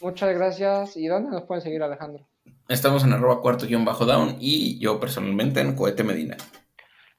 muchas 0.00 0.34
gracias. 0.34 0.96
¿Y 0.96 1.06
dónde 1.06 1.30
nos 1.30 1.44
pueden 1.44 1.62
seguir, 1.62 1.82
Alejandro? 1.82 2.26
Estamos 2.68 3.04
en 3.04 3.12
arroba 3.12 3.40
cuarto 3.40 3.66
guion 3.66 3.84
bajo 3.84 4.06
down 4.06 4.36
y 4.40 4.78
yo 4.78 4.98
personalmente 4.98 5.60
en 5.60 5.76
Cohete 5.76 6.02
Medina. 6.02 6.36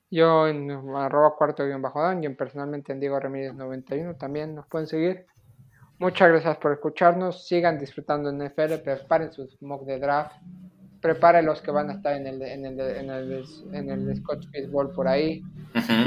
Yo 0.10 0.48
en 0.48 0.72
arroba 0.72 1.36
cuarto 1.36 1.66
guion 1.66 1.82
bajo 1.82 2.02
down 2.02 2.24
y 2.24 2.26
en 2.26 2.36
personalmente 2.36 2.94
en 2.94 3.00
Diego 3.00 3.20
Ramírez 3.20 3.54
91 3.54 4.16
también 4.16 4.56
nos 4.56 4.68
pueden 4.68 4.88
seguir. 4.88 5.26
Muchas 5.98 6.30
gracias 6.30 6.58
por 6.58 6.74
escucharnos. 6.74 7.48
Sigan 7.48 7.80
disfrutando 7.80 8.30
en 8.30 8.44
NFL. 8.44 8.84
Preparen 8.84 9.32
sus 9.32 9.62
mock 9.62 9.86
de 9.86 10.00
draft 10.00 10.36
prepara 11.06 11.44
los 11.44 11.62
que 11.62 11.70
van 11.70 11.92
a 11.92 11.94
estar 11.94 12.16
en 12.16 12.26
el, 12.26 12.42
en 12.42 12.66
el, 12.66 12.80
en 12.80 13.10
el, 13.12 13.46
en 13.74 13.90
el 13.92 14.18
Scotch 14.18 14.48
Baseball 14.52 14.92
por 14.92 15.08
ahí. 15.08 15.44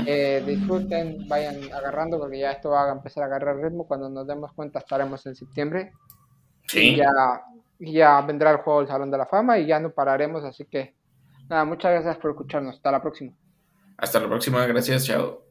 Eh, 0.07 0.43
disfruten, 0.45 1.29
vayan 1.29 1.73
agarrando, 1.73 2.19
porque 2.19 2.41
ya 2.41 2.51
esto 2.51 2.71
va 2.71 2.89
a 2.89 2.93
empezar 2.93 3.23
a 3.23 3.27
agarrar 3.27 3.59
ritmo. 3.59 3.87
Cuando 3.87 4.11
nos 4.11 4.27
demos 4.27 4.53
cuenta, 4.55 4.81
estaremos 4.81 5.25
en 5.27 5.37
septiembre. 5.37 5.93
Sí. 6.67 6.97
Ya, 6.97 7.13
ya 7.79 8.21
vendrá 8.23 8.51
el 8.51 8.57
juego 8.57 8.81
del 8.81 8.89
Salón 8.89 9.13
de 9.13 9.19
la 9.19 9.27
Fama 9.27 9.57
y 9.61 9.67
ya 9.67 9.79
no 9.79 9.91
pararemos. 9.91 10.43
Así 10.43 10.65
que, 10.65 10.97
nada, 11.49 11.65
muchas 11.65 11.93
gracias 11.93 12.17
por 12.17 12.33
escucharnos. 12.33 12.75
Hasta 12.75 12.91
la 12.91 13.01
próxima. 13.01 13.33
Hasta 13.99 14.19
la 14.19 14.27
próxima, 14.27 14.67
gracias, 14.67 15.05
chao. 15.07 15.45